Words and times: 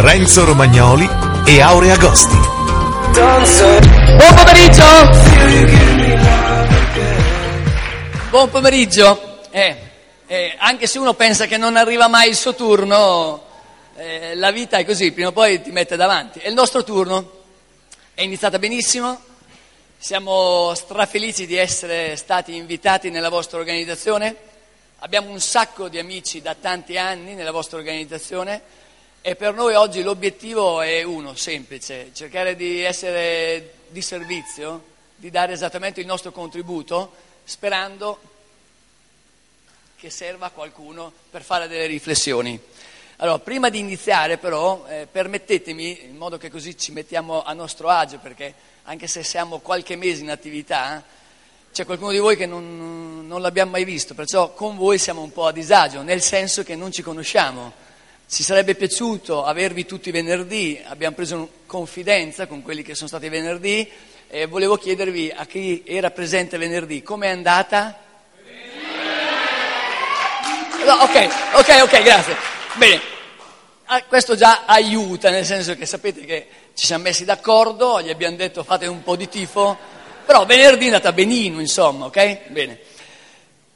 Renzo 0.00 0.46
Romagnoli 0.46 1.06
e 1.44 1.60
Aurea 1.60 1.92
Agosti. 1.92 2.34
Buon 3.12 4.34
pomeriggio! 4.34 4.82
Buon 8.30 8.48
pomeriggio! 8.48 9.40
Eh, 9.50 9.76
eh, 10.26 10.54
anche 10.56 10.86
se 10.86 10.98
uno 10.98 11.12
pensa 11.12 11.44
che 11.44 11.58
non 11.58 11.76
arriva 11.76 12.08
mai 12.08 12.30
il 12.30 12.34
suo 12.34 12.54
turno, 12.54 13.44
eh, 13.96 14.34
la 14.36 14.50
vita 14.50 14.78
è 14.78 14.86
così, 14.86 15.12
prima 15.12 15.28
o 15.28 15.32
poi 15.32 15.60
ti 15.60 15.70
mette 15.70 15.96
davanti. 15.96 16.38
È 16.38 16.48
il 16.48 16.54
nostro 16.54 16.82
turno, 16.82 17.42
è 18.14 18.22
iniziata 18.22 18.58
benissimo, 18.58 19.20
siamo 19.98 20.72
strafelici 20.74 21.44
di 21.44 21.56
essere 21.56 22.16
stati 22.16 22.56
invitati 22.56 23.10
nella 23.10 23.28
vostra 23.28 23.58
organizzazione, 23.58 24.34
abbiamo 25.00 25.30
un 25.30 25.40
sacco 25.40 25.88
di 25.88 25.98
amici 25.98 26.40
da 26.40 26.56
tanti 26.58 26.96
anni 26.96 27.34
nella 27.34 27.52
vostra 27.52 27.76
organizzazione 27.76 28.79
e 29.22 29.36
per 29.36 29.52
noi 29.52 29.74
oggi 29.74 30.02
l'obiettivo 30.02 30.80
è 30.80 31.02
uno, 31.02 31.34
semplice, 31.34 32.10
cercare 32.14 32.56
di 32.56 32.80
essere 32.80 33.74
di 33.88 34.00
servizio, 34.00 34.84
di 35.14 35.30
dare 35.30 35.52
esattamente 35.52 36.00
il 36.00 36.06
nostro 36.06 36.32
contributo, 36.32 37.12
sperando 37.44 38.18
che 39.96 40.08
serva 40.08 40.46
a 40.46 40.50
qualcuno 40.50 41.12
per 41.28 41.42
fare 41.42 41.68
delle 41.68 41.84
riflessioni. 41.84 42.58
Allora, 43.16 43.38
prima 43.40 43.68
di 43.68 43.78
iniziare 43.78 44.38
però, 44.38 44.86
eh, 44.88 45.06
permettetemi, 45.10 46.04
in 46.04 46.16
modo 46.16 46.38
che 46.38 46.50
così 46.50 46.78
ci 46.78 46.90
mettiamo 46.90 47.42
a 47.42 47.52
nostro 47.52 47.90
agio, 47.90 48.18
perché 48.18 48.54
anche 48.84 49.06
se 49.06 49.22
siamo 49.22 49.58
qualche 49.58 49.96
mese 49.96 50.22
in 50.22 50.30
attività, 50.30 51.04
c'è 51.70 51.84
qualcuno 51.84 52.12
di 52.12 52.18
voi 52.18 52.36
che 52.36 52.46
non, 52.46 53.26
non 53.26 53.42
l'abbiamo 53.42 53.72
mai 53.72 53.84
visto, 53.84 54.14
perciò 54.14 54.54
con 54.54 54.78
voi 54.78 54.96
siamo 54.96 55.20
un 55.20 55.30
po' 55.30 55.46
a 55.46 55.52
disagio, 55.52 56.00
nel 56.00 56.22
senso 56.22 56.62
che 56.62 56.74
non 56.74 56.90
ci 56.90 57.02
conosciamo. 57.02 57.88
Ci 58.32 58.44
sarebbe 58.44 58.76
piaciuto 58.76 59.44
avervi 59.44 59.84
tutti 59.84 60.12
venerdì, 60.12 60.80
abbiamo 60.84 61.16
preso 61.16 61.50
confidenza 61.66 62.46
con 62.46 62.62
quelli 62.62 62.82
che 62.82 62.94
sono 62.94 63.08
stati 63.08 63.28
venerdì 63.28 63.90
e 64.28 64.46
volevo 64.46 64.76
chiedervi 64.76 65.32
a 65.34 65.44
chi 65.46 65.82
era 65.84 66.12
presente 66.12 66.56
venerdì, 66.56 67.02
com'è 67.02 67.26
andata? 67.26 67.98
No, 70.86 70.92
ok, 70.92 71.28
ok, 71.54 71.80
ok, 71.82 72.02
grazie. 72.02 72.36
Bene, 72.74 73.00
ah, 73.86 74.04
questo 74.04 74.36
già 74.36 74.62
aiuta, 74.64 75.30
nel 75.30 75.44
senso 75.44 75.74
che 75.74 75.84
sapete 75.84 76.24
che 76.24 76.46
ci 76.74 76.86
siamo 76.86 77.02
messi 77.02 77.24
d'accordo, 77.24 78.00
gli 78.00 78.10
abbiamo 78.10 78.36
detto 78.36 78.62
fate 78.62 78.86
un 78.86 79.02
po' 79.02 79.16
di 79.16 79.28
tifo, 79.28 79.76
però 80.24 80.46
venerdì 80.46 80.84
è 80.84 80.86
andata 80.86 81.10
benino, 81.10 81.58
insomma, 81.58 82.04
ok? 82.04 82.48
Bene. 82.50 82.78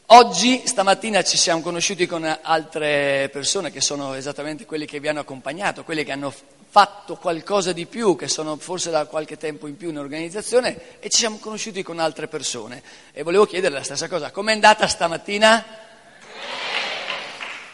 Oggi, 0.08 0.66
stamattina, 0.66 1.22
ci 1.22 1.38
siamo 1.38 1.62
conosciuti 1.62 2.06
con 2.06 2.24
altre 2.42 3.30
persone 3.32 3.70
che 3.70 3.80
sono 3.80 4.12
esattamente 4.12 4.66
quelli 4.66 4.84
che 4.84 5.00
vi 5.00 5.08
hanno 5.08 5.20
accompagnato, 5.20 5.82
quelli 5.82 6.04
che 6.04 6.12
hanno 6.12 6.30
fatto 6.68 7.16
qualcosa 7.16 7.72
di 7.72 7.86
più, 7.86 8.14
che 8.14 8.28
sono 8.28 8.56
forse 8.56 8.90
da 8.90 9.06
qualche 9.06 9.38
tempo 9.38 9.66
in 9.66 9.78
più 9.78 9.88
in 9.88 9.98
organizzazione 9.98 11.00
e 11.00 11.08
ci 11.08 11.20
siamo 11.20 11.38
conosciuti 11.38 11.82
con 11.82 12.00
altre 12.00 12.28
persone. 12.28 12.82
E 13.14 13.22
volevo 13.22 13.46
chiedere 13.46 13.72
la 13.72 13.82
stessa 13.82 14.06
cosa, 14.06 14.30
com'è 14.30 14.52
andata 14.52 14.86
stamattina? 14.86 15.64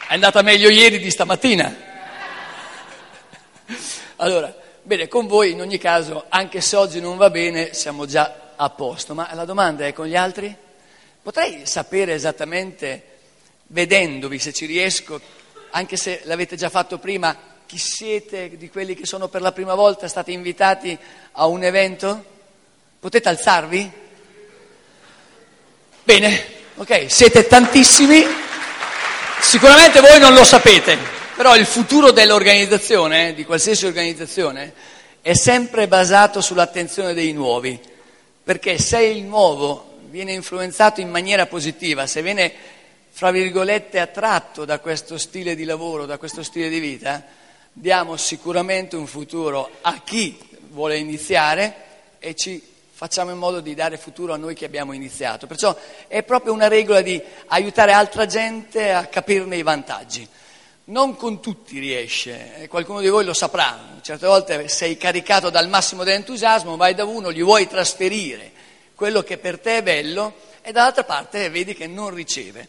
È 0.07 0.15
andata 0.15 0.41
meglio 0.43 0.69
ieri 0.71 1.01
di 1.01 1.11
stamattina? 1.11 1.77
Allora, 4.17 4.55
bene, 4.85 5.09
con 5.09 5.27
voi 5.27 5.51
in 5.51 5.61
ogni 5.63 5.79
caso, 5.79 6.27
anche 6.29 6.61
se 6.61 6.77
oggi 6.77 7.01
non 7.01 7.17
va 7.17 7.29
bene, 7.29 7.75
siamo 7.75 8.07
già 8.07 8.53
a 8.55 8.71
posto, 8.71 9.15
ma 9.15 9.29
la 9.35 9.45
domanda 9.45 9.85
è 9.85 9.93
con 9.93 10.07
gli 10.07 10.15
altri? 10.17 10.69
Potrei 11.23 11.67
sapere 11.67 12.15
esattamente, 12.15 13.03
vedendovi 13.69 14.39
se 14.39 14.55
ci 14.55 14.65
riesco, 14.65 15.21
anche 15.71 15.99
se 15.99 16.23
l'avete 16.25 16.57
già 16.57 16.71
fatto 16.71 16.99
prima, 16.99 17.37
chi 17.67 17.77
siete 17.77 18.57
di 18.57 18.71
quelli 18.71 18.95
che 18.95 19.05
sono 19.05 19.29
per 19.29 19.43
la 19.43 19.53
prima 19.53 19.75
volta 19.75 20.09
stati 20.09 20.33
invitati 20.33 20.99
a 21.33 21.45
un 21.45 21.63
evento? 21.63 22.25
Potete 22.99 23.29
alzarvi? 23.29 23.93
Bene, 26.05 26.45
ok, 26.77 27.13
siete 27.13 27.47
tantissimi, 27.47 28.25
sicuramente 29.43 30.01
voi 30.01 30.19
non 30.19 30.33
lo 30.33 30.43
sapete, 30.43 30.97
però 31.37 31.55
il 31.55 31.67
futuro 31.67 32.13
dell'organizzazione, 32.13 33.35
di 33.35 33.45
qualsiasi 33.45 33.85
organizzazione, 33.85 34.73
è 35.21 35.35
sempre 35.35 35.87
basato 35.87 36.41
sull'attenzione 36.41 37.13
dei 37.13 37.35
nuovi, 37.35 37.79
perché 38.43 38.79
se 38.79 39.03
il 39.03 39.23
nuovo 39.23 39.90
viene 40.11 40.33
influenzato 40.33 41.01
in 41.01 41.09
maniera 41.09 41.47
positiva, 41.47 42.07
se 42.07 42.21
viene, 42.21 42.53
fra 43.11 43.31
virgolette, 43.31 44.01
attratto 44.01 44.65
da 44.65 44.81
questo 44.81 45.17
stile 45.17 45.55
di 45.55 45.65
lavoro, 45.65 46.05
da 46.05 46.19
questo 46.19 46.43
stile 46.43 46.69
di 46.69 46.81
vita, 46.81 47.25
diamo 47.73 48.17
sicuramente 48.17 48.97
un 48.97 49.07
futuro 49.07 49.71
a 49.83 50.01
chi 50.03 50.37
vuole 50.71 50.99
iniziare 50.99 51.75
e 52.19 52.35
ci 52.35 52.61
facciamo 52.93 53.31
in 53.31 53.39
modo 53.39 53.61
di 53.61 53.75
dare 53.75 53.97
futuro 53.97 54.35
a 54.35 54.37
noi 54.37 54.55
che 54.55 54.65
abbiamo 54.65 54.93
iniziato. 54.93 55.47
Perciò 55.47 55.75
è 56.09 56.25
proprio 56.25 56.53
una 56.53 56.69
regola 56.69 57.01
di 57.01 57.23
aiutare 57.47 57.93
altra 57.93 58.27
gente 58.27 58.93
a 58.93 59.07
capirne 59.07 59.57
i 59.57 59.63
vantaggi. 59.63 60.27
Non 60.85 61.15
con 61.15 61.41
tutti 61.41 61.79
riesce, 61.79 62.67
qualcuno 62.69 62.99
di 63.01 63.09
voi 63.09 63.25
lo 63.25 63.33
saprà, 63.33 63.99
certe 64.03 64.27
volte 64.27 64.69
sei 64.69 64.97
caricato 64.97 65.51
dal 65.51 65.69
massimo 65.69 66.03
dell'entusiasmo, 66.03 66.77
vai 66.77 66.95
da 66.95 67.05
uno, 67.05 67.31
gli 67.31 67.45
vuoi 67.45 67.69
trasferire 67.69 68.59
quello 69.01 69.23
che 69.23 69.39
per 69.39 69.59
te 69.59 69.79
è 69.79 69.83
bello 69.83 70.35
e 70.61 70.73
dall'altra 70.73 71.05
parte 71.05 71.49
vedi 71.49 71.73
che 71.73 71.87
non 71.87 72.13
riceve. 72.13 72.69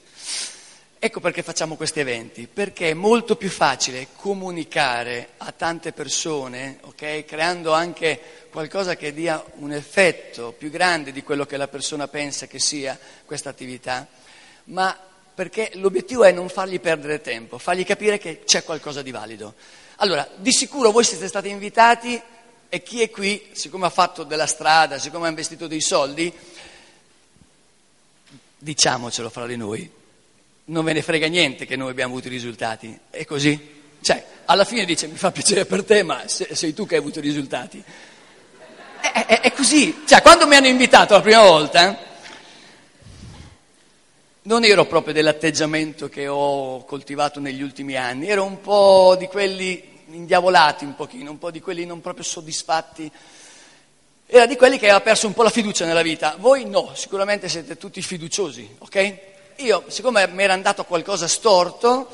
Ecco 0.97 1.19
perché 1.19 1.43
facciamo 1.43 1.75
questi 1.75 1.99
eventi, 1.99 2.47
perché 2.47 2.91
è 2.91 2.93
molto 2.93 3.35
più 3.35 3.49
facile 3.49 4.07
comunicare 4.15 5.31
a 5.39 5.51
tante 5.51 5.91
persone, 5.91 6.77
okay, 6.83 7.25
creando 7.25 7.73
anche 7.73 8.47
qualcosa 8.49 8.95
che 8.95 9.13
dia 9.13 9.43
un 9.55 9.73
effetto 9.73 10.53
più 10.57 10.69
grande 10.69 11.11
di 11.11 11.21
quello 11.21 11.45
che 11.45 11.57
la 11.57 11.67
persona 11.67 12.07
pensa 12.07 12.47
che 12.47 12.59
sia 12.59 12.97
questa 13.25 13.49
attività, 13.49 14.07
ma 14.65 14.97
perché 15.35 15.71
l'obiettivo 15.73 16.23
è 16.23 16.31
non 16.31 16.47
fargli 16.47 16.79
perdere 16.79 17.19
tempo, 17.19 17.57
fargli 17.57 17.83
capire 17.83 18.17
che 18.17 18.43
c'è 18.45 18.63
qualcosa 18.63 19.01
di 19.01 19.11
valido. 19.11 19.55
Allora, 19.97 20.25
di 20.37 20.53
sicuro 20.53 20.91
voi 20.91 21.03
siete 21.03 21.27
stati 21.27 21.49
invitati 21.49 22.21
e 22.73 22.83
chi 22.83 23.01
è 23.01 23.09
qui, 23.09 23.49
siccome 23.51 23.85
ha 23.85 23.89
fatto 23.89 24.23
della 24.23 24.45
strada, 24.45 24.97
siccome 24.97 25.25
ha 25.25 25.29
investito 25.29 25.67
dei 25.67 25.81
soldi, 25.81 26.31
diciamocelo 28.57 29.29
fra 29.29 29.45
di 29.45 29.57
noi, 29.57 29.91
non 30.65 30.85
ve 30.85 30.93
ne 30.93 31.01
frega 31.01 31.27
niente 31.27 31.65
che 31.65 31.75
noi 31.75 31.89
abbiamo 31.89 32.13
avuto 32.13 32.29
i 32.29 32.31
risultati, 32.31 32.97
è 33.09 33.25
così? 33.25 33.59
Cioè, 33.99 34.25
alla 34.45 34.63
fine 34.63 34.85
dice 34.85 35.07
mi 35.07 35.17
fa 35.17 35.31
piacere 35.31 35.65
per 35.65 35.83
te, 35.83 36.01
ma 36.03 36.23
sei 36.29 36.73
tu 36.73 36.85
che 36.85 36.95
hai 36.95 37.01
avuto 37.01 37.19
i 37.19 37.23
risultati. 37.23 37.83
È, 39.01 39.25
è, 39.25 39.41
è 39.41 39.51
così, 39.51 40.03
cioè 40.07 40.21
quando 40.21 40.47
mi 40.47 40.55
hanno 40.55 40.67
invitato 40.67 41.13
la 41.13 41.21
prima 41.21 41.41
volta, 41.41 41.99
non 44.43 44.63
ero 44.63 44.85
proprio 44.85 45.13
dell'atteggiamento 45.13 46.07
che 46.07 46.29
ho 46.29 46.85
coltivato 46.85 47.41
negli 47.41 47.61
ultimi 47.61 47.97
anni, 47.97 48.29
ero 48.29 48.45
un 48.45 48.61
po' 48.61 49.17
di 49.19 49.27
quelli 49.27 49.90
indiavolati 50.13 50.85
un 50.85 50.95
pochino, 50.95 51.31
un 51.31 51.37
po' 51.37 51.51
di 51.51 51.61
quelli 51.61 51.85
non 51.85 52.01
proprio 52.01 52.23
soddisfatti. 52.23 53.11
Era 54.25 54.45
di 54.45 54.55
quelli 54.55 54.77
che 54.77 54.85
aveva 54.85 55.01
perso 55.01 55.27
un 55.27 55.33
po' 55.33 55.43
la 55.43 55.49
fiducia 55.49 55.85
nella 55.85 56.01
vita. 56.01 56.35
Voi 56.37 56.65
no, 56.65 56.91
sicuramente 56.95 57.49
siete 57.49 57.77
tutti 57.77 58.01
fiduciosi, 58.01 58.75
ok? 58.79 59.17
Io, 59.57 59.83
siccome 59.87 60.25
mi 60.27 60.43
era 60.43 60.53
andato 60.53 60.85
qualcosa 60.85 61.27
storto, 61.27 62.09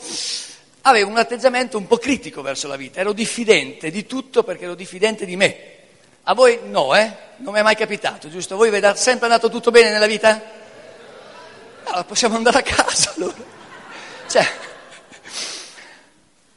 avevo 0.81 1.09
un 1.09 1.17
atteggiamento 1.17 1.77
un 1.77 1.87
po' 1.87 1.97
critico 1.97 2.41
verso 2.41 2.67
la 2.67 2.75
vita, 2.75 2.99
ero 2.99 3.13
diffidente 3.13 3.91
di 3.91 4.05
tutto 4.05 4.43
perché 4.43 4.63
ero 4.63 4.75
diffidente 4.75 5.25
di 5.25 5.35
me. 5.35 5.75
A 6.23 6.33
voi 6.33 6.59
no, 6.65 6.95
eh? 6.95 7.25
Non 7.37 7.53
mi 7.53 7.59
è 7.59 7.63
mai 7.63 7.75
capitato, 7.75 8.29
giusto? 8.29 8.55
A 8.55 8.57
voi 8.57 8.69
è 8.69 8.95
sempre 8.95 9.27
andato 9.27 9.49
tutto 9.49 9.71
bene 9.71 9.91
nella 9.91 10.07
vita? 10.07 10.41
Allora 11.83 12.03
possiamo 12.03 12.35
andare 12.35 12.57
a 12.57 12.61
casa 12.63 13.13
allora. 13.15 13.55
Cioè, 14.27 14.45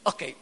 ok, 0.03 0.35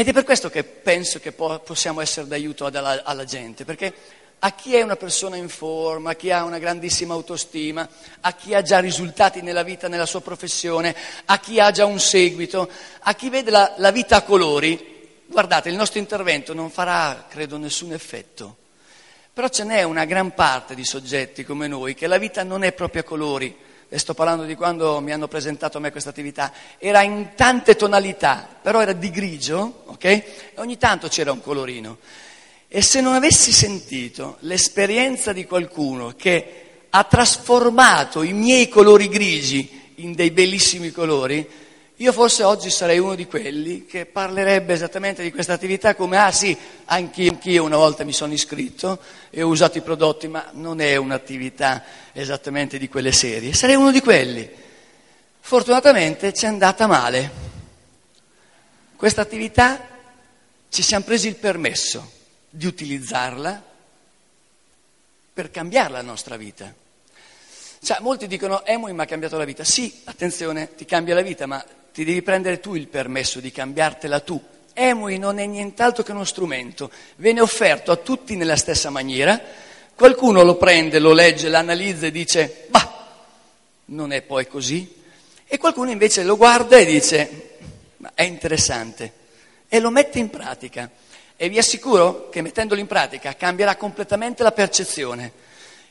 ed 0.00 0.08
è 0.08 0.12
per 0.14 0.24
questo 0.24 0.48
che 0.48 0.64
penso 0.64 1.20
che 1.20 1.30
possiamo 1.30 2.00
essere 2.00 2.26
d'aiuto 2.26 2.64
alla, 2.64 3.02
alla 3.04 3.24
gente, 3.24 3.66
perché 3.66 3.92
a 4.38 4.52
chi 4.52 4.74
è 4.74 4.80
una 4.80 4.96
persona 4.96 5.36
in 5.36 5.50
forma, 5.50 6.12
a 6.12 6.14
chi 6.14 6.30
ha 6.30 6.42
una 6.44 6.56
grandissima 6.56 7.12
autostima, 7.12 7.86
a 8.20 8.32
chi 8.32 8.54
ha 8.54 8.62
già 8.62 8.78
risultati 8.78 9.42
nella 9.42 9.62
vita, 9.62 9.88
nella 9.88 10.06
sua 10.06 10.22
professione, 10.22 10.96
a 11.26 11.38
chi 11.38 11.60
ha 11.60 11.70
già 11.70 11.84
un 11.84 12.00
seguito, 12.00 12.70
a 13.00 13.14
chi 13.14 13.28
vede 13.28 13.50
la, 13.50 13.74
la 13.76 13.90
vita 13.90 14.16
a 14.16 14.22
colori, 14.22 15.22
guardate, 15.26 15.68
il 15.68 15.76
nostro 15.76 15.98
intervento 15.98 16.54
non 16.54 16.70
farà, 16.70 17.26
credo, 17.28 17.58
nessun 17.58 17.92
effetto. 17.92 18.56
Però 19.34 19.48
ce 19.48 19.64
n'è 19.64 19.82
una 19.82 20.06
gran 20.06 20.32
parte 20.32 20.74
di 20.74 20.84
soggetti 20.86 21.44
come 21.44 21.66
noi 21.66 21.92
che 21.92 22.06
la 22.06 22.16
vita 22.16 22.42
non 22.42 22.64
è 22.64 22.72
proprio 22.72 23.02
a 23.02 23.04
colori 23.04 23.54
e 23.92 23.98
sto 23.98 24.14
parlando 24.14 24.44
di 24.44 24.54
quando 24.54 25.00
mi 25.00 25.10
hanno 25.10 25.26
presentato 25.26 25.76
a 25.76 25.80
me 25.80 25.90
questa 25.90 26.10
attività, 26.10 26.52
era 26.78 27.02
in 27.02 27.30
tante 27.34 27.74
tonalità, 27.74 28.48
però 28.62 28.80
era 28.80 28.92
di 28.92 29.10
grigio, 29.10 29.82
ok? 29.86 30.04
E 30.04 30.24
ogni 30.58 30.78
tanto 30.78 31.08
c'era 31.08 31.32
un 31.32 31.40
colorino. 31.40 31.98
E 32.68 32.82
se 32.82 33.00
non 33.00 33.14
avessi 33.14 33.50
sentito 33.50 34.36
l'esperienza 34.40 35.32
di 35.32 35.44
qualcuno 35.44 36.14
che 36.16 36.84
ha 36.88 37.02
trasformato 37.02 38.22
i 38.22 38.32
miei 38.32 38.68
colori 38.68 39.08
grigi 39.08 39.92
in 39.96 40.14
dei 40.14 40.30
bellissimi 40.30 40.92
colori, 40.92 41.48
Io 42.00 42.12
forse 42.12 42.44
oggi 42.44 42.70
sarei 42.70 42.98
uno 42.98 43.14
di 43.14 43.26
quelli 43.26 43.84
che 43.84 44.06
parlerebbe 44.06 44.72
esattamente 44.72 45.22
di 45.22 45.30
questa 45.30 45.52
attività 45.52 45.94
come, 45.94 46.16
ah 46.16 46.32
sì, 46.32 46.56
anch'io, 46.86 47.30
anch'io 47.30 47.62
una 47.62 47.76
volta 47.76 48.04
mi 48.04 48.14
sono 48.14 48.32
iscritto 48.32 48.98
e 49.28 49.42
ho 49.42 49.48
usato 49.48 49.76
i 49.76 49.82
prodotti, 49.82 50.26
ma 50.26 50.48
non 50.52 50.80
è 50.80 50.96
un'attività 50.96 51.84
esattamente 52.12 52.78
di 52.78 52.88
quelle 52.88 53.12
serie. 53.12 53.52
Sarei 53.52 53.76
uno 53.76 53.90
di 53.90 54.00
quelli. 54.00 54.48
Fortunatamente 55.40 56.32
ci 56.32 56.46
è 56.46 56.48
andata 56.48 56.86
male. 56.86 57.30
Questa 58.96 59.20
attività 59.20 59.86
ci 60.70 60.80
siamo 60.80 61.04
presi 61.04 61.28
il 61.28 61.36
permesso 61.36 62.12
di 62.48 62.64
utilizzarla 62.64 63.62
per 65.34 65.50
cambiare 65.50 65.92
la 65.92 66.02
nostra 66.02 66.38
vita. 66.38 66.72
Cioè, 67.82 67.98
molti 68.00 68.26
dicono, 68.26 68.64
Emoi 68.64 68.94
mi 68.94 69.02
ha 69.02 69.04
cambiato 69.04 69.36
la 69.36 69.44
vita. 69.44 69.64
Sì, 69.64 70.00
attenzione, 70.04 70.74
ti 70.74 70.86
cambia 70.86 71.14
la 71.14 71.22
vita, 71.22 71.44
ma 71.44 71.62
ti 71.92 72.04
devi 72.04 72.22
prendere 72.22 72.60
tu 72.60 72.74
il 72.74 72.88
permesso 72.88 73.40
di 73.40 73.50
cambiartela 73.50 74.20
tu. 74.20 74.40
Emui 74.72 75.18
non 75.18 75.38
è 75.38 75.46
nient'altro 75.46 76.02
che 76.02 76.12
uno 76.12 76.24
strumento, 76.24 76.90
viene 77.16 77.40
offerto 77.40 77.90
a 77.90 77.96
tutti 77.96 78.36
nella 78.36 78.56
stessa 78.56 78.90
maniera, 78.90 79.40
qualcuno 79.94 80.42
lo 80.42 80.56
prende, 80.56 80.98
lo 80.98 81.12
legge, 81.12 81.48
l'analizza 81.48 82.06
e 82.06 82.10
dice, 82.10 82.66
bah, 82.68 83.08
non 83.86 84.12
è 84.12 84.22
poi 84.22 84.46
così, 84.46 84.98
e 85.46 85.58
qualcuno 85.58 85.90
invece 85.90 86.22
lo 86.22 86.36
guarda 86.36 86.78
e 86.78 86.84
dice, 86.84 87.56
ma 87.98 88.12
è 88.14 88.22
interessante, 88.22 89.12
e 89.68 89.80
lo 89.80 89.90
mette 89.90 90.18
in 90.18 90.30
pratica. 90.30 90.88
E 91.36 91.48
vi 91.48 91.58
assicuro 91.58 92.28
che 92.28 92.42
mettendolo 92.42 92.80
in 92.80 92.86
pratica 92.86 93.34
cambierà 93.34 93.76
completamente 93.76 94.42
la 94.42 94.52
percezione. 94.52 95.32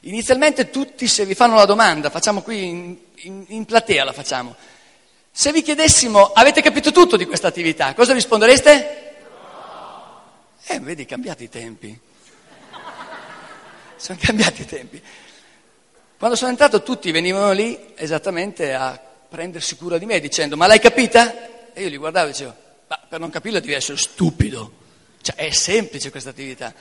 Inizialmente 0.01 0.69
tutti 0.69 1.07
se 1.07 1.25
vi 1.25 1.35
fanno 1.35 1.55
la 1.55 1.65
domanda, 1.65 2.09
facciamo 2.09 2.41
qui 2.41 2.65
in, 2.65 2.97
in, 3.15 3.45
in 3.47 3.65
platea 3.65 4.05
la 4.05 4.13
facciamo, 4.13 4.55
se 5.31 5.51
vi 5.51 5.61
chiedessimo, 5.61 6.31
avete 6.33 6.61
capito 6.61 6.91
tutto 6.91 7.15
di 7.15 7.25
questa 7.25 7.47
attività, 7.47 7.93
cosa 7.93 8.13
rispondereste? 8.13 9.13
No. 9.31 10.21
Eh, 10.65 10.79
vedi, 10.79 11.05
cambiati 11.05 11.43
i 11.45 11.49
tempi. 11.49 11.99
Sono 13.95 14.17
cambiati 14.21 14.61
i 14.61 14.65
tempi. 14.65 15.01
Quando 16.17 16.35
sono 16.35 16.51
entrato 16.51 16.83
tutti 16.83 17.11
venivano 17.11 17.51
lì 17.51 17.93
esattamente 17.95 18.73
a 18.73 18.99
prendersi 19.29 19.77
cura 19.77 19.97
di 19.97 20.05
me 20.05 20.19
dicendo, 20.19 20.57
ma 20.57 20.67
l'hai 20.67 20.79
capita? 20.79 21.73
E 21.73 21.83
io 21.83 21.89
li 21.89 21.97
guardavo 21.97 22.27
e 22.27 22.31
dicevo, 22.31 22.55
ma 22.87 22.99
per 23.07 23.19
non 23.19 23.29
capirla 23.29 23.59
devi 23.59 23.73
essere 23.73 23.97
stupido. 23.97 24.71
Cioè, 25.21 25.35
è 25.35 25.51
semplice 25.51 26.11
questa 26.11 26.31
attività. 26.31 26.73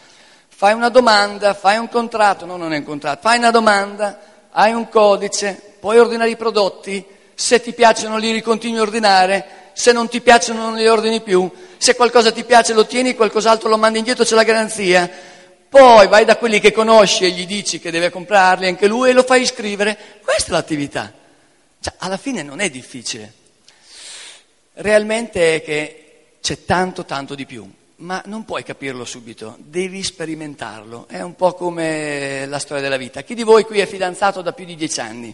Fai 0.49 0.73
una 0.73 0.89
domanda, 0.89 1.55
fai 1.55 1.77
un 1.77 1.89
contratto, 1.89 2.47
no, 2.47 2.57
non 2.57 2.73
è 2.73 2.79
un 2.79 2.85
contratto, 2.85 3.21
fai 3.21 3.39
una 3.39 3.51
domanda, 3.51 4.19
hai 4.51 4.73
un 4.73 4.89
codice, 4.89 5.77
puoi 5.79 5.99
ordinare 5.99 6.31
i 6.31 6.37
prodotti, 6.37 7.05
se 7.41 7.61
ti 7.61 7.73
piacciono 7.73 8.19
li 8.19 8.33
ricontinui 8.33 8.79
a 8.79 8.83
ordinare, 8.83 9.71
se 9.73 9.93
non 9.93 10.09
ti 10.09 10.21
piacciono 10.21 10.65
non 10.65 10.75
li 10.75 10.89
ordini 10.89 11.21
più, 11.21 11.49
se 11.77 11.95
qualcosa 11.95 12.33
ti 12.33 12.43
piace 12.43 12.73
lo 12.73 12.85
tieni, 12.85 13.15
qualcos'altro 13.15 13.69
lo 13.69 13.79
mandi 13.79 13.99
indietro, 13.99 14.25
c'è 14.25 14.35
la 14.35 14.43
garanzia. 14.43 15.09
Poi 15.69 16.09
vai 16.09 16.25
da 16.25 16.37
quelli 16.37 16.59
che 16.59 16.73
conosci 16.73 17.25
e 17.25 17.31
gli 17.31 17.47
dici 17.47 17.79
che 17.79 17.93
deve 17.93 18.11
comprarli 18.11 18.67
anche 18.67 18.89
lui 18.89 19.11
e 19.11 19.13
lo 19.13 19.23
fai 19.23 19.43
iscrivere. 19.43 19.97
Questa 20.21 20.51
è 20.51 20.53
l'attività. 20.53 21.13
Cioè, 21.81 21.95
alla 21.99 22.17
fine 22.17 22.43
non 22.43 22.59
è 22.59 22.71
difficile. 22.71 23.33
Realmente 24.73 25.55
è 25.55 25.63
che 25.63 26.39
c'è 26.41 26.65
tanto, 26.65 27.05
tanto 27.05 27.37
di 27.37 27.47
più, 27.47 27.71
ma 27.99 28.21
non 28.27 28.45
puoi 28.45 28.65
capirlo 28.65 29.05
subito, 29.05 29.55
devi 29.61 30.03
sperimentarlo. 30.03 31.07
È 31.07 31.21
un 31.21 31.37
po' 31.37 31.55
come 31.55 32.47
la 32.47 32.59
storia 32.59 32.83
della 32.83 32.97
vita. 32.97 33.23
Chi 33.23 33.37
di 33.37 33.45
voi 33.45 33.63
qui 33.63 33.79
è 33.79 33.87
fidanzato 33.87 34.43
da 34.43 34.53
più 34.53 34.65
di 34.65 34.75
dieci 34.75 34.99
anni? 34.99 35.33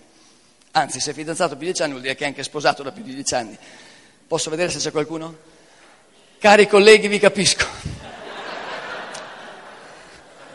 Anzi, 0.77 0.99
se 0.99 1.13
è 1.13 1.15
fidanzato 1.15 1.51
più 1.51 1.61
di 1.61 1.67
dieci 1.67 1.83
anni 1.83 1.93
vuol 1.93 2.03
dire 2.03 2.17
che 2.17 2.25
è 2.25 2.27
anche 2.27 2.43
sposato 2.43 2.83
da 2.83 2.91
più 2.91 3.05
di 3.05 3.15
dieci 3.15 3.33
anni. 3.37 3.57
Posso 4.27 4.51
vedere 4.51 4.73
se 4.73 4.79
c'è 4.79 4.91
qualcuno? 4.91 5.37
Cari 6.41 6.67
colleghi, 6.67 7.07
vi 7.07 7.21
capisco. 7.21 7.65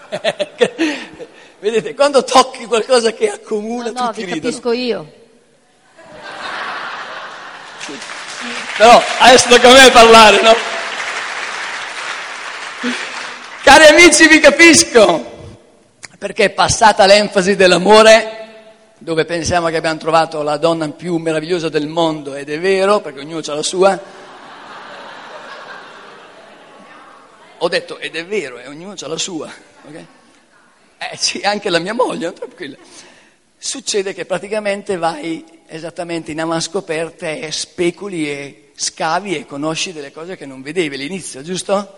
Vedete, 1.59 1.93
quando 1.93 2.25
tocchi 2.25 2.65
qualcosa 2.65 3.13
che 3.13 3.29
accomuna 3.29 3.91
no, 3.91 3.99
no, 4.01 4.07
tutti 4.07 4.25
vi 4.25 4.33
ridono. 4.33 4.51
capisco 4.51 4.71
io. 4.73 5.13
Però 8.75 9.01
adesso 9.19 9.47
tocca 9.47 9.69
a 9.69 9.73
me 9.73 9.89
parlare, 9.91 10.41
no? 10.41 10.53
Cari 13.63 13.85
amici, 13.85 14.27
vi 14.27 14.41
capisco, 14.41 15.55
perché 16.17 16.49
passata 16.49 17.05
l'enfasi 17.05 17.55
dell'amore, 17.55 18.38
dove 18.99 19.23
pensiamo 19.23 19.69
che 19.69 19.77
abbiamo 19.77 19.97
trovato 19.97 20.41
la 20.41 20.57
donna 20.57 20.89
più 20.89 21.15
meravigliosa 21.17 21.69
del 21.69 21.87
mondo, 21.87 22.35
ed 22.35 22.49
è 22.49 22.59
vero, 22.59 22.99
perché 22.99 23.21
ognuno 23.21 23.41
ha 23.45 23.53
la 23.53 23.63
sua. 23.63 23.99
Ho 27.57 27.67
detto, 27.67 27.97
ed 27.97 28.15
è 28.15 28.25
vero, 28.25 28.59
e 28.59 28.67
ognuno 28.67 28.93
ha 28.99 29.07
la 29.07 29.17
sua, 29.17 29.51
ok? 29.87 30.05
Eh 30.97 31.17
sì, 31.17 31.39
anche 31.41 31.69
la 31.69 31.79
mia 31.79 31.93
moglie, 31.93 32.25
non 32.25 32.33
tranquilla. 32.33 32.75
Succede 33.57 34.13
che 34.13 34.25
praticamente 34.25 34.97
vai 34.97 35.45
esattamente 35.67 36.31
in 36.31 36.41
avanscoperte 36.41 37.39
e 37.39 37.51
speculi 37.51 38.29
e 38.29 38.71
scavi 38.75 39.35
e 39.35 39.45
conosci 39.45 39.93
delle 39.93 40.11
cose 40.11 40.35
che 40.35 40.45
non 40.45 40.61
vedevi 40.61 40.95
all'inizio, 40.95 41.41
giusto? 41.41 41.97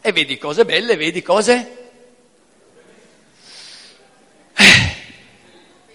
E 0.00 0.12
vedi 0.12 0.36
cose 0.36 0.64
belle, 0.64 0.96
vedi 0.96 1.22
cose 1.22 1.83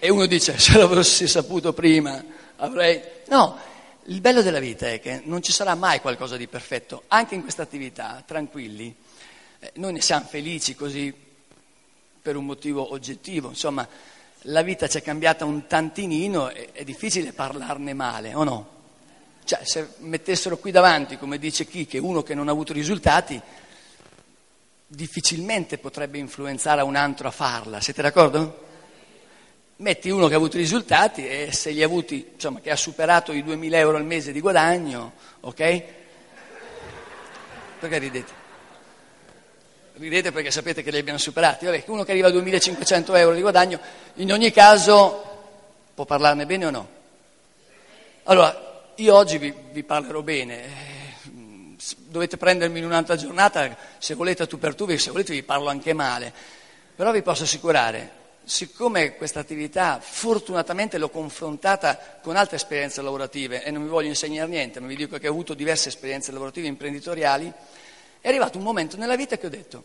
E 0.02 0.08
uno 0.08 0.24
dice, 0.24 0.58
se 0.58 0.78
l'avessi 0.78 1.28
saputo 1.28 1.74
prima 1.74 2.24
avrei... 2.56 3.02
No, 3.28 3.58
il 4.04 4.22
bello 4.22 4.40
della 4.40 4.58
vita 4.58 4.88
è 4.88 4.98
che 4.98 5.20
non 5.24 5.42
ci 5.42 5.52
sarà 5.52 5.74
mai 5.74 6.00
qualcosa 6.00 6.38
di 6.38 6.46
perfetto, 6.46 7.02
anche 7.08 7.34
in 7.34 7.42
questa 7.42 7.64
attività, 7.64 8.22
tranquilli. 8.26 8.96
Eh, 9.58 9.72
noi 9.74 9.92
ne 9.92 10.00
siamo 10.00 10.24
felici 10.24 10.74
così 10.74 11.14
per 12.22 12.34
un 12.36 12.46
motivo 12.46 12.92
oggettivo, 12.92 13.50
insomma, 13.50 13.86
la 14.44 14.62
vita 14.62 14.88
ci 14.88 14.96
è 14.96 15.02
cambiata 15.02 15.44
un 15.44 15.66
tantinino, 15.66 16.48
è, 16.48 16.72
è 16.72 16.82
difficile 16.82 17.34
parlarne 17.34 17.92
male, 17.92 18.34
o 18.34 18.42
no? 18.42 18.68
Cioè, 19.44 19.60
se 19.64 19.86
mettessero 19.98 20.56
qui 20.56 20.70
davanti, 20.70 21.18
come 21.18 21.36
dice 21.36 21.66
chi, 21.66 21.84
che 21.86 21.98
uno 21.98 22.22
che 22.22 22.32
non 22.32 22.48
ha 22.48 22.52
avuto 22.52 22.72
risultati, 22.72 23.38
difficilmente 24.86 25.76
potrebbe 25.76 26.16
influenzare 26.16 26.80
un 26.80 26.96
altro 26.96 27.28
a 27.28 27.32
farla, 27.32 27.82
siete 27.82 28.00
d'accordo? 28.00 28.68
Metti 29.80 30.10
uno 30.10 30.28
che 30.28 30.34
ha 30.34 30.36
avuto 30.36 30.56
risultati 30.56 31.26
e 31.26 31.52
se 31.52 31.70
li 31.70 31.82
ha 31.82 31.86
avuti, 31.86 32.30
insomma, 32.34 32.60
che 32.60 32.70
ha 32.70 32.76
superato 32.76 33.32
i 33.32 33.42
2.000 33.42 33.74
euro 33.74 33.96
al 33.96 34.04
mese 34.04 34.32
di 34.32 34.40
guadagno, 34.40 35.12
ok? 35.40 35.82
Perché 37.80 37.98
ridete? 37.98 38.38
Ridete 39.94 40.32
perché 40.32 40.50
sapete 40.50 40.82
che 40.82 40.90
li 40.90 40.98
abbiamo 40.98 41.18
superati. 41.18 41.64
Vabbè, 41.64 41.84
uno 41.86 42.04
che 42.04 42.12
arriva 42.12 42.28
a 42.28 42.30
2.500 42.30 43.16
euro 43.16 43.34
di 43.34 43.40
guadagno, 43.40 43.80
in 44.14 44.32
ogni 44.32 44.50
caso 44.50 45.28
può 45.94 46.04
parlarne 46.04 46.46
bene 46.46 46.66
o 46.66 46.70
no? 46.70 46.88
Allora, 48.24 48.92
io 48.96 49.14
oggi 49.14 49.38
vi, 49.38 49.52
vi 49.72 49.82
parlerò 49.82 50.20
bene. 50.22 50.64
Eh, 50.64 51.76
dovete 51.96 52.36
prendermi 52.36 52.78
in 52.78 52.84
un'altra 52.84 53.16
giornata, 53.16 53.74
se 53.96 54.14
volete 54.14 54.46
tu 54.46 54.58
per 54.58 54.74
tu, 54.74 54.86
se 54.98 55.10
volete 55.10 55.32
vi 55.32 55.42
parlo 55.42 55.68
anche 55.68 55.94
male. 55.94 56.32
Però 56.94 57.10
vi 57.12 57.22
posso 57.22 57.44
assicurare, 57.44 58.19
siccome 58.50 59.14
questa 59.14 59.38
attività 59.38 60.00
fortunatamente 60.02 60.98
l'ho 60.98 61.08
confrontata 61.08 62.18
con 62.20 62.34
altre 62.34 62.56
esperienze 62.56 63.00
lavorative 63.00 63.62
e 63.62 63.70
non 63.70 63.84
vi 63.84 63.88
voglio 63.88 64.08
insegnare 64.08 64.50
niente, 64.50 64.80
ma 64.80 64.88
vi 64.88 64.96
dico 64.96 65.18
che 65.18 65.28
ho 65.28 65.30
avuto 65.30 65.54
diverse 65.54 65.88
esperienze 65.88 66.32
lavorative 66.32 66.66
imprenditoriali, 66.66 67.50
è 68.20 68.28
arrivato 68.28 68.58
un 68.58 68.64
momento 68.64 68.96
nella 68.96 69.14
vita 69.14 69.38
che 69.38 69.46
ho 69.46 69.50
detto, 69.50 69.84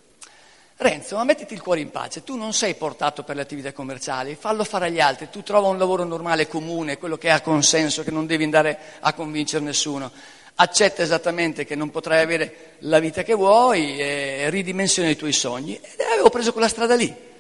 Renzo, 0.78 1.16
ma 1.16 1.24
mettiti 1.24 1.54
il 1.54 1.62
cuore 1.62 1.80
in 1.80 1.92
pace, 1.92 2.24
tu 2.24 2.36
non 2.36 2.54
sei 2.54 2.74
portato 2.74 3.22
per 3.22 3.36
le 3.36 3.44
attività 3.44 3.72
commerciali, 3.72 4.36
fallo 4.36 4.64
fare 4.64 4.88
agli 4.88 5.00
altri, 5.00 5.30
tu 5.30 5.44
trova 5.44 5.68
un 5.68 5.78
lavoro 5.78 6.04
normale, 6.04 6.48
comune, 6.48 6.98
quello 6.98 7.20
che 7.20 7.30
ha 7.30 7.42
consenso, 7.42 8.04
che 8.04 8.12
non 8.12 8.26
devi 8.26 8.46
andare 8.46 8.78
a 9.00 9.14
convincere 9.14 9.64
nessuno. 9.64 10.12
Accetta 10.56 11.04
esattamente 11.04 11.66
che 11.66 11.76
non 11.76 11.92
potrai 11.92 12.24
avere 12.24 12.78
la 12.80 12.98
vita 12.98 13.22
che 13.22 13.36
vuoi 13.36 14.00
e 14.00 14.50
ridimensiona 14.50 15.10
i 15.10 15.16
tuoi 15.16 15.34
sogni. 15.34 15.76
Ed 15.76 16.00
avevo 16.12 16.30
preso 16.30 16.52
quella 16.52 16.68
strada 16.68 16.96
lì. 16.96 17.34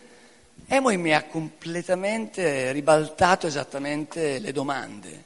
Emoi 0.67 0.98
mi 0.98 1.13
ha 1.13 1.25
completamente 1.25 2.72
ribaltato 2.72 3.45
esattamente 3.45 4.39
le 4.39 4.51
domande, 4.51 5.24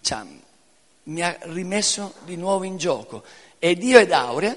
cioè, 0.00 0.22
mi 1.04 1.22
ha 1.22 1.36
rimesso 1.42 2.14
di 2.24 2.36
nuovo 2.36 2.64
in 2.64 2.78
gioco. 2.78 3.22
Ed 3.58 3.82
io 3.82 3.98
ed 3.98 4.12
Aurea, 4.12 4.56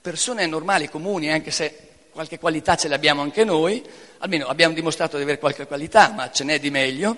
persone 0.00 0.46
normali, 0.46 0.88
comuni, 0.88 1.32
anche 1.32 1.50
se 1.50 1.76
qualche 2.12 2.38
qualità 2.38 2.76
ce 2.76 2.86
l'abbiamo 2.86 3.22
anche 3.22 3.42
noi, 3.42 3.84
almeno 4.18 4.46
abbiamo 4.46 4.74
dimostrato 4.74 5.16
di 5.16 5.24
avere 5.24 5.40
qualche 5.40 5.66
qualità, 5.66 6.12
ma 6.12 6.30
ce 6.30 6.44
n'è 6.44 6.60
di 6.60 6.70
meglio, 6.70 7.16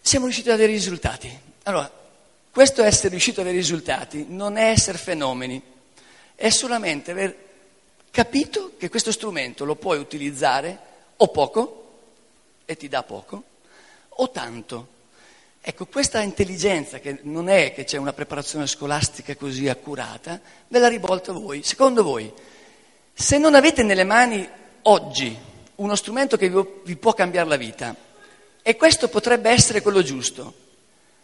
siamo 0.00 0.24
riusciti 0.24 0.48
ad 0.48 0.56
avere 0.56 0.72
risultati. 0.72 1.38
Allora, 1.64 1.88
questo 2.50 2.82
essere 2.82 3.10
riuscito 3.10 3.40
ad 3.40 3.46
avere 3.46 3.62
risultati 3.62 4.26
non 4.28 4.56
è 4.56 4.70
essere 4.70 4.98
fenomeni, 4.98 5.62
è 6.34 6.48
solamente 6.48 7.12
aver 7.12 7.48
capito 8.10 8.72
che 8.76 8.88
questo 8.88 9.12
strumento 9.12 9.64
lo 9.64 9.76
puoi 9.76 9.98
utilizzare 9.98 10.78
o 11.16 11.28
poco, 11.28 11.76
e 12.64 12.76
ti 12.76 12.88
dà 12.88 13.02
poco, 13.02 13.42
o 14.08 14.30
tanto. 14.30 14.98
Ecco, 15.60 15.86
questa 15.86 16.20
intelligenza, 16.20 16.98
che 16.98 17.18
non 17.22 17.48
è 17.48 17.74
che 17.74 17.84
c'è 17.84 17.98
una 17.98 18.12
preparazione 18.12 18.66
scolastica 18.66 19.36
così 19.36 19.68
accurata, 19.68 20.40
ve 20.68 20.78
la 20.78 20.88
rivolto 20.88 21.32
a 21.32 21.34
voi. 21.34 21.62
Secondo 21.62 22.02
voi, 22.02 22.32
se 23.12 23.38
non 23.38 23.54
avete 23.54 23.82
nelle 23.82 24.04
mani 24.04 24.48
oggi 24.82 25.36
uno 25.76 25.94
strumento 25.94 26.36
che 26.36 26.50
vi 26.84 26.96
può 26.96 27.12
cambiare 27.12 27.48
la 27.48 27.56
vita, 27.56 27.94
e 28.62 28.76
questo 28.76 29.08
potrebbe 29.08 29.50
essere 29.50 29.82
quello 29.82 30.02
giusto, 30.02 30.54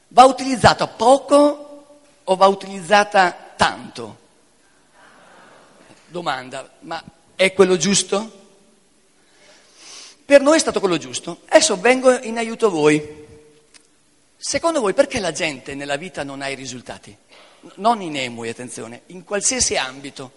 va 0.09 0.25
utilizzata 0.25 0.87
poco 0.87 1.87
o 2.25 2.37
va 2.37 2.47
utilizzata 2.47 3.55
tanto? 3.57 4.25
Domanda, 6.17 6.71
ma 6.81 7.05
è 7.35 7.53
quello 7.53 7.77
giusto? 7.77 8.45
Per 10.25 10.41
noi 10.41 10.57
è 10.57 10.59
stato 10.59 10.81
quello 10.81 10.97
giusto. 10.97 11.43
Adesso 11.47 11.79
vengo 11.79 12.11
in 12.23 12.39
aiuto 12.39 12.69
a 12.69 12.71
voi. 12.71 13.27
Secondo 14.39 14.81
voi 14.81 14.95
perché 14.95 15.21
la 15.21 15.33
gente 15.33 15.75
nella 15.75 15.97
vita 15.97 16.25
non 16.25 16.41
ha 16.41 16.49
i 16.49 16.55
risultati? 16.55 17.15
Non 17.75 18.01
in 18.01 18.17
Emui, 18.17 18.49
attenzione, 18.49 19.03
in 19.09 19.25
qualsiasi 19.25 19.77
ambito. 19.77 20.33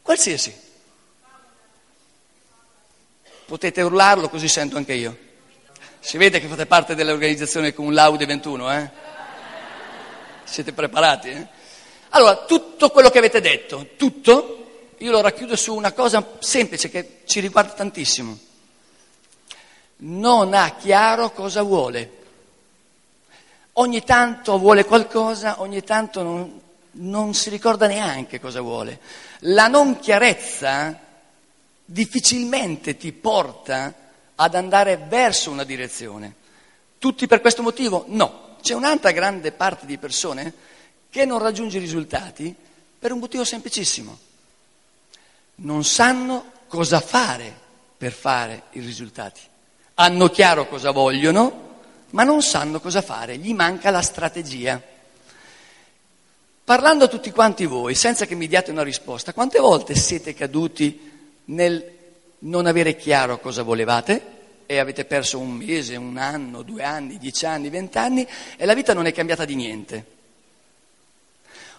Qualsiasi. 0.00 0.58
Potete 3.44 3.82
urlarlo 3.82 4.30
così 4.30 4.48
sento 4.48 4.78
anche 4.78 4.94
io. 4.94 5.18
Si 5.98 6.16
vede 6.16 6.40
che 6.40 6.46
fate 6.46 6.64
parte 6.64 6.94
dell'organizzazione 6.94 7.74
con 7.74 7.92
Laude 7.92 8.24
21, 8.24 8.72
eh? 8.72 8.90
Siete 10.44 10.72
preparati? 10.72 11.28
Eh? 11.28 11.46
Allora, 12.08 12.36
tutto 12.46 12.88
quello 12.88 13.10
che 13.10 13.18
avete 13.18 13.42
detto, 13.42 13.88
tutto, 13.98 14.59
io 15.00 15.10
lo 15.10 15.22
racchiudo 15.22 15.56
su 15.56 15.74
una 15.74 15.92
cosa 15.92 16.36
semplice 16.40 16.90
che 16.90 17.22
ci 17.24 17.40
riguarda 17.40 17.72
tantissimo. 17.72 18.38
Non 20.02 20.52
ha 20.52 20.76
chiaro 20.76 21.30
cosa 21.32 21.62
vuole. 21.62 22.18
Ogni 23.74 24.04
tanto 24.04 24.58
vuole 24.58 24.84
qualcosa, 24.84 25.62
ogni 25.62 25.82
tanto 25.82 26.22
non, 26.22 26.60
non 26.92 27.32
si 27.32 27.48
ricorda 27.48 27.86
neanche 27.86 28.40
cosa 28.40 28.60
vuole. 28.60 29.00
La 29.40 29.68
non 29.68 29.98
chiarezza 29.98 30.98
difficilmente 31.82 32.98
ti 32.98 33.12
porta 33.12 33.94
ad 34.34 34.54
andare 34.54 34.98
verso 34.98 35.50
una 35.50 35.64
direzione. 35.64 36.34
Tutti 36.98 37.26
per 37.26 37.40
questo 37.40 37.62
motivo? 37.62 38.04
No. 38.08 38.48
C'è 38.60 38.74
un'altra 38.74 39.12
grande 39.12 39.52
parte 39.52 39.86
di 39.86 39.96
persone 39.96 40.52
che 41.08 41.24
non 41.24 41.38
raggiunge 41.38 41.78
i 41.78 41.80
risultati 41.80 42.54
per 42.98 43.12
un 43.12 43.18
motivo 43.18 43.44
semplicissimo. 43.44 44.28
Non 45.62 45.84
sanno 45.84 46.52
cosa 46.68 47.00
fare 47.00 47.52
per 47.96 48.12
fare 48.12 48.64
i 48.72 48.80
risultati. 48.80 49.40
Hanno 49.94 50.28
chiaro 50.28 50.68
cosa 50.68 50.90
vogliono, 50.90 51.68
ma 52.10 52.24
non 52.24 52.42
sanno 52.42 52.80
cosa 52.80 53.02
fare, 53.02 53.36
gli 53.36 53.52
manca 53.52 53.90
la 53.90 54.02
strategia. 54.02 54.80
Parlando 56.64 57.04
a 57.04 57.08
tutti 57.08 57.30
quanti 57.30 57.66
voi, 57.66 57.94
senza 57.94 58.26
che 58.26 58.34
mi 58.34 58.46
diate 58.46 58.70
una 58.70 58.82
risposta, 58.82 59.32
quante 59.32 59.58
volte 59.58 59.94
siete 59.94 60.34
caduti 60.34 61.10
nel 61.46 61.98
non 62.40 62.66
avere 62.66 62.96
chiaro 62.96 63.40
cosa 63.40 63.62
volevate 63.62 64.38
e 64.66 64.78
avete 64.78 65.04
perso 65.04 65.38
un 65.38 65.50
mese, 65.50 65.96
un 65.96 66.16
anno, 66.16 66.62
due 66.62 66.84
anni, 66.84 67.18
dieci 67.18 67.44
anni, 67.44 67.68
vent'anni 67.68 68.26
e 68.56 68.64
la 68.64 68.74
vita 68.74 68.94
non 68.94 69.06
è 69.06 69.12
cambiata 69.12 69.44
di 69.44 69.56
niente? 69.56 70.06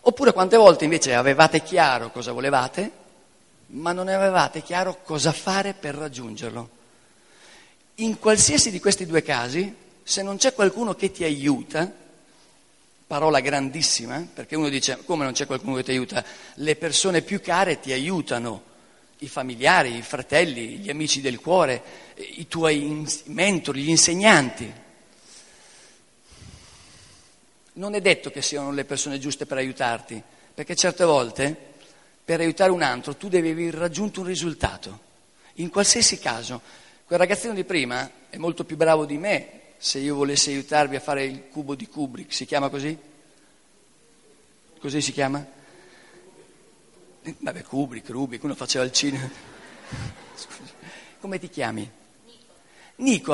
Oppure 0.02 0.34
quante 0.34 0.58
volte 0.58 0.84
invece 0.84 1.16
avevate 1.16 1.64
chiaro 1.64 2.12
cosa 2.12 2.32
volevate, 2.32 2.92
ma 3.72 3.92
non 3.92 4.08
avevate 4.08 4.62
chiaro 4.62 5.02
cosa 5.04 5.32
fare 5.32 5.74
per 5.74 5.96
raggiungerlo? 5.96 6.70
In 7.96 8.20
qualsiasi 8.20 8.72
di 8.72 8.80
questi 8.80 9.06
due 9.06 9.22
casi 9.22 9.74
se 10.04 10.24
non 10.24 10.38
c'è 10.38 10.54
qualcuno 10.54 10.96
che 10.96 11.12
ti 11.12 11.24
aiuta, 11.24 11.92
parola 13.08 13.40
grandissima, 13.40 14.26
perché 14.34 14.56
uno 14.56 14.70
dice 14.70 15.00
come 15.06 15.24
non 15.24 15.34
c'è 15.34 15.46
qualcuno 15.46 15.76
che 15.76 15.84
ti 15.84 15.92
aiuta? 15.92 16.24
Le 16.56 16.76
persone 16.76 17.22
più 17.22 17.40
care 17.40 17.80
ti 17.80 17.92
aiutano, 17.94 18.70
i 19.20 19.28
familiari, 19.28 19.96
i 19.96 20.02
fratelli, 20.02 20.78
gli 20.78 20.90
amici 20.90 21.22
del 21.22 21.40
cuore, 21.40 21.82
i 22.16 22.48
tuoi 22.48 23.06
mentori, 23.26 23.84
gli 23.84 23.90
insegnanti. 23.90 24.74
Non 27.74 27.96
è 27.96 28.02
detto 28.02 28.32
che 28.32 28.42
siano 28.42 28.72
le 28.72 28.84
persone 28.84 29.20
giuste 29.20 29.46
per 29.46 29.58
aiutarti, 29.58 30.22
perché 30.54 30.76
certe 30.76 31.06
volte 31.06 31.71
per 32.24 32.40
aiutare 32.40 32.72
un 32.72 32.82
altro 32.82 33.16
tu 33.16 33.30
devi 33.30 33.50
aver 33.50 33.74
raggiunto 33.74 34.22
un 34.22 34.28
risultato. 34.28 35.10
In 35.56 35.70
qualsiasi 35.70 36.20
caso, 36.20 36.62
quel 37.06 37.20
ragazzino 37.20 37.54
di 37.54 37.64
prima 37.64 38.10
è 38.30 38.38
molto 38.38 38.64
più 38.64 38.78
bravo 38.78 39.06
di 39.06 39.18
me 39.18 39.60
se 39.78 40.00
io 40.00 40.16
volessi 40.16 40.52
aiutarvi 40.52 40.96
a 40.96 41.00
fare 41.00 41.26
il 41.26 41.50
cubo 41.50 41.76
di 41.76 41.88
Kubrick, 41.88 42.34
si 42.34 42.46
chiama 42.46 42.70
così? 42.70 42.98
Così 44.80 45.02
si 45.02 45.12
chiama? 45.12 45.46
Vabbè, 47.24 47.64
Kubrick, 47.64 48.10
Rubik, 48.10 48.44
uno 48.44 48.56
faceva 48.56 48.84
il 48.84 48.92
cinema. 48.92 49.30
Come 51.20 51.40
ti 51.40 51.50
chiami? 51.50 51.90
Nico. 52.96 53.34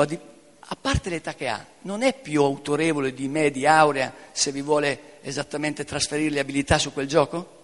a 0.70 0.76
parte 0.78 1.08
l'età 1.08 1.34
che 1.34 1.48
ha, 1.48 1.64
non 1.82 2.02
è 2.02 2.18
più 2.18 2.42
autorevole 2.42 3.14
di 3.14 3.28
me, 3.28 3.50
di 3.50 3.66
Aurea, 3.66 4.12
se 4.32 4.52
vi 4.52 4.60
vuole 4.60 5.20
esattamente 5.22 5.84
trasferire 5.84 6.30
le 6.30 6.40
abilità 6.40 6.78
su 6.78 6.92
quel 6.92 7.06
gioco? 7.06 7.57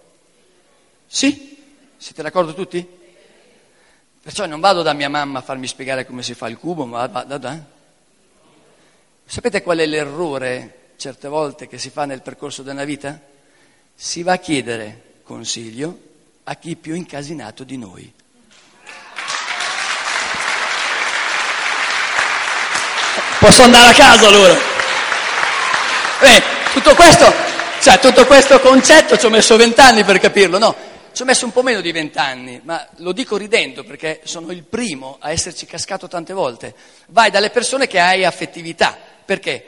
Sì? 1.07 1.63
Siete 1.97 2.21
d'accordo 2.21 2.53
tutti? 2.53 2.85
Perciò 4.21 4.45
non 4.45 4.59
vado 4.59 4.81
da 4.81 4.93
mia 4.93 5.09
mamma 5.09 5.39
a 5.39 5.41
farmi 5.43 5.67
spiegare 5.67 6.05
come 6.05 6.23
si 6.23 6.33
fa 6.33 6.47
il 6.47 6.57
cubo, 6.57 6.85
ma 6.85 7.05
vado 7.07 7.37
da... 7.37 7.59
Sapete 9.25 9.61
qual 9.61 9.77
è 9.77 9.85
l'errore 9.85 10.93
certe 10.97 11.27
volte 11.27 11.67
che 11.67 11.77
si 11.77 11.89
fa 11.89 12.05
nel 12.05 12.21
percorso 12.21 12.63
della 12.63 12.85
vita? 12.85 13.19
Si 13.93 14.23
va 14.23 14.33
a 14.33 14.37
chiedere 14.37 15.19
consiglio 15.23 15.99
a 16.43 16.55
chi 16.55 16.75
più 16.75 16.95
incasinato 16.95 17.63
di 17.63 17.77
noi. 17.77 18.13
Posso 23.39 23.61
andare 23.63 23.89
a 23.89 23.93
casa 23.93 24.27
allora? 24.27 24.55
Beh, 26.19 26.43
tutto 26.73 26.95
questo, 26.95 27.31
cioè, 27.79 27.99
tutto 27.99 28.25
questo 28.25 28.59
concetto 28.59 29.17
ci 29.17 29.25
ho 29.25 29.29
messo 29.29 29.55
vent'anni 29.55 30.03
per 30.03 30.19
capirlo, 30.19 30.57
no? 30.57 30.75
Ci 31.15 31.21
ho 31.21 31.25
messo 31.25 31.45
un 31.45 31.53
po' 31.53 31.63
meno 31.63 31.79
di 31.79 31.93
vent'anni, 31.93 32.59
ma 32.65 32.85
lo 32.97 33.13
dico 33.13 33.37
ridendo 33.37 33.85
perché 33.85 34.19
sono 34.25 34.51
il 34.51 34.63
primo 34.63 35.15
a 35.21 35.31
esserci 35.31 35.65
cascato 35.65 36.09
tante 36.09 36.33
volte. 36.33 36.75
Vai 37.07 37.31
dalle 37.31 37.51
persone 37.51 37.87
che 37.87 38.01
hai 38.01 38.25
affettività, 38.25 38.97
perché? 39.23 39.63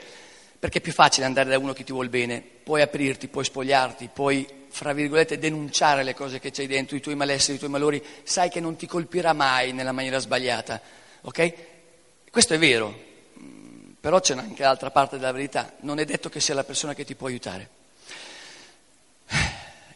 Perché 0.58 0.76
è 0.76 0.80
più 0.82 0.92
facile 0.92 1.24
andare 1.24 1.48
da 1.48 1.56
uno 1.56 1.72
che 1.72 1.84
ti 1.84 1.92
vuole 1.92 2.10
bene, 2.10 2.42
puoi 2.42 2.82
aprirti, 2.82 3.28
puoi 3.28 3.46
spogliarti, 3.46 4.10
puoi, 4.12 4.46
fra 4.68 4.92
virgolette, 4.92 5.38
denunciare 5.38 6.02
le 6.02 6.12
cose 6.12 6.38
che 6.38 6.50
c'hai 6.50 6.66
dentro, 6.66 6.96
i 6.96 7.00
tuoi 7.00 7.14
malesseri, 7.14 7.54
i 7.54 7.58
tuoi 7.58 7.70
malori, 7.70 8.04
sai 8.24 8.50
che 8.50 8.60
non 8.60 8.76
ti 8.76 8.86
colpirà 8.86 9.32
mai 9.32 9.72
nella 9.72 9.92
maniera 9.92 10.18
sbagliata, 10.18 10.78
ok? 11.22 11.54
Questo 12.30 12.52
è 12.52 12.58
vero, 12.58 12.94
mm, 13.40 13.92
però 13.98 14.20
c'è 14.20 14.34
anche 14.36 14.64
l'altra 14.64 14.90
parte 14.90 15.16
della 15.16 15.32
verità, 15.32 15.76
non 15.80 15.98
è 15.98 16.04
detto 16.04 16.28
che 16.28 16.40
sia 16.40 16.52
la 16.52 16.64
persona 16.64 16.92
che 16.92 17.06
ti 17.06 17.14
può 17.14 17.28
aiutare. 17.28 17.70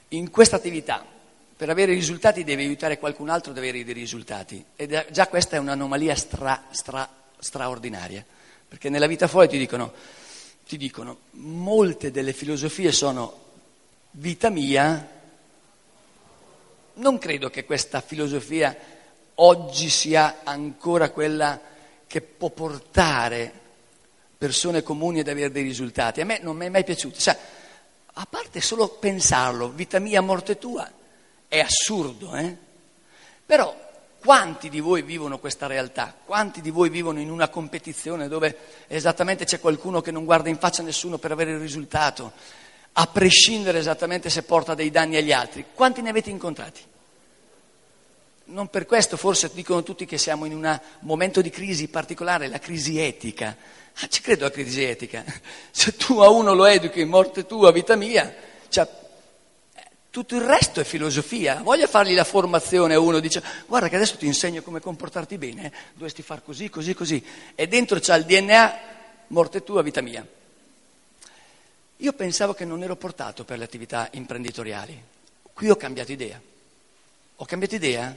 In 0.09 0.30
questa 0.30 0.56
attività, 0.56 1.21
per 1.62 1.71
avere 1.71 1.92
risultati 1.92 2.42
devi 2.42 2.64
aiutare 2.64 2.99
qualcun 2.99 3.28
altro 3.28 3.52
ad 3.52 3.59
avere 3.59 3.85
dei 3.85 3.95
risultati, 3.95 4.64
ed 4.75 5.12
già 5.12 5.28
questa 5.28 5.54
è 5.54 5.61
un'anomalia 5.61 6.16
stra, 6.16 6.64
stra, 6.73 7.09
straordinaria. 7.38 8.26
Perché 8.66 8.88
nella 8.88 9.07
vita 9.07 9.28
fuori 9.28 9.47
ti 9.47 9.59
dicono, 9.59 9.92
ti 10.66 10.76
dicono, 10.76 11.19
molte 11.35 12.11
delle 12.11 12.33
filosofie 12.33 12.90
sono 12.90 13.42
vita 14.11 14.50
mia. 14.50 15.09
Non 16.95 17.19
credo 17.19 17.49
che 17.49 17.64
questa 17.64 18.00
filosofia 18.00 18.76
oggi 19.37 19.88
sia 19.88 20.40
ancora 20.42 21.11
quella 21.11 21.61
che 22.09 22.23
può 22.23 22.50
portare 22.50 23.52
persone 24.37 24.83
comuni 24.83 25.21
ad 25.21 25.28
avere 25.28 25.52
dei 25.52 25.62
risultati. 25.62 26.21
A 26.21 26.25
me 26.25 26.40
non 26.42 26.57
mi 26.57 26.66
è 26.66 26.71
mai 26.71 26.83
piaciuto. 26.83 27.21
Cioè, 27.21 27.38
a 28.14 28.26
parte 28.28 28.61
solo 28.61 28.88
pensarlo, 28.88 29.69
vita 29.69 30.00
mia, 30.00 30.21
morte 30.21 30.59
tua, 30.59 30.90
è 31.52 31.61
assurdo, 31.61 32.35
eh? 32.35 32.56
Però 33.44 33.78
quanti 34.18 34.71
di 34.71 34.80
voi 34.80 35.02
vivono 35.02 35.38
questa 35.38 35.66
realtà? 35.66 36.16
Quanti 36.25 36.62
di 36.62 36.71
voi 36.71 36.88
vivono 36.88 37.21
in 37.21 37.30
una 37.30 37.50
competizione 37.50 38.26
dove 38.26 38.56
esattamente 38.87 39.44
c'è 39.44 39.61
qualcuno 39.61 40.00
che 40.00 40.11
non 40.11 40.25
guarda 40.25 40.49
in 40.49 40.56
faccia 40.56 40.80
a 40.80 40.87
nessuno 40.87 41.18
per 41.18 41.30
avere 41.30 41.50
il 41.50 41.59
risultato, 41.59 42.32
a 42.92 43.06
prescindere 43.06 43.80
esattamente 43.80 44.30
se 44.30 44.44
porta 44.44 44.75
dei 44.75 44.90
danni 44.90 45.16
agli 45.16 45.30
altri? 45.30 45.66
Quanti 45.75 46.00
ne 46.00 46.09
avete 46.09 46.30
incontrati? 46.30 46.80
Non 48.44 48.68
per 48.68 48.87
questo 48.87 49.18
forse 49.18 49.50
dicono 49.52 49.82
tutti 49.82 50.06
che 50.06 50.16
siamo 50.16 50.47
in 50.47 50.54
un 50.54 50.80
momento 51.00 51.42
di 51.42 51.50
crisi 51.50 51.88
particolare, 51.88 52.49
la 52.49 52.61
crisi 52.61 52.99
etica. 52.99 53.54
Ah, 54.00 54.09
ci 54.09 54.23
credo 54.23 54.47
alla 54.47 54.54
crisi 54.54 54.82
etica. 54.85 55.23
Se 55.71 55.97
tu 55.97 56.18
a 56.21 56.30
uno 56.30 56.54
lo 56.54 56.64
educhi, 56.64 57.04
morte 57.04 57.44
tua, 57.44 57.71
vita 57.73 57.94
mia, 57.94 58.35
cioè 58.71 58.88
tutto 60.12 60.37
il 60.37 60.42
resto 60.42 60.78
è 60.78 60.85
filosofia. 60.85 61.62
Voglia 61.62 61.87
fargli 61.87 62.14
la 62.14 62.25
formazione 62.25 62.92
a 62.92 63.00
uno, 63.00 63.19
dice 63.19 63.42
guarda 63.66 63.88
che 63.88 63.97
adesso 63.97 64.19
ti 64.19 64.26
insegno 64.26 64.61
come 64.61 64.78
comportarti 64.78 65.38
bene, 65.38 65.64
eh? 65.64 65.73
dovresti 65.95 66.21
far 66.21 66.45
così, 66.45 66.69
così, 66.69 66.92
così. 66.92 67.25
E 67.54 67.66
dentro 67.66 67.99
c'ha 67.99 68.14
il 68.16 68.26
DNA, 68.26 68.78
morte 69.28 69.64
tua, 69.64 69.81
vita 69.81 70.02
mia. 70.02 70.25
Io 71.97 72.12
pensavo 72.12 72.52
che 72.52 72.66
non 72.66 72.83
ero 72.83 72.95
portato 72.95 73.45
per 73.45 73.57
le 73.57 73.64
attività 73.64 74.11
imprenditoriali. 74.12 75.02
Qui 75.50 75.71
ho 75.71 75.76
cambiato 75.76 76.12
idea. 76.12 76.38
Ho 77.37 77.45
cambiato 77.47 77.75
idea 77.75 78.14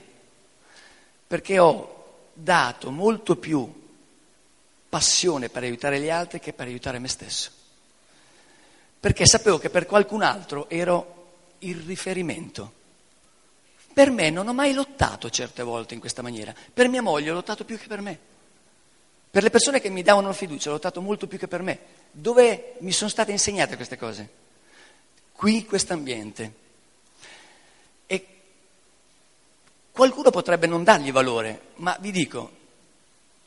perché 1.27 1.59
ho 1.59 2.23
dato 2.33 2.91
molto 2.91 3.37
più 3.37 3.71
passione 4.89 5.47
per 5.47 5.63
aiutare 5.63 6.01
gli 6.01 6.09
altri 6.09 6.41
che 6.41 6.51
per 6.51 6.67
aiutare 6.67 6.99
me 6.99 7.07
stesso. 7.07 7.51
Perché 8.99 9.25
sapevo 9.25 9.59
che 9.59 9.69
per 9.69 9.85
qualcun 9.85 10.23
altro 10.23 10.67
ero 10.69 11.14
il 11.59 11.77
riferimento. 11.81 12.83
Per 13.93 14.11
me 14.11 14.29
non 14.29 14.47
ho 14.47 14.53
mai 14.53 14.73
lottato 14.73 15.29
certe 15.29 15.63
volte 15.63 15.93
in 15.93 15.99
questa 15.99 16.21
maniera. 16.21 16.53
Per 16.73 16.89
mia 16.89 17.01
moglie 17.01 17.31
ho 17.31 17.33
lottato 17.33 17.63
più 17.63 17.77
che 17.77 17.87
per 17.87 18.01
me. 18.01 18.19
Per 19.31 19.43
le 19.43 19.49
persone 19.49 19.79
che 19.79 19.89
mi 19.89 20.01
davano 20.01 20.33
fiducia 20.33 20.69
ho 20.69 20.73
lottato 20.73 21.01
molto 21.01 21.27
più 21.27 21.37
che 21.37 21.47
per 21.47 21.61
me. 21.61 21.79
Dove 22.11 22.75
mi 22.79 22.91
sono 22.91 23.09
state 23.09 23.31
insegnate 23.31 23.75
queste 23.75 23.97
cose? 23.97 24.29
Qui, 25.31 25.55
in 25.55 25.65
questo 25.65 25.93
ambiente. 25.93 26.53
E 28.05 28.25
qualcuno 29.91 30.29
potrebbe 30.29 30.67
non 30.67 30.83
dargli 30.83 31.11
valore, 31.11 31.61
ma 31.75 31.97
vi 31.99 32.11
dico, 32.11 32.51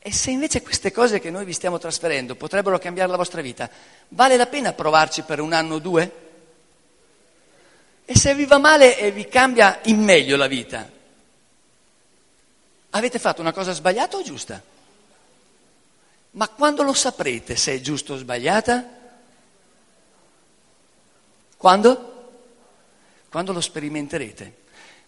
e 0.01 0.13
se 0.13 0.31
invece 0.31 0.61
queste 0.61 0.91
cose 0.91 1.19
che 1.19 1.29
noi 1.29 1.43
vi 1.43 1.53
stiamo 1.53 1.77
trasferendo 1.77 2.35
potrebbero 2.35 2.79
cambiare 2.79 3.11
la 3.11 3.17
vostra 3.17 3.41
vita, 3.41 3.69
vale 4.09 4.37
la 4.37 4.47
pena 4.47 4.73
provarci 4.73 5.23
per 5.23 5.41
un 5.41 5.51
anno 5.51 5.75
o 5.75 5.79
due? 5.79 6.28
E 8.11 8.17
se 8.17 8.33
vi 8.33 8.45
va 8.45 8.57
male 8.57 8.97
e 8.97 9.11
vi 9.11 9.27
cambia 9.27 9.81
in 9.83 10.01
meglio 10.01 10.35
la 10.35 10.47
vita, 10.47 10.89
avete 12.89 13.19
fatto 13.19 13.39
una 13.39 13.53
cosa 13.53 13.71
sbagliata 13.71 14.17
o 14.17 14.23
giusta? 14.23 14.59
Ma 16.31 16.47
quando 16.47 16.81
lo 16.81 16.93
saprete 16.93 17.55
se 17.55 17.75
è 17.75 17.81
giusto 17.81 18.13
o 18.13 18.17
sbagliata? 18.17 18.83
Quando? 21.55 22.31
Quando 23.29 23.53
lo 23.53 23.61
sperimenterete. 23.61 24.55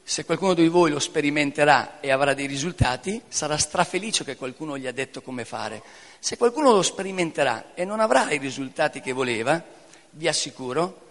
Se 0.03 0.23
qualcuno 0.23 0.53
di 0.53 0.67
voi 0.67 0.91
lo 0.91 0.99
sperimenterà 0.99 2.01
e 2.01 2.11
avrà 2.11 2.35
dei 2.35 2.45
risultati, 2.45 3.19
sarà 3.27 3.57
strafelice 3.57 4.23
che 4.23 4.35
qualcuno 4.35 4.77
gli 4.77 4.85
ha 4.85 4.91
detto 4.91 5.23
come 5.23 5.43
fare. 5.43 5.81
Se 6.19 6.37
qualcuno 6.37 6.71
lo 6.71 6.83
sperimenterà 6.83 7.73
e 7.73 7.83
non 7.83 7.99
avrà 7.99 8.29
i 8.29 8.37
risultati 8.37 9.01
che 9.01 9.11
voleva, 9.11 9.59
vi 10.11 10.27
assicuro, 10.27 11.09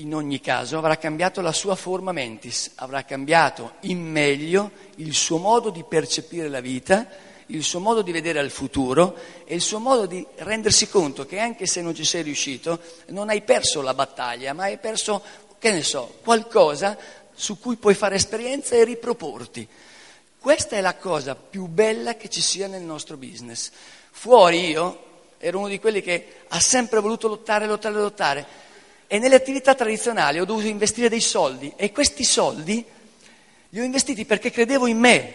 in 0.00 0.14
ogni 0.14 0.40
caso 0.40 0.78
avrà 0.78 0.96
cambiato 0.96 1.40
la 1.40 1.52
sua 1.52 1.74
forma 1.74 2.12
mentis, 2.12 2.72
avrà 2.76 3.04
cambiato 3.04 3.74
in 3.80 4.00
meglio 4.00 4.70
il 4.96 5.14
suo 5.14 5.38
modo 5.38 5.70
di 5.70 5.84
percepire 5.84 6.48
la 6.48 6.60
vita 6.60 7.28
il 7.50 7.62
suo 7.62 7.80
modo 7.80 8.02
di 8.02 8.12
vedere 8.12 8.38
al 8.38 8.50
futuro 8.50 9.16
e 9.44 9.54
il 9.54 9.60
suo 9.60 9.78
modo 9.78 10.06
di 10.06 10.24
rendersi 10.36 10.88
conto 10.88 11.26
che 11.26 11.38
anche 11.38 11.66
se 11.66 11.82
non 11.82 11.94
ci 11.94 12.04
sei 12.04 12.22
riuscito, 12.22 12.80
non 13.08 13.28
hai 13.28 13.42
perso 13.42 13.82
la 13.82 13.94
battaglia, 13.94 14.52
ma 14.52 14.64
hai 14.64 14.78
perso, 14.78 15.22
che 15.58 15.72
ne 15.72 15.82
so, 15.82 16.18
qualcosa 16.22 16.96
su 17.34 17.58
cui 17.58 17.76
puoi 17.76 17.94
fare 17.94 18.14
esperienza 18.16 18.76
e 18.76 18.84
riproporti. 18.84 19.66
Questa 20.38 20.76
è 20.76 20.80
la 20.80 20.94
cosa 20.94 21.34
più 21.34 21.66
bella 21.66 22.14
che 22.14 22.28
ci 22.28 22.40
sia 22.40 22.66
nel 22.66 22.82
nostro 22.82 23.16
business. 23.16 23.70
Fuori 24.10 24.68
io 24.68 25.08
ero 25.38 25.58
uno 25.58 25.68
di 25.68 25.80
quelli 25.80 26.02
che 26.02 26.42
ha 26.48 26.60
sempre 26.60 27.00
voluto 27.00 27.28
lottare, 27.28 27.66
lottare, 27.66 27.94
lottare 27.94 28.46
e 29.12 29.18
nelle 29.18 29.34
attività 29.34 29.74
tradizionali 29.74 30.38
ho 30.38 30.44
dovuto 30.44 30.68
investire 30.68 31.08
dei 31.08 31.20
soldi 31.20 31.72
e 31.74 31.90
questi 31.90 32.22
soldi 32.22 32.84
li 33.70 33.80
ho 33.80 33.82
investiti 33.82 34.24
perché 34.24 34.52
credevo 34.52 34.86
in 34.86 34.98
me, 34.98 35.34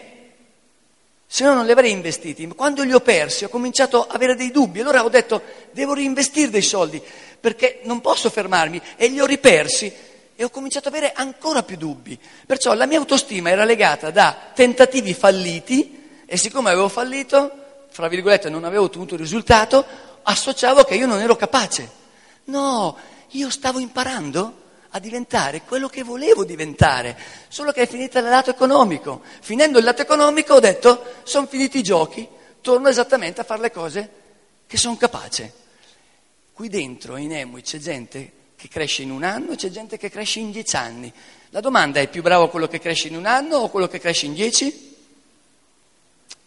se 1.27 1.43
no 1.43 1.53
non 1.53 1.65
li 1.65 1.73
avrei 1.73 1.91
investiti. 1.91 2.47
Quando 2.47 2.83
li 2.83 2.93
ho 2.93 3.01
persi 3.01 3.43
ho 3.43 3.49
cominciato 3.49 4.03
ad 4.03 4.15
avere 4.15 4.35
dei 4.35 4.49
dubbi, 4.49 4.79
allora 4.79 5.03
ho 5.03 5.09
detto 5.09 5.41
devo 5.71 5.93
reinvestire 5.93 6.49
dei 6.49 6.61
soldi 6.61 7.03
perché 7.37 7.81
non 7.83 7.99
posso 7.99 8.29
fermarmi 8.29 8.81
e 8.95 9.07
li 9.07 9.19
ho 9.19 9.25
ripersi 9.25 9.91
e 10.37 10.41
ho 10.41 10.49
cominciato 10.49 10.87
ad 10.87 10.93
avere 10.93 11.11
ancora 11.13 11.61
più 11.61 11.75
dubbi. 11.75 12.17
Perciò 12.45 12.73
la 12.75 12.85
mia 12.85 12.99
autostima 12.99 13.49
era 13.49 13.65
legata 13.65 14.09
da 14.09 14.51
tentativi 14.53 15.13
falliti 15.13 16.23
e 16.25 16.37
siccome 16.37 16.69
avevo 16.69 16.87
fallito, 16.87 17.51
fra 17.89 18.07
virgolette 18.07 18.47
non 18.47 18.63
avevo 18.63 18.85
ottenuto 18.85 19.15
il 19.15 19.19
risultato, 19.19 19.83
associavo 20.23 20.85
che 20.85 20.95
io 20.95 21.07
non 21.07 21.19
ero 21.19 21.35
capace. 21.35 22.03
No, 22.45 22.95
io 23.35 23.49
stavo 23.49 23.79
imparando 23.79 24.63
a 24.89 24.99
diventare 24.99 25.61
quello 25.61 25.89
che 25.89 26.03
volevo 26.03 26.45
diventare, 26.45 27.17
solo 27.49 27.71
che 27.71 27.81
è 27.81 27.87
finita 27.87 28.19
il 28.19 28.25
lato 28.25 28.49
economico. 28.49 29.21
Finendo 29.41 29.77
il 29.77 29.83
lato 29.83 30.01
economico 30.01 30.53
ho 30.53 30.59
detto, 30.59 31.03
sono 31.23 31.47
finiti 31.47 31.79
i 31.79 31.83
giochi, 31.83 32.25
torno 32.61 32.87
esattamente 32.87 33.41
a 33.41 33.43
fare 33.43 33.61
le 33.61 33.71
cose 33.71 34.09
che 34.65 34.77
sono 34.77 34.95
capace. 34.95 35.51
Qui 36.53 36.69
dentro 36.69 37.17
in 37.17 37.33
Emui 37.33 37.61
c'è 37.61 37.77
gente 37.77 38.31
che 38.55 38.69
cresce 38.69 39.01
in 39.01 39.11
un 39.11 39.23
anno 39.23 39.51
e 39.51 39.55
c'è 39.57 39.69
gente 39.69 39.97
che 39.97 40.09
cresce 40.09 40.39
in 40.39 40.51
dieci 40.51 40.77
anni. 40.77 41.11
La 41.49 41.59
domanda 41.59 41.99
è 41.99 42.07
più 42.07 42.21
bravo 42.21 42.47
quello 42.47 42.67
che 42.67 42.79
cresce 42.79 43.09
in 43.09 43.17
un 43.17 43.25
anno 43.25 43.57
o 43.57 43.69
quello 43.69 43.89
che 43.89 43.99
cresce 43.99 44.27
in 44.27 44.33
dieci? 44.33 44.95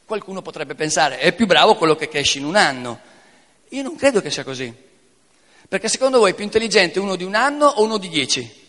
Qualcuno 0.07 0.40
potrebbe 0.40 0.74
pensare, 0.74 1.18
è 1.18 1.35
più 1.35 1.44
bravo 1.44 1.77
quello 1.77 1.94
che 1.94 2.09
cresce 2.09 2.38
in 2.38 2.46
un 2.46 2.57
anno. 2.57 2.98
Io 3.68 3.83
non 3.83 3.94
credo 3.94 4.22
che 4.22 4.31
sia 4.31 4.42
così. 4.42 4.87
Perché 5.68 5.88
secondo 5.88 6.18
voi 6.18 6.31
è 6.31 6.35
più 6.35 6.44
intelligente 6.44 6.98
uno 6.98 7.14
di 7.14 7.24
un 7.24 7.35
anno 7.35 7.66
o 7.66 7.83
uno 7.83 7.98
di 7.98 8.09
dieci? 8.09 8.66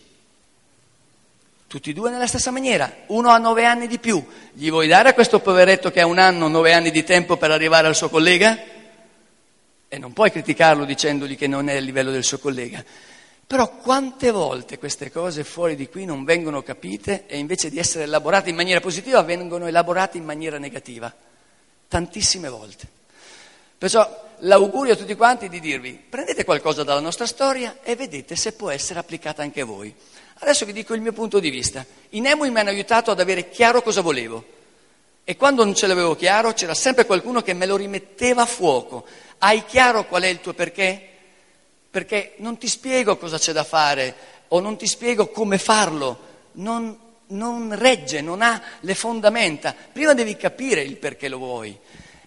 Tutti 1.65 1.91
e 1.91 1.93
due 1.93 2.09
nella 2.09 2.27
stessa 2.27 2.51
maniera. 2.51 2.93
Uno 3.07 3.29
ha 3.29 3.37
nove 3.37 3.63
anni 3.63 3.87
di 3.87 3.99
più. 3.99 4.21
Gli 4.51 4.69
vuoi 4.69 4.87
dare 4.87 5.09
a 5.09 5.13
questo 5.13 5.39
poveretto 5.39 5.91
che 5.91 6.01
ha 6.01 6.05
un 6.05 6.17
anno 6.17 6.49
nove 6.49 6.73
anni 6.73 6.91
di 6.91 7.03
tempo 7.05 7.37
per 7.37 7.51
arrivare 7.51 7.87
al 7.87 7.95
suo 7.95 8.09
collega? 8.09 8.57
E 9.87 9.97
non 9.97 10.11
puoi 10.11 10.29
criticarlo 10.29 10.83
dicendogli 10.83 11.37
che 11.37 11.47
non 11.47 11.69
è 11.69 11.77
a 11.77 11.79
livello 11.79 12.11
del 12.11 12.25
suo 12.25 12.37
collega. 12.37 12.83
Però 13.47 13.77
quante 13.77 14.29
volte 14.31 14.77
queste 14.77 15.09
cose 15.09 15.45
fuori 15.45 15.75
di 15.75 15.87
qui 15.87 16.03
non 16.03 16.25
vengono 16.25 16.63
capite 16.63 17.27
e 17.27 17.37
invece 17.37 17.69
di 17.69 17.79
essere 17.79 18.03
elaborate 18.03 18.49
in 18.49 18.55
maniera 18.55 18.81
positiva 18.81 19.21
vengono 19.23 19.67
elaborate 19.67 20.17
in 20.17 20.25
maniera 20.25 20.57
negativa? 20.57 21.11
Tantissime 21.87 22.49
volte. 22.49 22.87
Perciò 23.77 24.28
l'augurio 24.39 24.93
a 24.93 24.95
tutti 24.95 25.15
quanti 25.15 25.49
di 25.49 25.59
dirvi 25.59 25.91
prendete 25.91 26.43
qualcosa 26.43 26.83
dalla 26.83 26.99
nostra 26.99 27.25
storia 27.25 27.79
e 27.83 27.95
vedete 27.95 28.35
se 28.35 28.53
può 28.53 28.69
essere 28.69 28.99
applicata 28.99 29.41
anche 29.41 29.61
a 29.61 29.65
voi. 29.65 29.93
Adesso 30.41 30.65
vi 30.65 30.73
dico 30.73 30.93
il 30.93 31.01
mio 31.01 31.11
punto 31.11 31.39
di 31.39 31.49
vista. 31.49 31.85
I 32.09 32.21
Nemui 32.21 32.49
mi 32.49 32.59
hanno 32.59 32.69
aiutato 32.69 33.11
ad 33.11 33.19
avere 33.19 33.49
chiaro 33.49 33.81
cosa 33.81 34.01
volevo 34.01 34.57
e 35.23 35.35
quando 35.35 35.63
non 35.63 35.75
ce 35.75 35.87
l'avevo 35.87 36.15
chiaro 36.15 36.53
c'era 36.53 36.73
sempre 36.73 37.05
qualcuno 37.05 37.41
che 37.41 37.53
me 37.53 37.65
lo 37.65 37.75
rimetteva 37.75 38.43
a 38.43 38.47
fuoco. 38.47 39.05
Hai 39.39 39.65
chiaro 39.65 40.05
qual 40.05 40.23
è 40.23 40.27
il 40.27 40.39
tuo 40.39 40.53
perché? 40.53 41.07
Perché 41.89 42.33
non 42.37 42.57
ti 42.57 42.67
spiego 42.67 43.17
cosa 43.17 43.37
c'è 43.37 43.51
da 43.51 43.63
fare 43.63 44.15
o 44.47 44.59
non 44.59 44.77
ti 44.77 44.87
spiego 44.87 45.27
come 45.27 45.57
farlo, 45.57 46.19
non, 46.53 46.97
non 47.27 47.75
regge, 47.77 48.21
non 48.21 48.41
ha 48.41 48.61
le 48.79 48.95
fondamenta. 48.95 49.75
Prima 49.91 50.13
devi 50.13 50.35
capire 50.35 50.81
il 50.81 50.97
perché 50.97 51.27
lo 51.27 51.37
vuoi. 51.37 51.77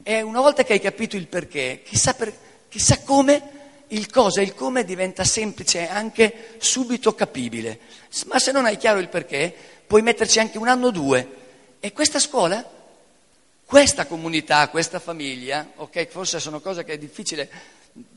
E 0.02 0.20
una 0.20 0.40
volta 0.40 0.64
che 0.64 0.72
hai 0.72 0.80
capito 0.80 1.16
il 1.16 1.28
perché, 1.28 1.82
chissà, 1.84 2.14
per, 2.14 2.32
chissà 2.68 3.00
come, 3.02 3.40
il 3.88 4.10
cosa 4.10 4.40
e 4.40 4.44
il 4.44 4.54
come 4.54 4.84
diventa 4.84 5.22
semplice 5.22 5.88
anche 5.88 6.56
subito 6.58 7.14
capibile. 7.14 7.78
Ma 8.26 8.38
se 8.38 8.50
non 8.50 8.64
hai 8.64 8.76
chiaro 8.76 8.98
il 8.98 9.08
perché, 9.08 9.54
puoi 9.86 10.02
metterci 10.02 10.40
anche 10.40 10.58
un 10.58 10.66
anno 10.66 10.88
o 10.88 10.90
due. 10.90 11.28
E 11.78 11.92
questa 11.92 12.18
scuola, 12.18 12.68
questa 13.64 14.06
comunità, 14.06 14.68
questa 14.68 14.98
famiglia, 14.98 15.72
ok, 15.76 16.06
forse 16.08 16.40
sono 16.40 16.60
cose 16.60 16.84
che 16.84 16.94
è 16.94 16.98
difficile 16.98 17.48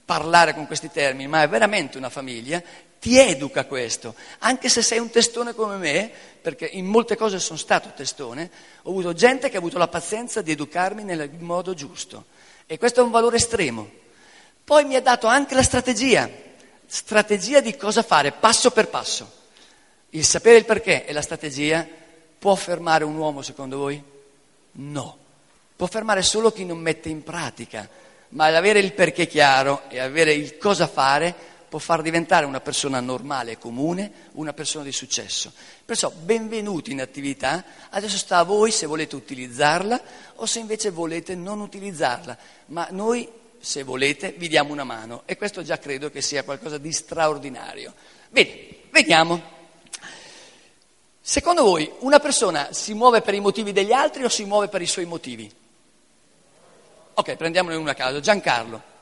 parlare 0.05 0.53
con 0.53 0.65
questi 0.67 0.89
termini, 0.89 1.27
ma 1.27 1.43
è 1.43 1.47
veramente 1.47 1.97
una 1.97 2.09
famiglia, 2.09 2.61
ti 3.05 3.19
educa 3.19 3.65
questo. 3.65 4.15
Anche 4.39 4.67
se 4.67 4.81
sei 4.81 4.97
un 4.97 5.11
testone 5.11 5.53
come 5.53 5.75
me, 5.75 6.11
perché 6.41 6.65
in 6.65 6.87
molte 6.87 7.15
cose 7.15 7.37
sono 7.37 7.59
stato 7.59 7.91
testone, 7.95 8.49
ho 8.81 8.89
avuto 8.89 9.13
gente 9.13 9.47
che 9.47 9.57
ha 9.57 9.59
avuto 9.59 9.77
la 9.77 9.87
pazienza 9.87 10.41
di 10.41 10.49
educarmi 10.49 11.03
nel 11.03 11.29
modo 11.37 11.75
giusto. 11.75 12.25
E 12.65 12.79
questo 12.79 13.01
è 13.01 13.03
un 13.03 13.11
valore 13.11 13.35
estremo. 13.35 13.87
Poi 14.63 14.85
mi 14.85 14.95
ha 14.95 15.03
dato 15.03 15.27
anche 15.27 15.53
la 15.53 15.61
strategia, 15.61 16.27
strategia 16.87 17.59
di 17.59 17.77
cosa 17.77 18.01
fare 18.01 18.31
passo 18.31 18.71
per 18.71 18.87
passo. 18.87 19.31
Il 20.09 20.25
sapere 20.25 20.57
il 20.57 20.65
perché 20.65 21.05
e 21.05 21.13
la 21.13 21.21
strategia 21.21 21.87
può 22.39 22.55
fermare 22.55 23.03
un 23.03 23.15
uomo 23.17 23.43
secondo 23.43 23.77
voi? 23.77 24.01
No. 24.71 25.17
Può 25.75 25.85
fermare 25.85 26.23
solo 26.23 26.51
chi 26.51 26.65
non 26.65 26.79
mette 26.79 27.09
in 27.09 27.21
pratica 27.21 27.87
ma 28.29 28.49
l'avere 28.49 28.79
il 28.79 28.93
perché 28.93 29.27
chiaro 29.27 29.83
e 29.87 29.99
avere 29.99 30.33
il 30.33 30.57
cosa 30.57 30.87
fare 30.87 31.53
può 31.75 31.83
far 31.83 32.01
diventare 32.01 32.45
una 32.45 32.61
persona 32.61 33.01
normale 33.01 33.51
e 33.51 33.57
comune 33.57 34.29
una 34.33 34.53
persona 34.53 34.85
di 34.85 34.93
successo. 34.93 35.51
Perciò 35.83 36.09
benvenuti 36.09 36.93
in 36.93 37.01
attività, 37.01 37.65
adesso 37.89 38.15
sta 38.15 38.37
a 38.37 38.43
voi 38.43 38.71
se 38.71 38.85
volete 38.85 39.17
utilizzarla 39.17 40.01
o 40.35 40.45
se 40.45 40.59
invece 40.59 40.89
volete 40.89 41.35
non 41.35 41.59
utilizzarla, 41.59 42.37
ma 42.67 42.87
noi 42.91 43.29
se 43.59 43.83
volete 43.83 44.31
vi 44.37 44.47
diamo 44.47 44.71
una 44.71 44.85
mano 44.85 45.23
e 45.25 45.35
questo 45.35 45.63
già 45.63 45.77
credo 45.77 46.09
che 46.09 46.21
sia 46.21 46.45
qualcosa 46.45 46.77
di 46.77 46.93
straordinario. 46.93 47.93
Bene, 48.29 48.67
vediamo. 48.89 49.41
Secondo 51.19 51.63
voi 51.63 51.91
una 51.99 52.19
persona 52.19 52.71
si 52.71 52.93
muove 52.93 53.19
per 53.19 53.33
i 53.33 53.41
motivi 53.41 53.73
degli 53.73 53.91
altri 53.91 54.23
o 54.23 54.29
si 54.29 54.45
muove 54.45 54.69
per 54.69 54.81
i 54.81 54.87
suoi 54.87 55.03
motivi? 55.03 55.51
Ok, 57.15 57.35
prendiamone 57.35 57.75
uno 57.75 57.89
a 57.89 57.95
caso. 57.95 58.21
Giancarlo. 58.21 58.93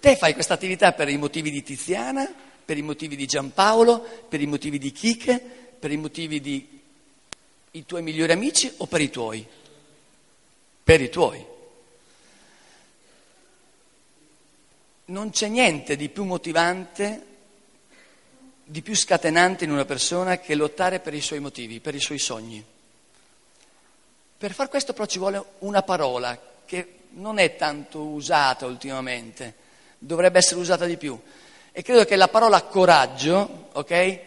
Te 0.00 0.16
fai 0.16 0.32
questa 0.32 0.54
attività 0.54 0.92
per 0.92 1.08
i 1.08 1.16
motivi 1.16 1.50
di 1.50 1.62
Tiziana, 1.62 2.32
per 2.64 2.76
i 2.76 2.82
motivi 2.82 3.16
di 3.16 3.26
Giampaolo, 3.26 4.26
per 4.28 4.40
i 4.40 4.46
motivi 4.46 4.78
di 4.78 4.92
Chiche, 4.92 5.38
per 5.38 5.90
i 5.90 5.96
motivi 5.96 6.40
di 6.40 6.76
i 7.72 7.84
tuoi 7.84 8.02
migliori 8.02 8.32
amici 8.32 8.72
o 8.78 8.86
per 8.86 9.00
i 9.00 9.10
tuoi? 9.10 9.46
Per 10.82 11.00
i 11.00 11.08
tuoi. 11.08 11.44
Non 15.06 15.30
c'è 15.30 15.48
niente 15.48 15.96
di 15.96 16.08
più 16.08 16.24
motivante, 16.24 17.26
di 18.64 18.82
più 18.82 18.94
scatenante 18.94 19.64
in 19.64 19.70
una 19.70 19.84
persona 19.84 20.38
che 20.38 20.54
lottare 20.54 21.00
per 21.00 21.14
i 21.14 21.20
suoi 21.20 21.40
motivi, 21.40 21.80
per 21.80 21.94
i 21.94 22.00
suoi 22.00 22.18
sogni. 22.18 22.64
Per 24.38 24.52
far 24.52 24.68
questo 24.68 24.92
però 24.92 25.06
ci 25.06 25.18
vuole 25.18 25.42
una 25.60 25.82
parola 25.82 26.38
che 26.64 26.94
non 27.10 27.38
è 27.38 27.56
tanto 27.56 28.00
usata 28.00 28.66
ultimamente, 28.66 29.66
dovrebbe 29.98 30.38
essere 30.38 30.60
usata 30.60 30.84
di 30.84 30.96
più. 30.96 31.18
E 31.72 31.82
credo 31.82 32.04
che 32.04 32.16
la 32.16 32.28
parola 32.28 32.62
coraggio, 32.62 33.68
ok, 33.72 34.20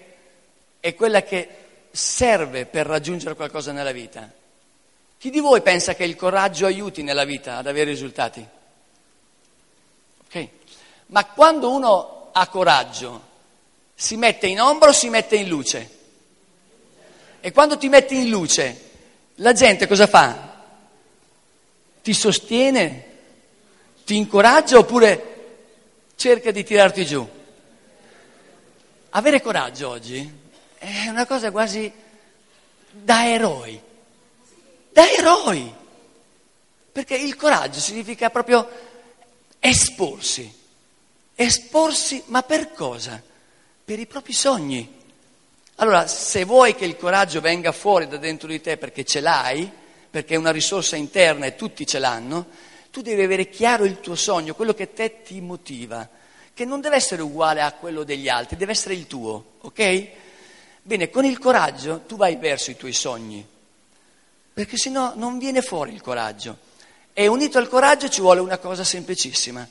è 0.79 0.95
quella 0.95 1.23
che 1.23 1.47
serve 1.91 2.65
per 2.65 2.85
raggiungere 2.85 3.35
qualcosa 3.35 3.71
nella 3.71 3.91
vita. 3.91 4.29
Chi 5.17 5.29
di 5.29 5.39
voi 5.39 5.61
pensa 5.61 5.93
che 5.93 6.03
il 6.03 6.15
coraggio 6.15 6.65
aiuti 6.65 7.03
nella 7.03 7.25
vita 7.25 7.57
ad 7.57 7.67
avere 7.67 7.91
risultati? 7.91 8.45
Ok? 10.25 10.47
Ma 11.07 11.25
quando 11.25 11.71
uno 11.71 12.29
ha 12.31 12.47
coraggio, 12.47 13.29
si 13.93 14.15
mette 14.15 14.47
in 14.47 14.59
ombra 14.59 14.89
o 14.89 14.93
si 14.93 15.09
mette 15.09 15.35
in 15.35 15.47
luce? 15.47 15.99
E 17.39 17.51
quando 17.51 17.77
ti 17.77 17.89
metti 17.89 18.17
in 18.17 18.29
luce, 18.29 18.89
la 19.35 19.53
gente 19.53 19.87
cosa 19.87 20.07
fa? 20.07 20.63
Ti 22.01 22.13
sostiene? 22.13 23.05
Ti 24.03 24.15
incoraggia 24.15 24.77
oppure 24.77 25.30
cerca 26.21 26.51
di 26.51 26.63
tirarti 26.63 27.03
giù? 27.03 27.27
Avere 29.09 29.41
coraggio 29.41 29.89
oggi 29.89 30.31
è 30.77 31.07
una 31.07 31.25
cosa 31.25 31.49
quasi 31.49 31.91
da 32.91 33.27
eroi, 33.27 33.81
da 34.91 35.09
eroi, 35.09 35.73
perché 36.91 37.15
il 37.15 37.35
coraggio 37.35 37.79
significa 37.79 38.29
proprio 38.29 38.69
esporsi, 39.57 40.53
esporsi, 41.33 42.21
ma 42.27 42.43
per 42.43 42.71
cosa? 42.71 43.19
Per 43.83 43.97
i 43.97 44.05
propri 44.05 44.33
sogni. 44.33 44.99
Allora, 45.77 46.05
se 46.05 46.45
vuoi 46.45 46.75
che 46.75 46.85
il 46.85 46.97
coraggio 46.97 47.41
venga 47.41 47.71
fuori 47.71 48.07
da 48.07 48.17
dentro 48.17 48.47
di 48.47 48.61
te 48.61 48.77
perché 48.77 49.03
ce 49.03 49.21
l'hai, 49.21 49.67
perché 50.07 50.35
è 50.35 50.37
una 50.37 50.51
risorsa 50.51 50.95
interna 50.95 51.47
e 51.47 51.55
tutti 51.55 51.87
ce 51.87 51.97
l'hanno, 51.97 52.45
tu 52.91 53.01
devi 53.01 53.23
avere 53.23 53.49
chiaro 53.49 53.85
il 53.85 53.99
tuo 54.01 54.15
sogno, 54.15 54.53
quello 54.53 54.73
che 54.73 54.93
te 54.93 55.21
ti 55.23 55.39
motiva, 55.41 56.07
che 56.53 56.65
non 56.65 56.81
deve 56.81 56.97
essere 56.97 57.21
uguale 57.21 57.61
a 57.61 57.71
quello 57.71 58.03
degli 58.03 58.27
altri, 58.27 58.57
deve 58.57 58.73
essere 58.73 58.93
il 58.93 59.07
tuo, 59.07 59.53
ok? 59.61 60.07
Bene, 60.83 61.09
con 61.09 61.25
il 61.25 61.39
coraggio 61.39 62.01
tu 62.05 62.17
vai 62.17 62.35
verso 62.35 62.69
i 62.69 62.75
tuoi 62.75 62.93
sogni, 62.93 63.45
perché 64.53 64.77
se 64.77 64.89
no 64.89 65.13
non 65.15 65.37
viene 65.37 65.61
fuori 65.61 65.93
il 65.93 66.01
coraggio. 66.01 66.69
E 67.13 67.27
unito 67.27 67.57
al 67.57 67.69
coraggio 67.69 68.09
ci 68.09 68.21
vuole 68.21 68.41
una 68.41 68.57
cosa 68.57 68.83
semplicissima, 68.83 69.67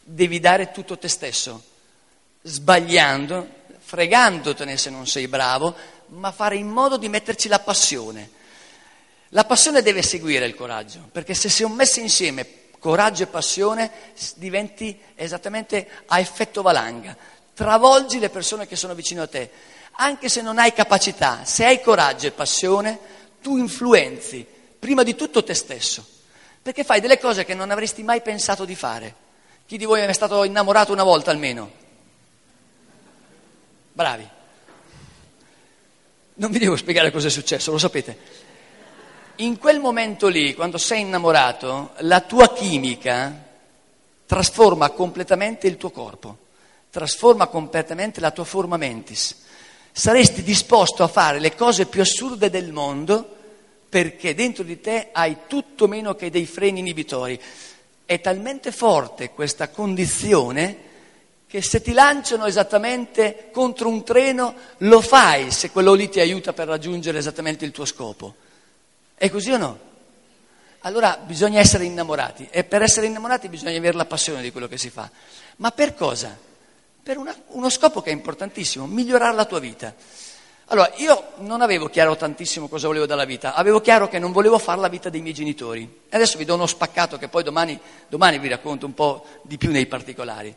devi 0.00 0.38
dare 0.38 0.70
tutto 0.70 0.96
te 0.98 1.08
stesso, 1.08 1.62
sbagliando, 2.42 3.48
fregandotene 3.78 4.76
se 4.76 4.90
non 4.90 5.06
sei 5.06 5.26
bravo, 5.26 5.74
ma 6.08 6.30
fare 6.30 6.56
in 6.56 6.68
modo 6.68 6.96
di 6.96 7.08
metterci 7.08 7.48
la 7.48 7.58
passione. 7.58 8.40
La 9.34 9.44
passione 9.44 9.82
deve 9.82 10.02
seguire 10.02 10.46
il 10.46 10.54
coraggio, 10.54 11.08
perché 11.12 11.34
se 11.34 11.48
sono 11.48 11.74
messi 11.74 12.00
insieme 12.00 12.60
coraggio 12.78 13.24
e 13.24 13.26
passione 13.26 13.90
diventi 14.36 14.98
esattamente 15.14 15.88
a 16.06 16.18
effetto 16.18 16.62
valanga, 16.62 17.16
travolgi 17.54 18.18
le 18.18 18.30
persone 18.30 18.66
che 18.66 18.76
sono 18.76 18.94
vicino 18.94 19.22
a 19.22 19.26
te 19.26 19.50
anche 19.94 20.28
se 20.28 20.40
non 20.40 20.58
hai 20.58 20.72
capacità, 20.72 21.44
se 21.44 21.64
hai 21.64 21.80
coraggio 21.80 22.28
e 22.28 22.30
passione, 22.30 22.98
tu 23.42 23.56
influenzi 23.56 24.46
prima 24.78 25.02
di 25.02 25.14
tutto 25.14 25.44
te 25.44 25.54
stesso, 25.54 26.04
perché 26.62 26.84
fai 26.84 27.00
delle 27.00 27.18
cose 27.18 27.44
che 27.44 27.54
non 27.54 27.70
avresti 27.70 28.02
mai 28.02 28.22
pensato 28.22 28.64
di 28.64 28.74
fare. 28.74 29.14
Chi 29.66 29.76
di 29.76 29.84
voi 29.84 30.00
è 30.00 30.12
stato 30.12 30.44
innamorato 30.44 30.92
una 30.92 31.02
volta 31.02 31.30
almeno? 31.30 31.70
Bravi. 33.92 34.28
Non 36.34 36.50
vi 36.50 36.58
devo 36.58 36.76
spiegare 36.76 37.10
cosa 37.10 37.28
è 37.28 37.30
successo, 37.30 37.70
lo 37.70 37.78
sapete. 37.78 38.41
In 39.36 39.58
quel 39.58 39.80
momento 39.80 40.28
lì, 40.28 40.54
quando 40.54 40.78
sei 40.78 41.00
innamorato, 41.00 41.92
la 41.98 42.20
tua 42.20 42.52
chimica 42.52 43.50
trasforma 44.26 44.90
completamente 44.90 45.66
il 45.66 45.76
tuo 45.76 45.90
corpo, 45.90 46.36
trasforma 46.90 47.46
completamente 47.46 48.20
la 48.20 48.30
tua 48.30 48.44
forma 48.44 48.76
mentis 48.76 49.40
saresti 49.92 50.42
disposto 50.42 51.02
a 51.02 51.08
fare 51.08 51.38
le 51.38 51.54
cose 51.54 51.86
più 51.86 52.00
assurde 52.00 52.48
del 52.48 52.72
mondo 52.72 53.40
perché 53.88 54.34
dentro 54.34 54.64
di 54.64 54.80
te 54.80 55.08
hai 55.12 55.36
tutto 55.46 55.86
meno 55.86 56.14
che 56.14 56.30
dei 56.30 56.46
freni 56.46 56.80
inibitori. 56.80 57.38
È 58.06 58.20
talmente 58.20 58.72
forte 58.72 59.30
questa 59.30 59.68
condizione 59.68 60.90
che 61.46 61.60
se 61.60 61.82
ti 61.82 61.92
lanciano 61.92 62.46
esattamente 62.46 63.50
contro 63.52 63.88
un 63.88 64.02
treno 64.02 64.54
lo 64.78 65.02
fai 65.02 65.50
se 65.50 65.70
quello 65.70 65.92
lì 65.92 66.08
ti 66.08 66.20
aiuta 66.20 66.54
per 66.54 66.68
raggiungere 66.68 67.18
esattamente 67.18 67.66
il 67.66 67.70
tuo 67.70 67.84
scopo. 67.84 68.34
È 69.22 69.30
così 69.30 69.52
o 69.52 69.56
no? 69.56 69.78
Allora 70.80 71.16
bisogna 71.24 71.60
essere 71.60 71.84
innamorati 71.84 72.48
e 72.50 72.64
per 72.64 72.82
essere 72.82 73.06
innamorati 73.06 73.48
bisogna 73.48 73.78
avere 73.78 73.96
la 73.96 74.04
passione 74.04 74.42
di 74.42 74.50
quello 74.50 74.66
che 74.66 74.78
si 74.78 74.90
fa. 74.90 75.08
Ma 75.56 75.70
per 75.70 75.94
cosa? 75.94 76.36
per 77.02 77.18
una, 77.18 77.34
uno 77.48 77.68
scopo 77.68 78.00
che 78.00 78.10
è 78.10 78.12
importantissimo, 78.12 78.86
migliorare 78.86 79.34
la 79.34 79.44
tua 79.44 79.58
vita. 79.58 79.92
Allora, 80.66 80.90
io 80.96 81.32
non 81.38 81.60
avevo 81.60 81.88
chiaro 81.88 82.16
tantissimo 82.16 82.68
cosa 82.68 82.86
volevo 82.86 83.06
dalla 83.06 83.24
vita, 83.24 83.54
avevo 83.54 83.80
chiaro 83.80 84.08
che 84.08 84.20
non 84.20 84.30
volevo 84.30 84.58
fare 84.58 84.80
la 84.80 84.88
vita 84.88 85.10
dei 85.10 85.20
miei 85.20 85.34
genitori. 85.34 86.02
Adesso 86.08 86.38
vi 86.38 86.44
do 86.44 86.54
uno 86.54 86.66
spaccato 86.66 87.18
che 87.18 87.28
poi 87.28 87.42
domani, 87.42 87.78
domani 88.08 88.38
vi 88.38 88.48
racconto 88.48 88.86
un 88.86 88.94
po' 88.94 89.26
di 89.42 89.58
più 89.58 89.72
nei 89.72 89.86
particolari. 89.86 90.54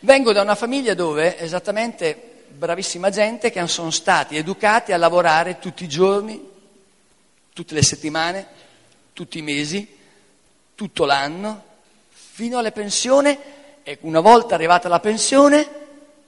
Vengo 0.00 0.32
da 0.32 0.42
una 0.42 0.54
famiglia 0.54 0.94
dove 0.94 1.38
esattamente 1.38 2.44
bravissima 2.48 3.08
gente 3.08 3.50
che 3.50 3.66
sono 3.66 3.90
stati 3.90 4.36
educati 4.36 4.92
a 4.92 4.98
lavorare 4.98 5.58
tutti 5.58 5.84
i 5.84 5.88
giorni, 5.88 6.50
tutte 7.52 7.74
le 7.74 7.82
settimane, 7.82 8.46
tutti 9.12 9.38
i 9.38 9.42
mesi, 9.42 9.86
tutto 10.74 11.04
l'anno, 11.04 11.64
fino 12.08 12.58
alla 12.58 12.72
pensione 12.72 13.38
e 13.82 13.98
una 14.02 14.20
volta 14.20 14.54
arrivata 14.54 14.88
la 14.88 15.00
pensione, 15.00 15.80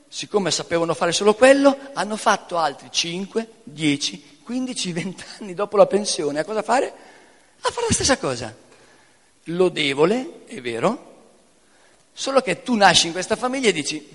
siccome 0.08 0.50
sapevano 0.50 0.94
fare 0.94 1.12
solo 1.12 1.34
quello, 1.34 1.76
hanno 1.94 2.16
fatto 2.16 2.58
altri 2.58 2.88
5, 2.90 3.48
10, 3.64 4.40
15, 4.42 4.92
20 4.92 5.24
anni 5.40 5.54
dopo 5.54 5.76
la 5.76 5.86
pensione. 5.86 6.40
A 6.40 6.44
cosa 6.44 6.62
fare? 6.62 6.92
A 7.60 7.70
fare 7.70 7.86
la 7.88 7.94
stessa 7.94 8.18
cosa. 8.18 8.54
Lodevole, 9.44 10.44
è 10.46 10.60
vero, 10.60 11.12
solo 12.12 12.40
che 12.40 12.62
tu 12.62 12.74
nasci 12.74 13.06
in 13.06 13.12
questa 13.12 13.36
famiglia 13.36 13.68
e 13.68 13.72
dici 13.72 14.08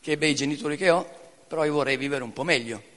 che 0.00 0.16
bei 0.16 0.34
genitori 0.34 0.76
che 0.76 0.90
ho, 0.90 1.08
però 1.46 1.64
io 1.64 1.72
vorrei 1.72 1.96
vivere 1.96 2.24
un 2.24 2.32
po' 2.32 2.44
meglio. 2.44 2.90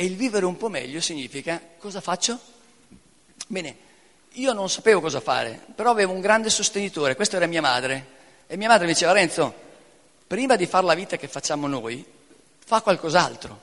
E 0.00 0.04
il 0.04 0.14
vivere 0.14 0.44
un 0.44 0.56
po' 0.56 0.68
meglio 0.68 1.00
significa 1.00 1.60
cosa 1.76 2.00
faccio? 2.00 2.38
Bene, 3.48 3.76
io 4.34 4.52
non 4.52 4.70
sapevo 4.70 5.00
cosa 5.00 5.20
fare, 5.20 5.60
però 5.74 5.90
avevo 5.90 6.12
un 6.12 6.20
grande 6.20 6.50
sostenitore, 6.50 7.16
questa 7.16 7.34
era 7.34 7.46
mia 7.46 7.60
madre. 7.60 8.06
E 8.46 8.56
mia 8.56 8.68
madre 8.68 8.86
mi 8.86 8.92
diceva, 8.92 9.10
Renzo, 9.10 9.52
prima 10.24 10.54
di 10.54 10.66
fare 10.66 10.86
la 10.86 10.94
vita 10.94 11.16
che 11.16 11.26
facciamo 11.26 11.66
noi, 11.66 12.04
fa 12.64 12.80
qualcos'altro, 12.80 13.60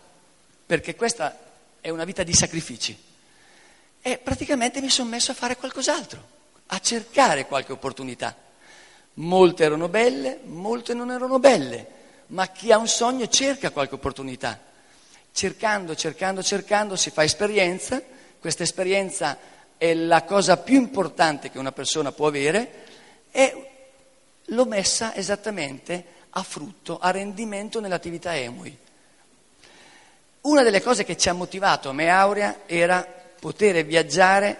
perché 0.65 0.93
questa 0.97 1.39
è 1.79 1.89
una 1.89 2.03
vita 2.03 2.23
di 2.23 2.33
sacrifici. 2.33 3.01
E 4.01 4.17
praticamente 4.17 4.81
mi 4.81 4.89
sono 4.89 5.07
messo 5.07 5.31
a 5.31 5.35
fare 5.35 5.55
qualcos'altro, 5.55 6.21
a 6.65 6.79
cercare 6.81 7.45
qualche 7.45 7.71
opportunità. 7.71 8.35
Molte 9.13 9.63
erano 9.63 9.87
belle, 9.87 10.41
molte 10.43 10.93
non 10.93 11.11
erano 11.11 11.39
belle, 11.39 11.87
ma 12.27 12.45
chi 12.47 12.73
ha 12.73 12.77
un 12.77 12.89
sogno 12.89 13.25
cerca 13.29 13.71
qualche 13.71 13.95
opportunità. 13.95 14.73
Cercando, 15.35 15.95
cercando, 15.95 16.41
cercando 16.41 16.95
si 16.95 17.09
fa 17.09 17.25
esperienza, 17.25 18.01
questa 18.39 18.63
esperienza 18.63 19.37
è 19.75 19.93
la 19.93 20.23
cosa 20.23 20.55
più 20.55 20.77
importante 20.77 21.51
che 21.51 21.59
una 21.59 21.73
persona 21.73 22.13
può 22.13 22.27
avere 22.27 22.85
e 23.31 23.69
l'ho 24.45 24.65
messa 24.65 25.13
esattamente 25.13 26.05
a 26.29 26.41
frutto, 26.41 26.99
a 26.99 27.11
rendimento 27.11 27.81
nell'attività 27.81 28.33
EMUI. 28.33 28.77
Una 30.43 30.63
delle 30.63 30.81
cose 30.81 31.03
che 31.03 31.17
ci 31.17 31.27
ha 31.27 31.33
motivato 31.33 31.89
a 31.89 31.93
me 31.93 32.07
Aurea 32.07 32.61
era 32.65 33.05
poter 33.37 33.83
viaggiare 33.83 34.57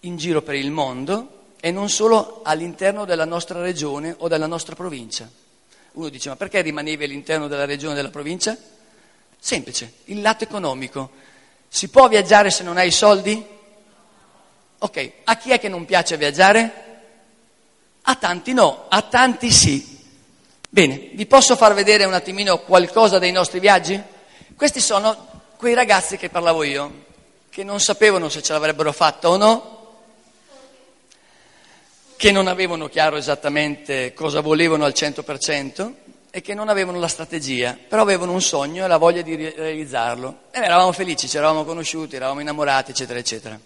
in 0.00 0.18
giro 0.18 0.42
per 0.42 0.56
il 0.56 0.70
mondo 0.70 1.44
e 1.58 1.70
non 1.70 1.88
solo 1.88 2.42
all'interno 2.44 3.06
della 3.06 3.24
nostra 3.24 3.62
regione 3.62 4.14
o 4.18 4.28
della 4.28 4.46
nostra 4.46 4.74
provincia. 4.74 5.26
Uno 5.92 6.10
dice 6.10 6.28
ma 6.28 6.36
perché 6.36 6.60
rimanevi 6.60 7.04
all'interno 7.04 7.48
della 7.48 7.64
regione 7.64 7.94
o 7.94 7.96
della 7.96 8.10
provincia? 8.10 8.80
Semplice, 9.44 9.94
il 10.04 10.20
lato 10.20 10.44
economico. 10.44 11.10
Si 11.66 11.88
può 11.88 12.06
viaggiare 12.06 12.48
se 12.52 12.62
non 12.62 12.76
hai 12.76 12.92
soldi? 12.92 13.44
Ok, 14.78 15.12
a 15.24 15.36
chi 15.36 15.50
è 15.50 15.58
che 15.58 15.68
non 15.68 15.84
piace 15.84 16.16
viaggiare? 16.16 17.00
A 18.02 18.14
tanti 18.14 18.52
no, 18.52 18.86
a 18.88 19.02
tanti 19.02 19.50
sì. 19.50 19.98
Bene, 20.68 21.10
vi 21.14 21.26
posso 21.26 21.56
far 21.56 21.74
vedere 21.74 22.04
un 22.04 22.14
attimino 22.14 22.60
qualcosa 22.60 23.18
dei 23.18 23.32
nostri 23.32 23.58
viaggi? 23.58 24.00
Questi 24.54 24.78
sono 24.78 25.42
quei 25.56 25.74
ragazzi 25.74 26.16
che 26.16 26.28
parlavo 26.28 26.62
io, 26.62 27.04
che 27.50 27.64
non 27.64 27.80
sapevano 27.80 28.28
se 28.28 28.42
ce 28.42 28.52
l'avrebbero 28.52 28.92
fatta 28.92 29.28
o 29.28 29.36
no, 29.36 29.96
che 32.16 32.30
non 32.30 32.46
avevano 32.46 32.88
chiaro 32.88 33.16
esattamente 33.16 34.14
cosa 34.14 34.40
volevano 34.40 34.84
al 34.84 34.92
100% 34.94 35.92
e 36.34 36.40
che 36.40 36.54
non 36.54 36.70
avevano 36.70 36.98
la 36.98 37.08
strategia, 37.08 37.76
però 37.86 38.00
avevano 38.00 38.32
un 38.32 38.40
sogno 38.40 38.86
e 38.86 38.88
la 38.88 38.96
voglia 38.96 39.20
di 39.20 39.36
realizzarlo. 39.36 40.44
E 40.50 40.60
eravamo 40.60 40.90
felici, 40.92 41.28
ci 41.28 41.36
eravamo 41.36 41.62
conosciuti, 41.62 42.16
eravamo 42.16 42.40
innamorati, 42.40 42.92
eccetera, 42.92 43.18
eccetera. 43.18 43.60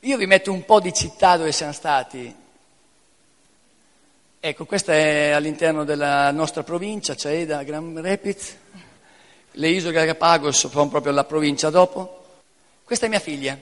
Io 0.00 0.16
vi 0.18 0.26
metto 0.26 0.52
un 0.52 0.62
po' 0.66 0.80
di 0.80 0.92
città 0.92 1.38
dove 1.38 1.52
siamo 1.52 1.72
stati. 1.72 2.36
Ecco, 4.40 4.66
questa 4.66 4.92
è 4.92 5.30
all'interno 5.30 5.84
della 5.84 6.30
nostra 6.32 6.62
provincia, 6.62 7.16
Ciaeda, 7.16 7.62
Grand 7.62 7.98
Rapids. 7.98 8.56
Le 9.52 9.68
isole 9.68 9.94
Galapagos 9.94 10.68
sono 10.68 10.88
proprio 10.90 11.14
la 11.14 11.24
provincia 11.24 11.70
dopo. 11.70 12.42
Questa 12.84 13.06
è 13.06 13.08
mia 13.08 13.20
figlia. 13.20 13.58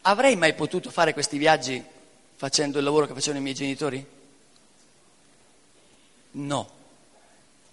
Avrei 0.00 0.34
mai 0.36 0.54
potuto 0.54 0.90
fare 0.90 1.12
questi 1.12 1.36
viaggi 1.36 1.84
facendo 2.36 2.78
il 2.78 2.84
lavoro 2.84 3.06
che 3.06 3.12
facevano 3.12 3.40
i 3.40 3.42
miei 3.42 3.54
genitori? 3.54 4.13
No, 6.36 6.68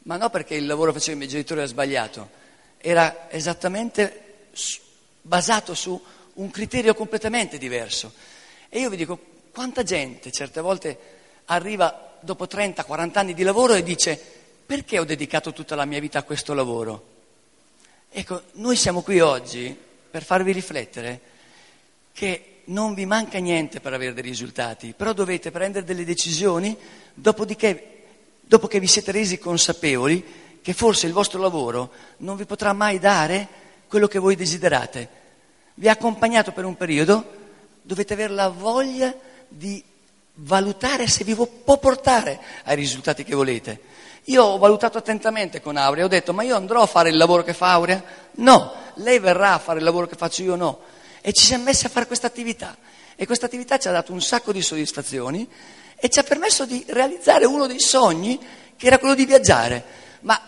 ma 0.04 0.17
no 0.17 0.30
perché 0.30 0.56
il 0.56 0.65
lavoro 0.65 0.91
che 0.91 1.00
facevano 1.00 1.24
i 1.24 1.26
miei 1.26 1.38
genitori 1.38 1.62
era 1.62 1.69
sbagliato, 1.69 2.30
era 2.78 3.30
esattamente 3.30 4.47
basato 5.21 5.74
su 5.74 6.00
un 6.34 6.52
criterio 6.52 6.93
completamente 6.93 7.58
diverso. 7.58 8.13
E 8.69 8.80
io 8.80 8.89
vi 8.89 8.97
dico, 8.97 9.19
quanta 9.52 9.84
gente 9.84 10.32
certe 10.32 10.62
volte 10.62 10.97
arriva 11.45 12.17
dopo 12.19 12.45
30-40 12.45 13.17
anni 13.17 13.34
di 13.34 13.43
lavoro 13.43 13.74
e 13.74 13.84
dice 13.84 14.19
perché 14.65 15.00
ho 15.00 15.04
dedicato 15.04 15.52
tutta 15.54 15.76
la 15.76 15.86
mia 15.86 16.00
vita 16.00 16.19
a 16.19 16.24
questo 16.24 16.54
lavoro? 16.54 17.10
Ecco, 18.10 18.43
noi 18.54 18.76
siamo 18.76 19.02
qui 19.02 19.19
oggi 19.19 19.76
per 20.10 20.24
farvi 20.24 20.52
riflettere 20.52 21.21
che 22.13 22.62
non 22.65 22.93
vi 22.93 23.06
manca 23.06 23.39
niente 23.39 23.80
per 23.80 23.93
avere 23.93 24.13
dei 24.13 24.24
risultati, 24.24 24.93
però 24.95 25.13
dovete 25.13 25.52
prendere 25.52 25.86
delle 25.86 26.06
decisioni 26.06 26.78
dopodiché, 27.13 27.90
dopo 28.52 28.68
che 28.68 28.82
vi 28.82 28.88
siete 28.88 29.14
resi 29.14 29.40
consapevoli 29.40 30.60
che 30.62 30.74
forse 30.74 31.08
il 31.08 31.14
vostro 31.14 31.40
lavoro 31.40 31.90
non 32.18 32.36
vi 32.36 32.44
potrà 32.44 32.74
mai 32.74 33.00
dare 33.00 33.48
quello 33.88 34.10
che 34.10 34.20
voi 34.20 34.36
desiderate. 34.36 35.08
Vi 35.76 35.88
ha 35.88 35.94
accompagnato 35.94 36.52
per 36.52 36.66
un 36.66 36.76
periodo, 36.76 37.32
dovete 37.82 38.12
avere 38.12 38.34
la 38.34 38.50
voglia 38.50 39.16
di 39.48 39.82
valutare 40.34 41.08
se 41.08 41.24
vi 41.24 41.34
può 41.34 41.78
portare 41.78 42.42
ai 42.66 42.76
risultati 42.76 43.24
che 43.24 43.36
volete. 43.36 43.80
Io 44.26 44.44
ho 44.44 44.58
valutato 44.58 44.98
attentamente 44.98 45.62
con 45.62 45.78
Aurea, 45.78 46.04
ho 46.04 46.10
detto 46.10 46.34
ma 46.34 46.44
io 46.44 46.58
andrò 46.58 46.82
a 46.82 46.88
fare 46.88 47.08
il 47.08 47.16
lavoro 47.16 47.44
che 47.44 47.54
fa 47.54 47.72
Aurea? 47.72 48.04
No, 48.32 48.74
lei 48.96 49.20
verrà 49.20 49.54
a 49.54 49.60
fare 49.60 49.80
il 49.80 49.86
lavoro 49.86 50.08
che 50.08 50.18
faccio 50.18 50.44
io? 50.44 50.58
No. 50.58 50.82
E 51.22 51.32
ci 51.32 51.46
siamo 51.46 51.64
messi 51.64 51.86
a 51.86 51.90
fare 51.90 52.06
questa 52.06 52.28
attività. 52.28 52.76
E 53.16 53.26
questa 53.26 53.46
attività 53.46 53.78
ci 53.80 53.88
ha 53.88 53.92
dato 53.92 54.12
un 54.12 54.22
sacco 54.22 54.52
di 54.52 54.62
soddisfazioni 54.62 55.48
e 56.04 56.10
ci 56.10 56.18
ha 56.18 56.24
permesso 56.24 56.66
di 56.66 56.84
realizzare 56.88 57.46
uno 57.46 57.68
dei 57.68 57.80
sogni 57.80 58.40
che 58.76 58.88
era 58.88 58.98
quello 58.98 59.14
di 59.14 59.24
viaggiare. 59.24 59.84
Ma 60.22 60.42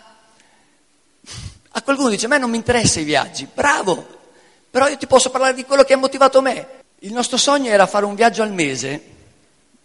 a 1.70 1.82
qualcuno 1.82 2.08
dice, 2.08 2.26
a 2.26 2.28
me 2.28 2.38
non 2.38 2.50
mi 2.50 2.56
interessano 2.56 3.02
i 3.02 3.04
viaggi, 3.04 3.46
bravo, 3.54 4.04
però 4.68 4.88
io 4.88 4.96
ti 4.96 5.06
posso 5.06 5.30
parlare 5.30 5.54
di 5.54 5.64
quello 5.64 5.84
che 5.84 5.92
ha 5.92 5.96
motivato 5.96 6.42
me. 6.42 6.82
Il 6.98 7.12
nostro 7.12 7.36
sogno 7.36 7.70
era 7.70 7.86
fare 7.86 8.04
un 8.04 8.16
viaggio 8.16 8.42
al 8.42 8.50
mese 8.50 9.02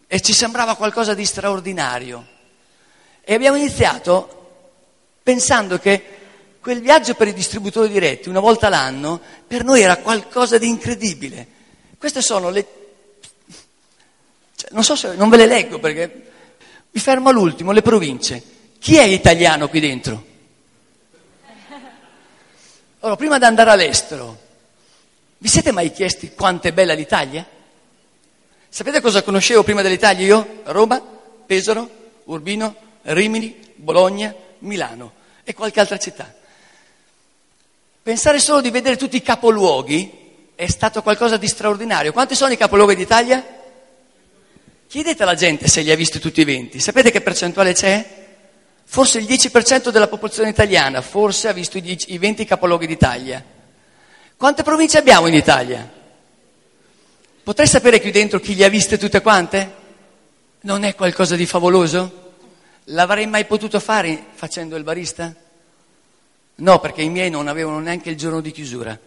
e 0.07 0.21
ci 0.21 0.33
sembrava 0.33 0.75
qualcosa 0.75 1.13
di 1.13 1.23
straordinario. 1.23 2.25
E 3.21 3.35
abbiamo 3.35 3.57
iniziato 3.57 4.37
pensando 5.21 5.77
che 5.77 6.17
quel 6.59 6.81
viaggio 6.81 7.13
per 7.13 7.27
i 7.27 7.33
distributori 7.33 7.89
diretti, 7.89 8.27
una 8.27 8.39
volta 8.39 8.69
l'anno, 8.69 9.21
per 9.45 9.63
noi 9.63 9.81
era 9.81 9.97
qualcosa 9.97 10.57
di 10.57 10.67
incredibile. 10.67 11.47
Queste 11.99 12.23
sono 12.23 12.49
le... 12.49 12.65
Non 14.69 14.83
so 14.83 14.95
se... 14.95 15.15
non 15.15 15.29
ve 15.29 15.37
le 15.37 15.45
leggo 15.45 15.79
perché... 15.79 16.31
Mi 16.91 16.99
fermo 16.99 17.29
all'ultimo, 17.29 17.71
le 17.71 17.81
province. 17.81 18.41
Chi 18.79 18.95
è 18.95 19.03
italiano 19.03 19.67
qui 19.67 19.79
dentro? 19.79 20.25
Allora, 23.01 23.15
prima 23.15 23.37
di 23.37 23.45
andare 23.45 23.71
all'estero, 23.71 24.37
vi 25.37 25.47
siete 25.47 25.71
mai 25.71 25.91
chiesti 25.91 26.31
quanto 26.33 26.67
è 26.67 26.73
bella 26.73 26.93
l'Italia? 26.93 27.45
Sapete 28.67 29.01
cosa 29.01 29.21
conoscevo 29.21 29.63
prima 29.63 29.81
dell'Italia 29.81 30.25
io? 30.25 30.61
Roma, 30.65 31.01
Pesaro, 31.45 31.89
Urbino, 32.25 32.75
Rimini, 33.03 33.57
Bologna, 33.75 34.33
Milano 34.59 35.13
e 35.43 35.53
qualche 35.53 35.79
altra 35.79 35.97
città. 35.97 36.33
Pensare 38.01 38.39
solo 38.39 38.61
di 38.61 38.69
vedere 38.71 38.97
tutti 38.97 39.15
i 39.15 39.21
capoluoghi 39.21 40.51
è 40.55 40.67
stato 40.67 41.01
qualcosa 41.01 41.37
di 41.37 41.47
straordinario. 41.47 42.11
Quanti 42.11 42.35
sono 42.35 42.51
i 42.51 42.57
capoluoghi 42.57 42.95
d'Italia? 42.95 43.58
Chiedete 44.89 45.21
alla 45.21 45.35
gente 45.35 45.67
se 45.67 45.81
li 45.81 45.91
ha 45.91 45.95
visti 45.95 46.17
tutti 46.17 46.41
i 46.41 46.43
20. 46.43 46.79
Sapete 46.79 47.11
che 47.11 47.21
percentuale 47.21 47.73
c'è? 47.73 48.25
Forse 48.85 49.19
il 49.19 49.25
10% 49.25 49.89
della 49.89 50.07
popolazione 50.07 50.49
italiana, 50.49 51.01
forse 51.01 51.47
ha 51.47 51.51
visto 51.51 51.77
i, 51.77 51.81
10, 51.81 52.11
i 52.11 52.17
20 52.17 52.43
capoluoghi 52.43 52.87
d'Italia. 52.87 53.45
Quante 54.35 54.63
province 54.63 54.97
abbiamo 54.97 55.27
in 55.27 55.35
Italia? 55.35 55.87
Potrei 57.43 57.67
sapere 57.67 58.01
qui 58.01 58.09
dentro 58.09 58.39
chi 58.39 58.55
le 58.55 58.65
ha 58.65 58.67
viste 58.69 58.97
tutte 58.97 59.21
quante? 59.21 59.75
Non 60.61 60.83
è 60.83 60.95
qualcosa 60.95 61.35
di 61.35 61.45
favoloso? 61.45 62.33
L'avrei 62.85 63.27
mai 63.27 63.45
potuto 63.45 63.79
fare 63.79 64.19
facendo 64.33 64.75
il 64.75 64.83
barista? 64.83 65.31
No, 66.55 66.79
perché 66.79 67.03
i 67.03 67.09
miei 67.09 67.29
non 67.29 67.47
avevano 67.47 67.79
neanche 67.79 68.09
il 68.09 68.17
giorno 68.17 68.41
di 68.41 68.49
chiusura, 68.49 68.97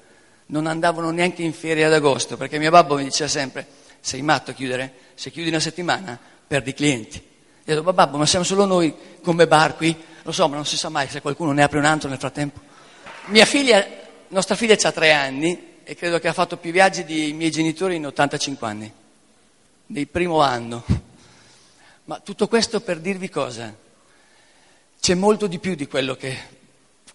non 0.47 0.67
andavano 0.67 1.11
neanche 1.11 1.43
in 1.43 1.53
ferie 1.53 1.87
ad 1.87 1.93
agosto, 1.93 2.37
perché 2.37 2.61
mio 2.61 2.71
babbo 2.71 2.95
mi 2.95 3.03
diceva 3.03 3.29
sempre, 3.29 3.67
sei 4.03 4.21
matto 4.21 4.51
a 4.51 4.55
chiudere? 4.55 4.93
Se 5.15 5.31
chiudi 5.31 5.49
una 5.49 5.61
settimana 5.61 6.19
perdi 6.47 6.75
clienti. 6.75 7.17
E 7.19 7.73
io 7.73 7.77
detto, 7.77 7.93
babbo, 7.93 8.19
ma 8.19 8.27
siamo 8.27 8.45
solo 8.45 8.67
noi 8.67 8.95
come 9.23 9.47
bar 9.47 9.77
qui? 9.77 9.97
Lo 10.25 10.33
so, 10.33 10.49
ma 10.49 10.57
non 10.57 10.67
si 10.67 10.77
sa 10.77 10.89
mai 10.89 11.09
se 11.09 11.21
qualcuno 11.23 11.53
ne 11.53 11.63
apre 11.63 11.79
un 11.79 11.85
altro 11.85 12.09
nel 12.09 12.19
frattempo. 12.19 12.61
Mia 13.27 13.47
figlia, 13.47 13.87
nostra 14.29 14.57
figlia 14.57 14.77
ha 14.81 14.93
tre 14.93 15.13
anni 15.13 15.79
e 15.85 15.95
credo 15.95 16.19
che 16.19 16.29
ha 16.29 16.33
fatto 16.33 16.57
più 16.57 16.73
viaggi 16.73 17.05
dei 17.05 17.33
miei 17.33 17.51
genitori 17.51 17.97
in 17.97 18.07
85 18.07 18.67
anni, 18.67 18.93
del 19.87 20.09
primo 20.09 20.41
anno. 20.41 20.85
Ma 22.05 22.19
tutto 22.19 22.49
questo 22.49 22.81
per 22.81 22.99
dirvi 22.99 23.29
cosa? 23.29 23.75
C'è 25.01 25.15
molto 25.15 25.47
di 25.47 25.59
più 25.61 25.75
di 25.77 25.87
quello 25.87 26.17
che 26.17 26.37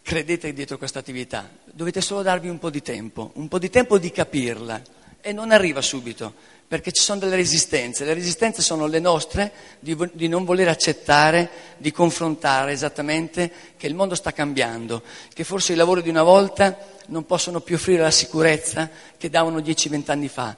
credete 0.01 0.53
dietro 0.53 0.77
questa 0.77 0.99
attività, 0.99 1.49
dovete 1.65 1.99
solo 1.99 2.21
darvi 2.21 2.47
un 2.47 2.59
po' 2.59 2.69
di 2.69 2.81
tempo, 2.81 3.31
un 3.35 3.49
po' 3.49 3.59
di 3.59 3.69
tempo 3.69 3.97
di 3.97 4.09
capirla 4.09 4.81
e 5.19 5.33
non 5.33 5.51
arriva 5.51 5.81
subito, 5.81 6.33
perché 6.67 6.91
ci 6.91 7.01
sono 7.01 7.19
delle 7.19 7.37
resistenze, 7.37 8.03
le 8.03 8.13
resistenze 8.13 8.61
sono 8.61 8.87
le 8.87 8.99
nostre 8.99 9.51
di, 9.79 9.95
di 10.13 10.27
non 10.27 10.43
voler 10.43 10.67
accettare, 10.67 11.49
di 11.77 11.91
confrontare 11.91 12.73
esattamente 12.73 13.51
che 13.77 13.87
il 13.87 13.95
mondo 13.95 14.15
sta 14.15 14.33
cambiando, 14.33 15.01
che 15.33 15.45
forse 15.45 15.73
i 15.73 15.77
lavori 15.77 16.01
di 16.01 16.09
una 16.09 16.23
volta 16.23 16.77
non 17.07 17.25
possono 17.25 17.61
più 17.61 17.75
offrire 17.75 18.01
la 18.01 18.11
sicurezza 18.11 18.89
che 19.17 19.29
davano 19.29 19.59
10-20 19.59 20.11
anni 20.11 20.27
fa. 20.27 20.55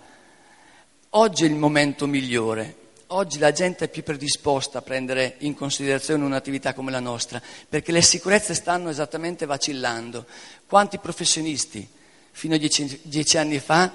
Oggi 1.12 1.44
è 1.44 1.48
il 1.48 1.56
momento 1.56 2.08
migliore, 2.08 2.76
Oggi 3.12 3.40
la 3.40 3.52
gente 3.52 3.86
è 3.86 3.88
più 3.88 4.04
predisposta 4.04 4.78
a 4.78 4.82
prendere 4.84 5.38
in 5.40 5.56
considerazione 5.56 6.24
un'attività 6.24 6.76
come 6.76 6.92
la 6.92 7.00
nostra, 7.00 7.42
perché 7.68 7.92
le 7.92 8.04
sicurezze 8.04 8.54
stanno 8.54 8.92
esattamente 8.92 9.48
vacillando. 9.48 10.28
Quanti 10.68 11.00
professionisti 11.00 11.88
fino 12.30 12.54
a 12.54 12.60
dieci, 12.60 13.00
dieci 13.02 13.40
anni 13.40 13.58
fa 13.58 13.92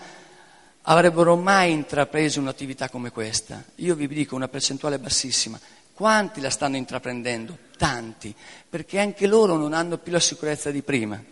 avrebbero 0.86 1.36
mai 1.36 1.72
intrapreso 1.72 2.40
un'attività 2.40 2.88
come 2.88 3.10
questa? 3.10 3.62
Io 3.76 3.94
vi 3.94 4.08
dico 4.08 4.34
una 4.34 4.48
percentuale 4.48 4.98
bassissima. 4.98 5.58
Quanti 5.92 6.40
la 6.40 6.50
stanno 6.50 6.76
intraprendendo? 6.76 7.56
Tanti, 7.76 8.34
perché 8.68 8.98
anche 8.98 9.26
loro 9.26 9.56
non 9.56 9.72
hanno 9.72 9.98
più 9.98 10.12
la 10.12 10.20
sicurezza 10.20 10.70
di 10.70 10.82
prima. 10.82 11.22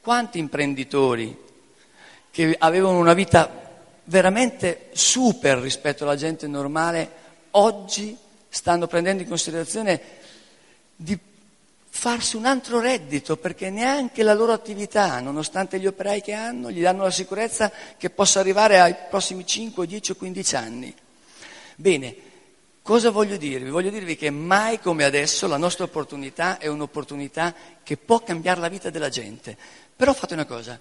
Quanti 0.00 0.38
imprenditori 0.38 1.36
che 2.30 2.56
avevano 2.58 2.98
una 2.98 3.12
vita 3.12 3.60
veramente 4.04 4.88
super 4.92 5.58
rispetto 5.58 6.04
alla 6.04 6.16
gente 6.16 6.46
normale, 6.46 7.10
oggi 7.52 8.16
stanno 8.48 8.86
prendendo 8.86 9.22
in 9.22 9.28
considerazione 9.28 10.00
di 10.96 11.18
farsi 11.94 12.36
un 12.36 12.46
altro 12.46 12.80
reddito 12.80 13.36
perché 13.36 13.68
neanche 13.68 14.22
la 14.22 14.32
loro 14.32 14.52
attività, 14.52 15.20
nonostante 15.20 15.78
gli 15.78 15.86
operai 15.86 16.22
che 16.22 16.32
hanno, 16.32 16.70
gli 16.70 16.80
danno 16.80 17.02
la 17.02 17.10
sicurezza 17.10 17.70
che 17.98 18.08
possa 18.08 18.40
arrivare 18.40 18.80
ai 18.80 18.96
prossimi 19.10 19.46
5, 19.46 19.86
10 19.86 20.10
o 20.12 20.14
15 20.14 20.56
anni. 20.56 20.94
Bene, 21.76 22.16
cosa 22.80 23.10
voglio 23.10 23.36
dirvi? 23.36 23.68
Voglio 23.68 23.90
dirvi 23.90 24.16
che 24.16 24.30
mai 24.30 24.80
come 24.80 25.04
adesso 25.04 25.46
la 25.46 25.58
nostra 25.58 25.84
opportunità 25.84 26.58
è 26.58 26.66
un'opportunità 26.66 27.54
che 27.82 27.98
può 27.98 28.20
cambiare 28.20 28.60
la 28.60 28.68
vita 28.68 28.88
della 28.88 29.10
gente. 29.10 29.54
Però 29.94 30.14
fate 30.14 30.32
una 30.32 30.46
cosa, 30.46 30.80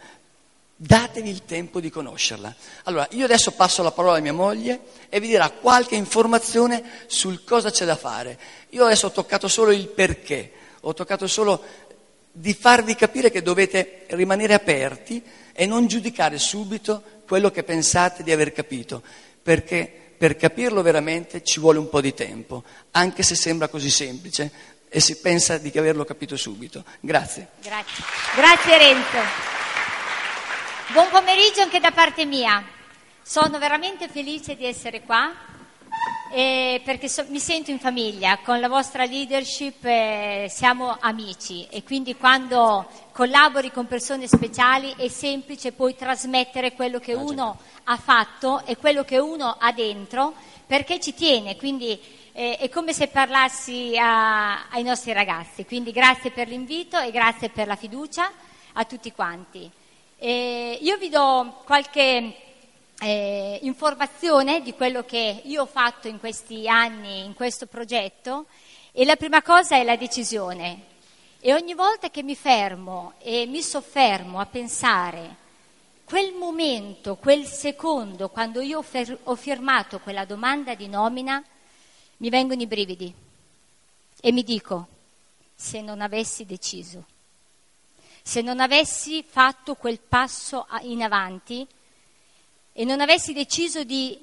Datevi 0.83 1.29
il 1.29 1.45
tempo 1.45 1.79
di 1.79 1.91
conoscerla. 1.91 2.55
Allora, 2.85 3.07
io 3.11 3.25
adesso 3.25 3.51
passo 3.51 3.83
la 3.83 3.91
parola 3.91 4.17
a 4.17 4.21
mia 4.21 4.33
moglie 4.33 4.79
e 5.09 5.19
vi 5.19 5.27
dirà 5.27 5.51
qualche 5.51 5.93
informazione 5.93 7.03
sul 7.05 7.43
cosa 7.43 7.69
c'è 7.69 7.85
da 7.85 7.95
fare. 7.95 8.39
Io 8.69 8.85
adesso 8.85 9.05
ho 9.05 9.11
toccato 9.11 9.47
solo 9.47 9.71
il 9.71 9.89
perché, 9.89 10.51
ho 10.81 10.93
toccato 10.93 11.27
solo 11.27 11.63
di 12.31 12.53
farvi 12.53 12.95
capire 12.95 13.29
che 13.29 13.41
dovete 13.41 14.05
rimanere 14.09 14.53
aperti 14.53 15.21
e 15.53 15.65
non 15.65 15.87
giudicare 15.87 16.37
subito 16.37 17.03
quello 17.27 17.51
che 17.51 17.63
pensate 17.63 18.23
di 18.23 18.31
aver 18.31 18.53
capito, 18.53 19.01
perché 19.41 20.13
per 20.17 20.35
capirlo 20.35 20.81
veramente 20.81 21.43
ci 21.43 21.59
vuole 21.59 21.79
un 21.79 21.89
po' 21.89 22.01
di 22.01 22.13
tempo, 22.13 22.63
anche 22.91 23.23
se 23.23 23.35
sembra 23.35 23.67
così 23.67 23.89
semplice 23.89 24.51
e 24.87 24.99
si 24.99 25.17
pensa 25.19 25.57
di 25.57 25.71
averlo 25.77 26.03
capito 26.03 26.37
subito. 26.37 26.83
Grazie. 26.99 27.47
Grazie. 27.61 28.03
Grazie 28.35 28.77
Renzo. 28.77 29.17
Buon 30.93 31.07
pomeriggio 31.09 31.61
anche 31.61 31.79
da 31.79 31.91
parte 31.91 32.25
mia. 32.25 32.63
Sono 33.21 33.57
veramente 33.59 34.09
felice 34.09 34.55
di 34.55 34.65
essere 34.65 35.01
qua 35.01 35.33
eh, 36.31 36.81
perché 36.83 37.07
so, 37.09 37.25
mi 37.27 37.39
sento 37.39 37.71
in 37.71 37.79
famiglia. 37.79 38.39
Con 38.39 38.59
la 38.59 38.67
vostra 38.67 39.05
leadership 39.05 39.83
eh, 39.83 40.47
siamo 40.49 40.97
amici 40.99 41.67
e 41.69 41.83
quindi 41.83 42.15
quando 42.15 42.87
collabori 43.11 43.71
con 43.71 43.87
persone 43.87 44.27
speciali 44.27 44.93
è 44.97 45.07
semplice 45.09 45.73
poi 45.73 45.95
trasmettere 45.95 46.73
quello 46.73 46.99
che 46.99 47.13
ah, 47.13 47.17
uno 47.17 47.59
ha 47.83 47.97
fatto 47.97 48.63
e 48.65 48.77
quello 48.77 49.03
che 49.03 49.17
uno 49.17 49.57
ha 49.59 49.71
dentro 49.71 50.33
perché 50.65 50.99
ci 50.99 51.13
tiene. 51.13 51.57
Quindi 51.57 51.99
eh, 52.31 52.57
è 52.57 52.69
come 52.69 52.93
se 52.93 53.07
parlassi 53.07 53.97
a, 53.97 54.69
ai 54.69 54.83
nostri 54.83 55.11
ragazzi. 55.11 55.65
Quindi 55.65 55.91
grazie 55.91 56.31
per 56.31 56.47
l'invito 56.47 56.97
e 56.97 57.11
grazie 57.11 57.49
per 57.49 57.67
la 57.67 57.75
fiducia 57.75 58.31
a 58.73 58.85
tutti 58.85 59.11
quanti. 59.11 59.69
Io 60.23 60.97
vi 60.97 61.09
do 61.09 61.61
qualche 61.65 62.50
eh, 63.03 63.57
informazione 63.63 64.61
di 64.61 64.75
quello 64.75 65.03
che 65.03 65.41
io 65.45 65.63
ho 65.63 65.65
fatto 65.65 66.07
in 66.07 66.19
questi 66.19 66.67
anni 66.67 67.25
in 67.25 67.33
questo 67.33 67.65
progetto 67.65 68.45
e 68.91 69.05
la 69.05 69.15
prima 69.15 69.41
cosa 69.41 69.75
è 69.75 69.83
la 69.83 69.95
decisione. 69.95 70.89
E 71.39 71.51
ogni 71.53 71.73
volta 71.73 72.11
che 72.11 72.21
mi 72.21 72.35
fermo 72.35 73.13
e 73.17 73.47
mi 73.47 73.63
soffermo 73.63 74.39
a 74.39 74.45
pensare 74.45 75.35
quel 76.03 76.33
momento, 76.33 77.15
quel 77.15 77.45
secondo, 77.45 78.29
quando 78.29 78.61
io 78.61 78.83
fer- 78.83 79.17
ho 79.23 79.35
firmato 79.35 79.99
quella 79.99 80.25
domanda 80.25 80.75
di 80.75 80.87
nomina, 80.87 81.43
mi 82.17 82.29
vengono 82.29 82.61
i 82.61 82.67
brividi 82.67 83.11
e 84.21 84.31
mi 84.31 84.43
dico, 84.43 84.87
se 85.55 85.81
non 85.81 86.01
avessi 86.01 86.45
deciso, 86.45 87.05
se 88.21 88.41
non 88.41 88.59
avessi 88.59 89.23
fatto 89.27 89.73
quel 89.73 89.99
passo 89.99 90.67
in 90.81 91.01
avanti 91.01 91.67
e 92.73 92.85
non 92.85 93.01
avessi 93.01 93.33
deciso 93.33 93.83
di 93.83 94.17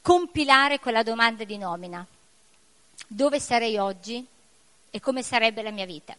compilare 0.00 0.80
quella 0.80 1.02
domanda 1.02 1.44
di 1.44 1.56
nomina, 1.56 2.06
dove 3.06 3.40
sarei 3.40 3.78
oggi 3.78 4.24
e 4.90 5.00
come 5.00 5.22
sarebbe 5.22 5.62
la 5.62 5.70
mia 5.70 5.86
vita? 5.86 6.16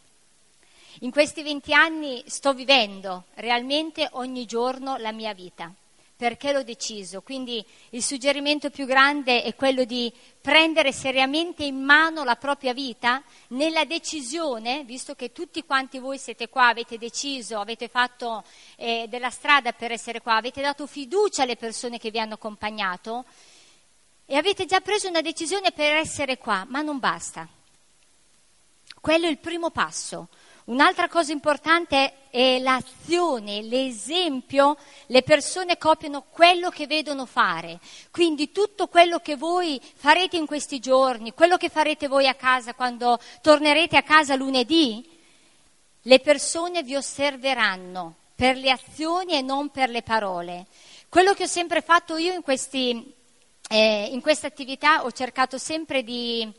In 1.00 1.12
questi 1.12 1.44
20 1.44 1.74
anni 1.74 2.24
sto 2.26 2.54
vivendo 2.54 3.26
realmente 3.36 4.08
ogni 4.14 4.46
giorno 4.46 4.98
la 4.98 5.12
mia 5.12 5.34
vita 5.34 5.74
perché 6.16 6.54
l'ho 6.54 6.64
deciso. 6.64 7.22
Quindi 7.22 7.66
il 7.90 8.02
suggerimento 8.02 8.70
più 8.70 8.86
grande 8.86 9.44
è 9.44 9.54
quello 9.56 9.84
di 9.84 10.12
prendere 10.40 10.92
seriamente 10.92 11.64
in 11.66 11.84
mano 11.84 12.24
la 12.24 12.36
propria 12.36 12.74
vita 12.74 13.22
nella 13.50 13.84
decisione, 13.84 14.84
visto 14.84 15.16
che 15.16 15.32
tutti 15.32 15.64
quanti 15.66 16.00
voi 16.00 16.18
siete 16.18 16.48
qua, 16.48 16.68
avete 16.68 16.98
deciso, 16.98 17.60
avete 17.60 17.88
fatto 17.88 18.44
eh, 18.78 19.08
della 19.10 19.30
strada 19.30 19.74
per 19.74 19.92
essere 19.92 20.22
qua, 20.22 20.36
avete 20.36 20.62
dato 20.62 20.88
fiducia 20.88 21.44
alle 21.44 21.58
persone 21.58 21.98
che 21.98 22.12
vi 22.12 22.20
hanno 22.20 22.36
accompagnato 22.36 23.26
e 24.26 24.36
avete 24.36 24.66
già 24.66 24.80
preso 24.80 25.08
una 25.08 25.22
decisione 25.22 25.72
per 25.72 25.96
essere 25.96 26.38
qua, 26.38 26.66
ma 26.68 26.82
non 26.82 27.00
basta. 27.00 27.48
Quello 29.00 29.28
è 29.28 29.30
il 29.30 29.38
primo 29.38 29.70
passo. 29.70 30.30
Un'altra 30.66 31.08
cosa 31.08 31.32
importante 31.32 31.98
è 31.98 32.14
l'azione, 32.60 33.62
l'esempio, 33.62 34.76
le 35.08 35.22
persone 35.24 35.78
copiano 35.78 36.26
quello 36.30 36.70
che 36.70 36.86
vedono 36.86 37.26
fare. 37.26 37.80
Quindi 38.12 38.52
tutto 38.52 38.88
quello 38.88 39.20
che 39.20 39.38
voi 39.38 39.80
farete 39.96 40.36
in 40.36 40.46
questi 40.46 40.80
giorni, 40.80 41.34
quello 41.34 41.56
che 41.58 41.70
farete 41.70 42.08
voi 42.08 42.28
a 42.28 42.34
casa 42.34 42.74
quando 42.74 43.20
tornerete 43.42 43.96
a 43.96 44.04
casa 44.04 44.36
lunedì, 44.36 45.08
le 46.02 46.20
persone 46.20 46.84
vi 46.84 46.96
osserveranno 46.96 48.16
per 48.36 48.58
le 48.58 48.70
azioni 48.70 49.34
e 49.34 49.42
non 49.42 49.70
per 49.70 49.90
le 49.90 50.02
parole. 50.02 50.66
Quello 51.08 51.34
che 51.34 51.44
ho 51.44 51.48
sempre 51.48 51.82
fatto 51.82 52.18
io 52.18 52.34
in, 52.34 52.42
questi, 52.42 53.14
eh, 53.70 54.20
questa 54.22 54.48
attività, 54.48 55.06
ho 55.06 55.12
cercato 55.12 55.58
sempre 55.58 56.04
di 56.04 56.52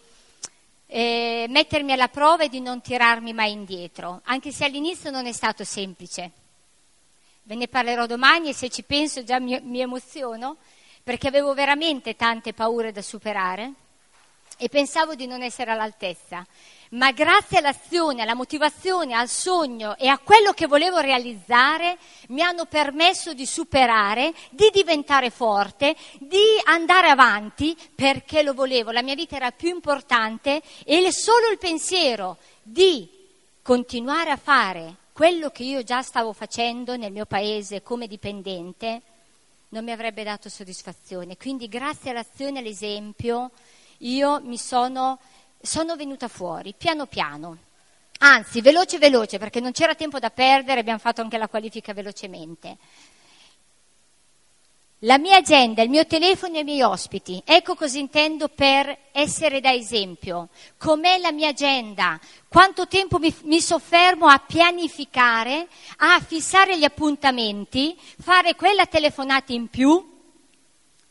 eh, 0.87 1.47
mettermi 1.49 1.93
alla 1.93 2.09
prova 2.09 2.45
e 2.45 2.49
di 2.49 2.61
non 2.61 2.81
tirarmi 2.81 3.33
mai 3.33 3.53
indietro, 3.53 4.21
anche 4.25 4.53
se 4.53 4.65
all'inizio 4.65 5.11
non 5.11 5.27
è 5.27 5.33
stato 5.33 5.65
semplice. 5.65 6.31
Ve 7.43 7.55
ne 7.55 7.69
parlerò 7.69 8.07
domani 8.07 8.49
e 8.49 8.55
se 8.55 8.69
ci 8.71 8.83
penso 8.83 9.23
già 9.25 9.39
mi, 9.39 9.59
mi 9.63 9.81
emoziono 9.81 10.57
perché 11.03 11.29
avevo 11.29 11.55
veramente 11.55 12.17
tante 12.17 12.53
paure 12.53 12.91
da 12.91 13.03
superare 13.03 13.73
e 14.59 14.69
pensavo 14.69 15.15
di 15.15 15.27
non 15.27 15.43
essere 15.43 15.71
all'altezza 15.71 16.45
ma 16.91 17.11
grazie 17.13 17.59
all'azione, 17.59 18.23
alla 18.23 18.35
motivazione, 18.35 19.15
al 19.15 19.29
sogno 19.29 19.97
e 19.97 20.09
a 20.09 20.19
quello 20.19 20.53
che 20.53 20.67
volevo 20.67 20.99
realizzare 20.99 21.99
mi 22.29 22.43
hanno 22.43 22.67
permesso 22.67 23.35
di 23.35 23.47
superare, 23.47 24.33
di 24.51 24.71
diventare 24.73 25.31
forte, 25.31 25.97
di 26.19 26.61
andare 26.65 27.09
avanti 27.09 27.77
perché 27.95 28.43
lo 28.43 28.55
volevo. 28.55 28.91
La 28.91 29.03
mia 29.03 29.15
vita 29.15 29.37
era 29.37 29.51
più 29.51 29.69
importante 29.69 30.63
e 30.85 31.13
solo 31.13 31.49
il 31.51 31.59
pensiero 31.59 32.39
di 32.63 33.09
continuare 33.63 34.31
a 34.31 34.37
fare 34.37 34.97
quello 35.13 35.51
che 35.51 35.63
io 35.63 35.83
già 35.83 36.03
stavo 36.03 36.33
facendo 36.33 36.97
nel 36.97 37.11
mio 37.11 37.25
paese 37.25 37.83
come 37.83 38.07
dipendente 38.07 39.03
non 39.71 39.83
mi 39.83 39.91
avrebbe 39.91 40.23
dato 40.23 40.49
soddisfazione. 40.49 41.37
Quindi 41.37 41.69
grazie 41.69 42.11
all'azione 42.11 42.59
e 42.59 42.61
all'esempio 42.61 43.51
io 43.99 44.41
mi 44.43 44.59
sono 44.59 45.19
sono 45.67 45.97
venuta 45.97 46.29
fuori, 46.29 46.75
piano 46.77 47.07
piano. 47.07 47.59
Anzi, 48.19 48.61
veloce 48.61 48.99
veloce, 48.99 49.39
perché 49.39 49.61
non 49.61 49.73
c'era 49.73 49.95
tempo 49.95 50.19
da 50.19 50.31
perdere, 50.31 50.81
abbiamo 50.81 50.99
fatto 50.99 51.21
anche 51.21 51.37
la 51.37 51.49
qualifica 51.49 51.93
velocemente. 51.93 52.79
La 55.01 55.19
mia 55.19 55.37
agenda, 55.37 55.83
il 55.83 55.91
mio 55.91 56.07
telefono 56.07 56.57
e 56.57 56.61
i 56.61 56.65
miei 56.65 56.81
ospiti, 56.81 57.43
ecco 57.45 57.75
cosa 57.75 57.99
intendo 57.99 58.49
per 58.49 58.97
essere 59.13 59.61
da 59.61 59.71
esempio. 59.71 60.49
Com'è 60.79 61.19
la 61.19 61.33
mia 61.33 61.49
agenda? 61.49 62.19
Quanto 62.49 62.89
tempo 62.89 63.19
mi, 63.19 63.33
mi 63.43 63.61
soffermo 63.61 64.27
a 64.27 64.39
pianificare, 64.39 65.69
a 65.99 66.19
fissare 66.21 66.79
gli 66.79 66.85
appuntamenti, 66.85 67.95
fare 68.19 68.55
quella 68.55 68.87
telefonata 68.87 69.53
in 69.53 69.69
più, 69.69 70.15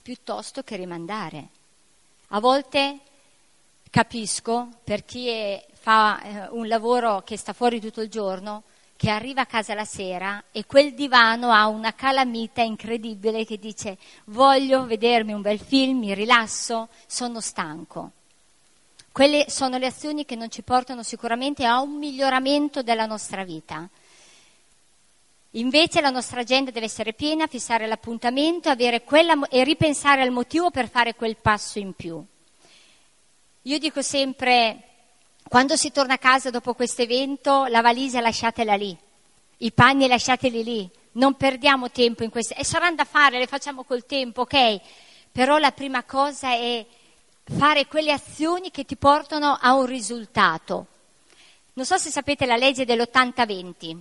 piuttosto 0.01 0.63
che 0.63 0.75
rimandare. 0.75 1.47
A 2.29 2.39
volte 2.39 2.97
capisco 3.95 4.67
per 4.83 5.05
chi 5.05 5.29
è, 5.29 5.65
fa 5.71 6.21
eh, 6.21 6.47
un 6.49 6.67
lavoro 6.67 7.21
che 7.21 7.37
sta 7.37 7.53
fuori 7.53 7.79
tutto 7.79 8.01
il 8.01 8.09
giorno, 8.09 8.63
che 8.97 9.09
arriva 9.09 9.39
a 9.39 9.45
casa 9.45 9.73
la 9.73 9.85
sera 9.85 10.43
e 10.51 10.65
quel 10.65 10.93
divano 10.93 11.49
ha 11.53 11.67
una 11.67 11.93
calamita 11.93 12.61
incredibile 12.61 13.45
che 13.45 13.57
dice 13.57 13.97
voglio 14.25 14.85
vedermi 14.85 15.31
un 15.31 15.39
bel 15.39 15.61
film, 15.61 15.99
mi 15.99 16.13
rilasso, 16.13 16.89
sono 17.07 17.39
stanco. 17.39 18.11
Quelle 19.13 19.45
sono 19.47 19.77
le 19.77 19.85
azioni 19.85 20.25
che 20.25 20.35
non 20.35 20.51
ci 20.51 20.61
portano 20.61 21.01
sicuramente 21.01 21.63
a 21.63 21.79
un 21.79 21.97
miglioramento 21.97 22.83
della 22.83 23.05
nostra 23.05 23.45
vita. 23.45 23.87
Invece 25.51 26.01
la 26.01 26.09
nostra 26.09 26.41
agenda 26.41 26.69
deve 26.69 26.87
essere 26.87 27.13
piena, 27.13 27.47
fissare 27.47 27.87
l'appuntamento 27.87 28.75
quella, 29.05 29.47
e 29.47 29.63
ripensare 29.63 30.21
al 30.21 30.31
motivo 30.31 30.69
per 30.69 30.89
fare 30.89 31.15
quel 31.15 31.37
passo 31.37 31.79
in 31.79 31.93
più. 31.93 32.21
Io 33.67 33.79
dico 33.79 34.03
sempre, 34.03 34.77
quando 35.47 35.75
si 35.75 35.91
torna 35.91 36.13
a 36.13 36.19
casa 36.19 36.51
dopo 36.51 36.75
questo 36.75 37.01
evento, 37.01 37.65
la 37.65 37.81
valigia 37.81 38.21
lasciatela 38.21 38.75
lì, 38.75 38.95
i 39.57 39.71
panni 39.71 40.07
lasciateli 40.07 40.63
lì, 40.63 40.87
non 41.13 41.33
perdiamo 41.33 41.89
tempo 41.89 42.23
in 42.23 42.29
queste... 42.29 42.53
E 42.53 42.63
saranno 42.63 42.97
da 42.97 43.05
fare, 43.05 43.39
le 43.39 43.47
facciamo 43.47 43.83
col 43.83 44.05
tempo, 44.05 44.41
ok? 44.41 44.79
Però 45.31 45.57
la 45.57 45.71
prima 45.71 46.03
cosa 46.03 46.51
è 46.51 46.85
fare 47.43 47.87
quelle 47.87 48.11
azioni 48.11 48.69
che 48.69 48.85
ti 48.85 48.97
portano 48.97 49.57
a 49.59 49.73
un 49.73 49.87
risultato. 49.87 50.85
Non 51.73 51.85
so 51.87 51.97
se 51.97 52.11
sapete 52.11 52.45
la 52.45 52.57
legge 52.57 52.85
dell'80-20. 52.85 53.97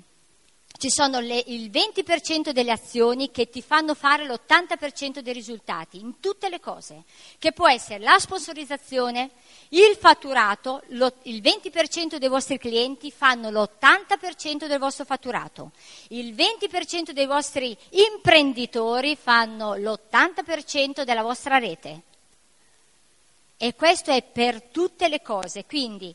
Ci 0.84 0.90
sono 0.90 1.18
le, 1.18 1.42
il 1.46 1.70
20% 1.70 2.50
delle 2.50 2.70
azioni 2.70 3.30
che 3.30 3.48
ti 3.48 3.62
fanno 3.62 3.94
fare 3.94 4.26
l'80% 4.26 5.20
dei 5.20 5.32
risultati 5.32 5.98
in 5.98 6.20
tutte 6.20 6.50
le 6.50 6.60
cose, 6.60 7.04
che 7.38 7.52
può 7.52 7.66
essere 7.66 8.04
la 8.04 8.18
sponsorizzazione, 8.18 9.30
il 9.70 9.96
fatturato, 9.98 10.82
lo, 10.88 11.10
il 11.22 11.40
20% 11.40 12.16
dei 12.16 12.28
vostri 12.28 12.58
clienti 12.58 13.10
fanno 13.10 13.48
l'80% 13.48 14.66
del 14.66 14.78
vostro 14.78 15.06
fatturato, 15.06 15.70
il 16.08 16.34
20% 16.34 17.12
dei 17.12 17.24
vostri 17.24 17.74
imprenditori 17.88 19.16
fanno 19.16 19.76
l'80% 19.76 21.02
della 21.02 21.22
vostra 21.22 21.56
rete. 21.56 22.02
E 23.56 23.74
questo 23.74 24.10
è 24.10 24.22
per 24.22 24.60
tutte 24.64 25.08
le 25.08 25.22
cose, 25.22 25.64
quindi 25.64 26.14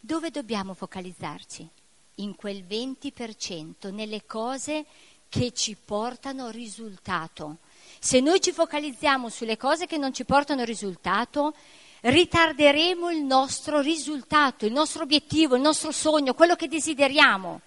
dove 0.00 0.30
dobbiamo 0.30 0.72
focalizzarci? 0.72 1.76
In 2.18 2.34
quel 2.36 2.64
20%, 2.68 3.92
nelle 3.92 4.24
cose 4.26 4.84
che 5.28 5.52
ci 5.52 5.76
portano 5.82 6.50
risultato. 6.50 7.58
Se 7.98 8.20
noi 8.20 8.40
ci 8.40 8.52
focalizziamo 8.52 9.28
sulle 9.28 9.56
cose 9.56 9.86
che 9.86 9.98
non 9.98 10.12
ci 10.12 10.24
portano 10.24 10.64
risultato, 10.64 11.54
ritarderemo 12.00 13.10
il 13.10 13.22
nostro 13.22 13.80
risultato, 13.80 14.64
il 14.66 14.72
nostro 14.72 15.02
obiettivo, 15.02 15.56
il 15.56 15.60
nostro 15.60 15.90
sogno, 15.90 16.34
quello 16.34 16.54
che 16.54 16.68
desideriamo. 16.68 17.60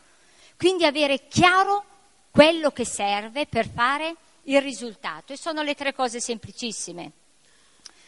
Quindi 0.58 0.86
avere 0.86 1.28
chiaro 1.28 1.86
quello 2.32 2.72
che 2.72 2.86
serve 2.86 3.46
per 3.46 3.68
fare 3.68 4.16
il 4.44 4.62
risultato. 4.62 5.34
E 5.34 5.38
sono 5.38 5.62
le 5.62 5.76
tre 5.76 5.94
cose 5.94 6.20
semplicissime. 6.20 7.12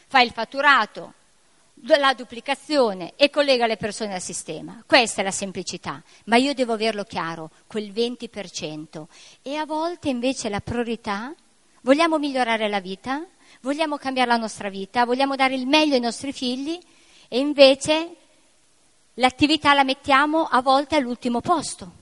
Fai 0.07 0.25
il 0.25 0.31
fatturato, 0.31 1.13
la 1.85 2.13
duplicazione 2.13 3.13
e 3.15 3.29
collega 3.29 3.67
le 3.67 3.77
persone 3.77 4.13
al 4.13 4.21
sistema. 4.21 4.81
Questa 4.85 5.21
è 5.21 5.23
la 5.23 5.31
semplicità, 5.31 6.01
ma 6.25 6.37
io 6.37 6.53
devo 6.53 6.73
averlo 6.73 7.03
chiaro, 7.03 7.49
quel 7.67 7.91
20%. 7.91 9.05
E 9.41 9.55
a 9.55 9.65
volte 9.65 10.09
invece 10.09 10.49
la 10.49 10.61
priorità, 10.61 11.33
vogliamo 11.81 12.17
migliorare 12.17 12.69
la 12.69 12.79
vita, 12.79 13.25
vogliamo 13.61 13.97
cambiare 13.97 14.29
la 14.29 14.37
nostra 14.37 14.69
vita, 14.69 15.05
vogliamo 15.05 15.35
dare 15.35 15.55
il 15.55 15.67
meglio 15.67 15.95
ai 15.95 15.99
nostri 15.99 16.31
figli 16.31 16.79
e 17.27 17.39
invece 17.39 18.15
l'attività 19.15 19.73
la 19.73 19.83
mettiamo 19.83 20.45
a 20.45 20.61
volte 20.61 20.95
all'ultimo 20.95 21.41
posto 21.41 22.01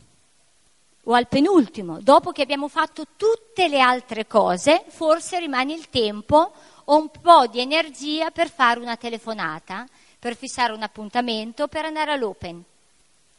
o 1.05 1.13
al 1.13 1.27
penultimo. 1.27 1.99
Dopo 2.01 2.32
che 2.32 2.43
abbiamo 2.43 2.67
fatto 2.67 3.05
tutte 3.15 3.67
le 3.67 3.79
altre 3.79 4.27
cose, 4.27 4.84
forse 4.88 5.39
rimane 5.39 5.73
il 5.73 5.89
tempo 5.89 6.51
un 6.96 7.10
po' 7.10 7.48
di 7.48 7.60
energia 7.60 8.32
per 8.32 8.50
fare 8.50 8.80
una 8.80 8.98
telefonata, 8.98 9.88
per 10.20 10.36
fissare 10.36 10.74
un 10.74 10.84
appuntamento, 10.84 11.68
per 11.68 11.86
andare 11.86 12.12
all'open. 12.12 12.64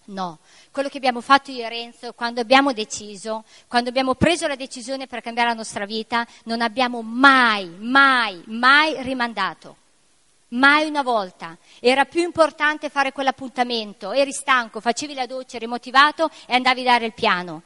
No, 0.04 0.38
quello 0.72 0.88
che 0.88 0.96
abbiamo 0.96 1.20
fatto 1.20 1.52
io 1.52 1.64
e 1.64 1.68
Renzo 1.68 2.12
quando 2.12 2.40
abbiamo 2.40 2.72
deciso, 2.72 3.44
quando 3.68 3.90
abbiamo 3.90 4.14
preso 4.14 4.48
la 4.48 4.56
decisione 4.56 5.06
per 5.06 5.20
cambiare 5.20 5.50
la 5.50 5.54
nostra 5.54 5.84
vita, 5.84 6.26
non 6.44 6.60
abbiamo 6.60 7.02
mai, 7.02 7.66
mai, 7.78 8.42
mai 8.46 9.00
rimandato. 9.02 9.76
Mai 10.48 10.86
una 10.86 11.02
volta. 11.02 11.56
Era 11.78 12.04
più 12.04 12.20
importante 12.22 12.90
fare 12.90 13.12
quell'appuntamento. 13.12 14.12
Eri 14.12 14.32
stanco, 14.32 14.80
facevi 14.80 15.14
la 15.14 15.24
doccia, 15.24 15.56
eri 15.56 15.66
motivato 15.66 16.30
e 16.46 16.54
andavi 16.54 16.80
a 16.80 16.84
dare 16.84 17.06
il 17.06 17.14
piano 17.14 17.62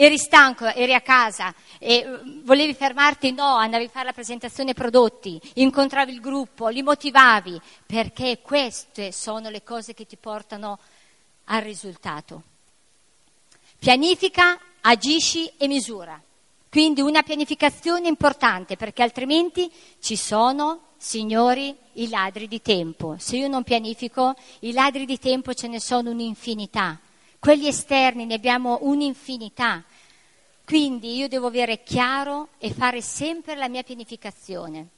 eri 0.00 0.16
stanco, 0.16 0.64
eri 0.66 0.94
a 0.94 1.00
casa, 1.00 1.52
e 1.80 2.06
mm, 2.06 2.44
volevi 2.44 2.72
fermarti, 2.72 3.32
no, 3.32 3.56
andavi 3.56 3.86
a 3.86 3.88
fare 3.88 4.04
la 4.04 4.12
presentazione 4.12 4.72
prodotti, 4.72 5.40
incontravi 5.54 6.12
il 6.12 6.20
gruppo, 6.20 6.68
li 6.68 6.82
motivavi, 6.82 7.60
perché 7.84 8.38
queste 8.40 9.10
sono 9.10 9.50
le 9.50 9.64
cose 9.64 9.94
che 9.94 10.06
ti 10.06 10.16
portano 10.16 10.78
al 11.46 11.62
risultato. 11.62 12.42
Pianifica, 13.76 14.56
agisci 14.82 15.50
e 15.56 15.66
misura. 15.66 16.20
Quindi 16.70 17.00
una 17.00 17.22
pianificazione 17.22 18.06
importante 18.06 18.76
perché 18.76 19.02
altrimenti 19.02 19.68
ci 19.98 20.14
sono, 20.14 20.90
signori, 20.96 21.74
i 21.94 22.08
ladri 22.08 22.46
di 22.46 22.62
tempo. 22.62 23.16
Se 23.18 23.36
io 23.36 23.48
non 23.48 23.64
pianifico, 23.64 24.36
i 24.60 24.72
ladri 24.72 25.06
di 25.06 25.18
tempo 25.18 25.54
ce 25.54 25.66
ne 25.66 25.80
sono 25.80 26.10
un'infinità. 26.10 27.00
Quelli 27.38 27.68
esterni 27.68 28.26
ne 28.26 28.34
abbiamo 28.34 28.78
un'infinità. 28.82 29.84
Quindi 30.64 31.16
io 31.16 31.28
devo 31.28 31.46
avere 31.46 31.82
chiaro 31.82 32.48
e 32.58 32.72
fare 32.72 33.00
sempre 33.00 33.54
la 33.54 33.68
mia 33.68 33.82
pianificazione. 33.82 34.88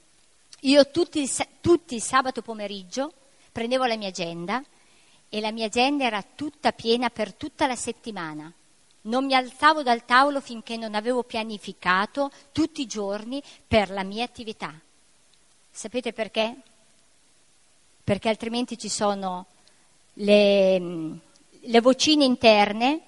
Io 0.61 0.89
tutti, 0.89 1.29
tutti 1.61 1.95
il 1.95 2.01
sabato 2.01 2.41
pomeriggio 2.41 3.13
prendevo 3.51 3.85
la 3.85 3.95
mia 3.95 4.09
agenda 4.09 4.63
e 5.29 5.39
la 5.39 5.51
mia 5.51 5.67
agenda 5.67 6.03
era 6.03 6.21
tutta 6.21 6.71
piena 6.71 7.09
per 7.09 7.33
tutta 7.33 7.67
la 7.67 7.75
settimana. 7.75 8.51
Non 9.03 9.25
mi 9.25 9.33
alzavo 9.33 9.81
dal 9.81 10.03
tavolo 10.05 10.41
finché 10.41 10.77
non 10.77 10.93
avevo 10.93 11.23
pianificato 11.23 12.29
tutti 12.51 12.81
i 12.81 12.87
giorni 12.87 13.41
per 13.65 13.89
la 13.91 14.03
mia 14.03 14.23
attività. 14.23 14.73
Sapete 15.69 16.11
perché? 16.11 16.55
Perché 18.03 18.29
altrimenti 18.29 18.77
ci 18.77 18.89
sono 18.89 19.45
le, 20.15 21.19
le 21.65 21.81
vocine 21.81 22.23
interne 22.23 23.01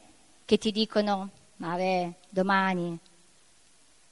che 0.45 0.58
ti 0.58 0.72
dicono, 0.72 1.30
vabbè, 1.58 2.12
domani 2.30 2.99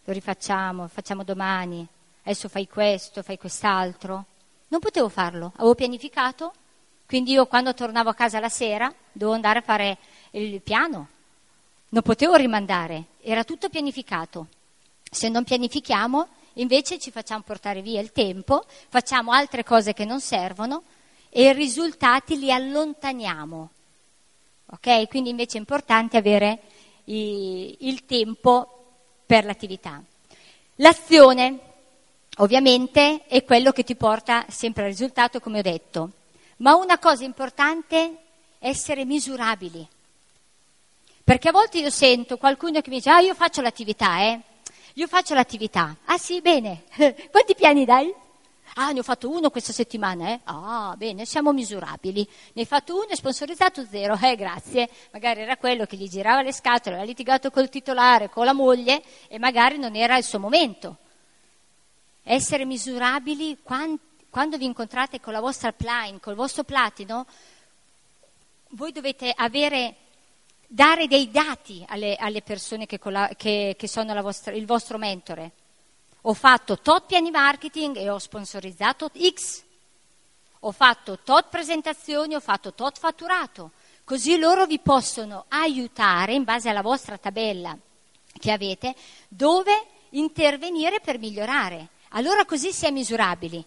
lo 0.04 0.14
rifacciamo, 0.14 0.88
facciamo 0.88 1.24
domani, 1.24 1.88
adesso 2.24 2.50
fai 2.50 2.68
questo, 2.68 3.22
fai 3.22 3.38
quest'altro. 3.38 4.26
Non 4.70 4.80
potevo 4.80 5.10
farlo, 5.10 5.52
avevo 5.58 5.76
pianificato, 5.76 6.54
quindi 7.06 7.34
io 7.34 7.46
quando 7.46 7.74
tornavo 7.74 8.10
a 8.10 8.16
casa 8.16 8.40
la 8.40 8.50
sera 8.50 8.92
dovevo 9.12 9.36
andare 9.36 9.60
a 9.60 9.64
fare 9.64 9.98
il 10.32 10.62
piano, 10.62 11.08
non 11.90 12.02
potevo 12.02 12.36
rimandare, 12.36 13.06
era 13.22 13.44
tutto 13.44 13.70
pianificato. 13.70 14.48
Se 15.04 15.30
non 15.30 15.44
pianifichiamo, 15.44 16.28
invece 16.54 16.98
ci 16.98 17.12
facciamo 17.12 17.44
portare 17.44 17.82
via 17.82 18.02
il 18.02 18.12
tempo, 18.12 18.66
facciamo 18.90 19.34
altre 19.34 19.64
cose 19.64 19.94
che 19.94 20.06
non 20.06 20.22
servono 20.22 20.84
e 21.30 21.50
i 21.50 21.54
risultati 21.54 22.40
li 22.40 22.52
allontaniamo. 22.52 23.70
Ok? 24.72 25.08
Quindi 25.08 25.30
invece 25.30 25.58
è 25.58 25.60
importante 25.60 26.18
avere 26.18 26.60
i, 27.06 27.78
il 27.82 28.06
tempo 28.06 28.86
per 29.26 29.46
l'attività. 29.46 30.02
L'azione, 30.76 31.60
ovviamente, 32.38 33.26
è 33.28 33.44
quello 33.44 33.72
che 33.72 33.84
ti 33.84 33.96
porta 33.96 34.46
sempre 34.50 34.84
al 34.84 34.90
risultato, 34.90 35.40
come 35.40 35.60
ho 35.60 35.62
detto. 35.62 36.12
Ma 36.58 36.76
una 36.76 37.00
cosa 37.00 37.24
importante 37.24 38.18
è 38.60 38.68
essere 38.68 39.06
misurabili. 39.06 39.88
Perché 41.24 41.50
a 41.50 41.52
volte 41.52 41.80
io 41.80 41.90
sento 41.90 42.38
qualcuno 42.38 42.82
che 42.82 42.90
mi 42.90 42.98
dice, 42.98 43.10
ah, 43.10 43.20
io 43.20 43.34
faccio 43.36 43.62
l'attività, 43.62 44.22
eh. 44.22 44.40
Io 44.96 45.08
faccio 45.08 45.34
l'attività. 45.34 45.96
Ah 46.06 46.18
sì, 46.18 46.42
bene. 46.42 46.84
Quanti 47.32 47.56
piani 47.56 47.86
dai? 47.86 48.14
Ah, 48.76 48.92
ne 48.92 49.00
ho 49.00 49.04
fatto 49.04 49.30
uno 49.30 49.50
questa 49.50 49.74
settimana, 49.74 50.30
eh? 50.30 50.40
Ah, 50.46 50.94
bene, 50.98 51.26
siamo 51.26 51.52
misurabili. 51.52 52.26
Ne 52.54 52.62
hai 52.62 52.68
fatto 52.68 52.96
uno 52.96 53.08
e 53.10 53.16
sponsorizzato 53.18 53.86
zero, 53.86 54.18
eh, 54.22 54.36
grazie. 54.38 54.90
Magari 55.12 55.42
era 55.42 55.58
quello 55.58 55.86
che 55.86 55.98
gli 55.98 56.08
girava 56.08 56.42
le 56.42 56.54
scatole, 56.54 56.98
ha 57.00 57.04
litigato 57.04 57.52
col 57.52 57.68
titolare, 57.68 58.30
con 58.30 58.46
la 58.46 58.54
moglie 58.54 59.04
e 59.28 59.40
magari 59.40 59.78
non 59.78 59.96
era 59.96 60.16
il 60.18 60.24
suo 60.24 60.40
momento. 60.40 60.98
Essere 62.24 62.64
misurabili 62.64 63.58
quando, 63.62 64.58
vi 64.58 64.66
incontrate 64.66 65.20
con 65.20 65.34
la 65.34 65.42
vostra 65.42 65.70
upline, 65.70 66.20
col 66.22 66.36
vostro 66.36 66.64
platino, 66.64 67.26
voi 68.70 68.94
dovete 68.94 69.34
avere, 69.36 69.96
dare 70.66 71.08
dei 71.08 71.30
dati 71.30 71.84
alle, 71.90 72.16
alle 72.16 72.42
persone 72.42 72.86
che, 72.86 73.00
che, 73.36 73.76
che 73.78 73.88
sono 73.90 74.22
vostra, 74.22 74.54
il 74.54 74.66
vostro 74.66 74.98
mentore 74.98 75.52
ho 76.22 76.34
fatto 76.34 76.78
tot 76.78 77.06
piani 77.08 77.32
marketing 77.32 77.98
e 77.98 78.10
ho 78.10 78.20
sponsorizzato 78.20 79.10
X. 79.10 79.64
Ho 80.60 80.72
fatto 80.72 81.18
tot 81.24 81.48
presentazioni, 81.50 82.36
ho 82.36 82.40
fatto 82.40 82.74
tot 82.74 83.00
fatturato. 83.00 83.72
Così 84.04 84.38
loro 84.38 84.66
vi 84.66 84.78
possono 84.80 85.46
aiutare 85.48 86.34
in 86.34 86.44
base 86.44 86.70
alla 86.70 86.82
vostra 86.82 87.18
tabella 87.18 87.76
che 88.38 88.52
avete 88.52 88.96
dove 89.28 89.86
intervenire 90.10 91.00
per 91.00 91.18
migliorare. 91.18 91.88
Allora 92.10 92.46
così 92.46 92.72
si 92.72 92.86
è 92.86 92.92
misurabili. 92.92 93.64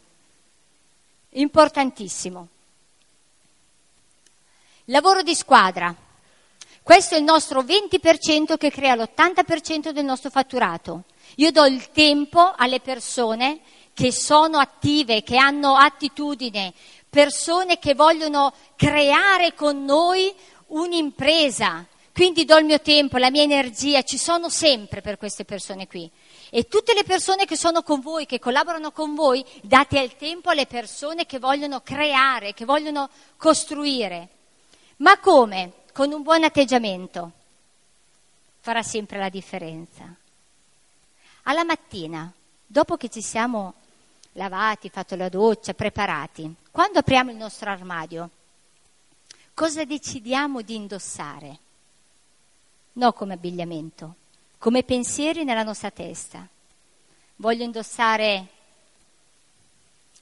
Importantissimo. 1.30 2.48
Lavoro 4.88 5.22
di 5.22 5.34
squadra. 5.34 5.94
Questo 6.82 7.14
è 7.14 7.18
il 7.18 7.24
nostro 7.24 7.62
20% 7.62 8.57
che 8.59 8.70
crea 8.70 8.94
l'80% 8.94 9.90
del 9.90 10.05
nostro 10.05 10.30
fatturato. 10.30 11.05
Io 11.37 11.51
do 11.51 11.64
il 11.64 11.91
tempo 11.91 12.53
alle 12.57 12.80
persone 12.80 13.61
che 13.93 14.12
sono 14.12 14.59
attive, 14.59 15.22
che 15.22 15.37
hanno 15.37 15.76
attitudine, 15.76 16.72
persone 17.09 17.78
che 17.78 17.95
vogliono 17.95 18.53
creare 18.76 19.55
con 19.55 19.85
noi 19.85 20.32
un'impresa. 20.68 21.87
Quindi 22.12 22.45
do 22.45 22.57
il 22.59 22.64
mio 22.64 22.80
tempo, 22.80 23.16
la 23.16 23.30
mia 23.30 23.43
energia, 23.43 24.03
ci 24.03 24.18
sono 24.18 24.49
sempre 24.49 25.01
per 25.01 25.16
queste 25.16 25.45
persone 25.45 25.89
qui. 25.89 26.09
E 26.51 26.68
tutte 26.68 26.95
le 26.95 27.03
persone 27.03 27.45
che 27.45 27.57
sono 27.57 27.82
con 27.82 28.01
voi, 28.01 28.26
che 28.26 28.39
collaborano 28.39 28.93
con 28.93 29.16
voi, 29.16 29.45
date 29.62 29.99
il 29.99 30.14
tempo 30.14 30.51
alle 30.51 30.66
persone 30.66 31.26
che 31.26 31.41
vogliono 31.41 31.80
creare, 31.80 32.55
che 32.55 32.64
vogliono 32.64 33.11
costruire. 33.37 34.28
Ma 34.99 35.18
come? 35.18 35.72
Con 35.93 36.12
un 36.12 36.22
buon 36.22 36.45
atteggiamento. 36.45 37.32
farà 38.61 38.82
sempre 38.82 39.18
la 39.18 39.28
differenza. 39.28 40.16
Alla 41.45 41.64
mattina, 41.64 42.32
dopo 42.66 42.97
che 42.97 43.11
ci 43.11 43.20
siamo 43.20 43.74
lavati, 44.32 44.88
fatto 44.88 45.14
la 45.14 45.28
doccia, 45.28 45.74
preparati, 45.74 46.53
quando 46.70 47.01
apriamo 47.01 47.30
il 47.30 47.36
nostro 47.36 47.70
armadio, 47.70 48.30
cosa 49.53 49.84
decidiamo 49.84 50.62
di 50.62 50.74
indossare? 50.74 51.59
No 52.95 53.12
come 53.12 53.34
abbigliamento, 53.34 54.14
come 54.57 54.84
pensieri 54.84 55.45
nella 55.45 55.62
nostra 55.62 55.90
testa. 55.90 56.47
Voglio 57.36 57.64
indossare 57.64 58.47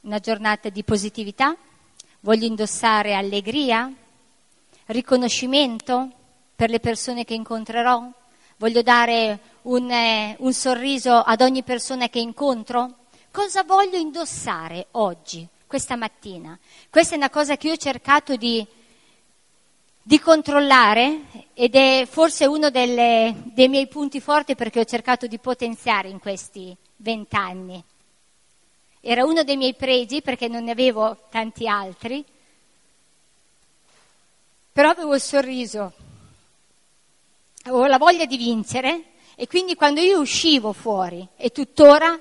una 0.01 0.19
giornata 0.19 0.71
di 0.71 0.83
positività? 0.83 1.55
Voglio 2.21 2.47
indossare 2.47 3.15
allegria? 3.15 3.93
Riconoscimento 4.87 6.11
per 6.57 6.71
le 6.71 6.81
persone 6.81 7.25
che 7.25 7.35
incontrerò? 7.35 8.11
Voglio 8.63 8.83
dare 8.83 9.41
un, 9.63 9.91
eh, 9.91 10.37
un 10.39 10.53
sorriso 10.53 11.17
ad 11.17 11.41
ogni 11.41 11.65
persona 11.65 12.09
che 12.09 12.21
incontro? 12.21 12.99
Cosa 13.33 13.65
voglio 13.65 13.97
indossare 13.97 14.87
oggi, 14.93 15.45
questa 15.67 15.97
mattina? 15.97 16.57
Questa 16.89 17.15
è 17.15 17.17
una 17.17 17.29
cosa 17.29 17.57
che 17.57 17.67
io 17.67 17.73
ho 17.73 17.77
cercato 17.77 18.37
di, 18.37 18.65
di 20.01 20.21
controllare 20.21 21.23
ed 21.55 21.75
è 21.75 22.07
forse 22.09 22.47
uno 22.47 22.71
delle, 22.71 23.35
dei 23.47 23.67
miei 23.67 23.89
punti 23.89 24.21
forti 24.21 24.55
perché 24.55 24.79
ho 24.79 24.85
cercato 24.85 25.27
di 25.27 25.39
potenziare 25.41 26.09
in 26.09 26.21
questi 26.21 26.73
vent'anni. 26.99 27.83
Era 29.01 29.25
uno 29.25 29.43
dei 29.43 29.57
miei 29.57 29.75
pregi 29.75 30.23
perché 30.23 30.47
non 30.47 30.63
ne 30.63 30.71
avevo 30.71 31.27
tanti 31.31 31.67
altri, 31.67 32.25
però 34.71 34.91
avevo 34.91 35.17
il 35.17 35.21
sorriso, 35.21 35.95
avevo 37.65 37.87
la 37.87 37.99
voglia 37.99 38.27
di 38.27 38.37
vincere 38.37 39.05
e 39.37 39.47
quindi 39.47 39.75
quando 39.75 40.01
io 40.01 40.21
uscivo 40.21 40.73
fuori 40.73 41.27
e 41.37 41.51
tuttora 41.51 42.19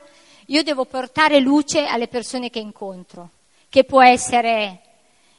io 0.48 0.64
devo 0.64 0.86
portare 0.86 1.40
luce 1.40 1.86
alle 1.86 2.08
persone 2.08 2.50
che 2.50 2.60
incontro, 2.60 3.30
che 3.70 3.84
può 3.84 4.04
essere 4.04 4.82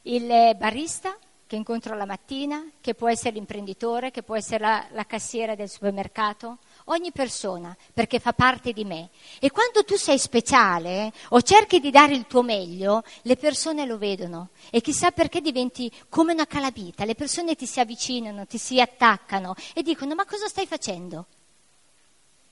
il 0.02 0.54
barista 0.56 1.16
che 1.52 1.58
incontro 1.58 1.94
la 1.94 2.06
mattina, 2.06 2.66
che 2.80 2.94
può 2.94 3.10
essere 3.10 3.32
l'imprenditore, 3.32 4.10
che 4.10 4.22
può 4.22 4.34
essere 4.34 4.64
la, 4.64 4.86
la 4.92 5.04
cassiera 5.04 5.54
del 5.54 5.68
supermercato, 5.68 6.56
ogni 6.86 7.12
persona, 7.12 7.76
perché 7.92 8.18
fa 8.18 8.32
parte 8.32 8.72
di 8.72 8.84
me. 8.84 9.10
E 9.38 9.50
quando 9.50 9.84
tu 9.84 9.96
sei 9.96 10.18
speciale 10.18 11.12
o 11.30 11.42
cerchi 11.42 11.80
di 11.80 11.90
dare 11.90 12.14
il 12.14 12.26
tuo 12.26 12.42
meglio, 12.42 13.02
le 13.22 13.36
persone 13.36 13.86
lo 13.86 13.98
vedono 13.98 14.50
e 14.70 14.80
chissà 14.80 15.10
perché 15.10 15.40
diventi 15.40 15.90
come 16.08 16.32
una 16.32 16.46
calamita, 16.46 17.04
le 17.04 17.14
persone 17.14 17.54
ti 17.54 17.66
si 17.66 17.80
avvicinano, 17.80 18.46
ti 18.46 18.58
si 18.58 18.80
attaccano 18.80 19.54
e 19.74 19.82
dicono 19.82 20.14
ma 20.14 20.24
cosa 20.24 20.48
stai 20.48 20.66
facendo? 20.66 21.26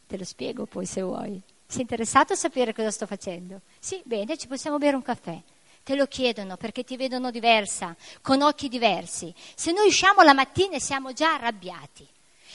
Te 0.07 0.17
lo 0.17 0.25
spiego 0.25 0.67
poi 0.67 0.87
se 0.87 1.03
vuoi. 1.03 1.41
Sei 1.67 1.83
interessato 1.83 2.33
a 2.33 2.37
sapere 2.37 2.75
cosa 2.75 2.91
sto 2.91 3.07
facendo? 3.07 3.61
Sì, 3.79 4.01
bene, 4.05 4.37
ci 4.37 4.49
possiamo 4.49 4.79
bere 4.79 4.97
un 4.97 5.03
caffè. 5.03 5.41
Te 5.85 5.95
lo 5.95 6.07
chiedono 6.07 6.57
perché 6.57 6.83
ti 6.83 6.97
vedono 6.97 7.31
diversa, 7.31 7.95
con 8.21 8.43
occhi 8.43 8.69
diversi. 8.69 9.33
Se 9.55 9.73
noi 9.73 9.87
usciamo 9.87 10.23
la 10.23 10.35
mattina 10.35 10.75
e 10.75 10.81
siamo 10.81 11.13
già 11.13 11.35
arrabbiati, 11.35 12.07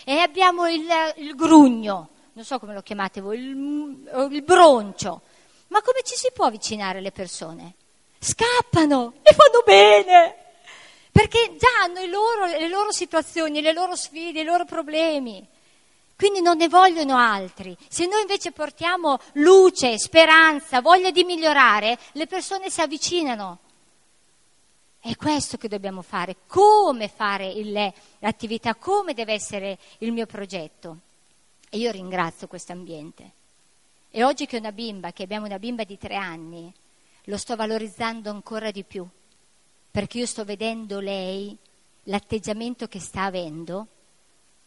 e 0.04 0.20
abbiamo 0.20 0.68
il, 0.68 0.88
il 1.18 1.36
grugno, 1.36 2.10
non 2.34 2.43
so 2.43 2.60
come 2.60 2.74
lo 2.74 2.82
chiamate 2.82 3.22
voi, 3.22 3.39
il, 3.39 4.28
il 4.32 4.41
broncio. 4.43 5.22
Ma 5.68 5.82
come 5.82 6.02
ci 6.04 6.16
si 6.16 6.30
può 6.34 6.46
avvicinare 6.46 7.00
alle 7.00 7.12
persone? 7.12 7.74
Scappano 8.20 9.14
e 9.22 9.34
fanno 9.34 9.62
bene, 9.66 10.36
perché 11.12 11.56
già 11.58 11.84
hanno 11.84 12.06
loro, 12.06 12.46
le 12.46 12.68
loro 12.68 12.91
situazioni, 12.91 13.62
le 13.62 13.74
loro 13.74 13.96
sfide, 13.96 14.41
i 14.41 14.46
loro 14.46 14.66
problemi. 14.66 15.48
Quindi 16.18 16.41
non 16.41 16.58
ne 16.58 16.70
vogliono 16.70 17.18
altri. 17.18 17.76
Se 17.89 18.06
noi 18.06 18.22
invece 18.22 18.52
portiamo 18.52 19.20
luce, 19.34 19.98
speranza, 19.98 20.80
voglia 20.80 21.12
di 21.12 21.26
migliorare, 21.26 21.98
le 22.14 22.26
persone 22.26 22.70
si 22.70 22.80
avvicinano 22.80 23.60
è 25.06 25.16
questo 25.18 25.58
che 25.58 25.68
dobbiamo 25.68 26.01
fare, 26.01 26.36
come 26.47 27.08
fare 27.08 27.47
il, 27.47 27.93
l'attività, 28.18 28.74
come 28.74 29.14
deve 29.14 29.34
essere 29.34 29.78
il 29.99 30.12
mio 30.12 30.26
progetto. 30.26 30.97
E 31.70 31.78
io 31.78 31.91
ringrazio 31.91 32.47
questo 32.47 32.72
ambiente. 32.72 33.32
E 34.10 34.24
oggi 34.24 34.47
che 34.47 34.56
ho 34.56 34.60
una 34.60 34.72
bimba, 34.72 35.12
che 35.12 35.22
abbiamo 35.22 35.45
una 35.45 35.60
bimba 35.60 35.84
di 35.84 35.99
tre 35.99 36.16
anni, 36.16 36.74
lo 37.26 37.38
sto 37.38 37.56
valorizzando 37.56 38.32
ancora 38.32 38.72
di 38.72 38.84
più, 38.84 39.08
perché 39.91 40.18
io 40.18 40.26
sto 40.26 40.43
vedendo 40.43 40.99
lei, 40.99 41.56
l'atteggiamento 42.06 42.88
che 42.88 42.99
sta 42.99 43.26
avendo, 43.26 43.86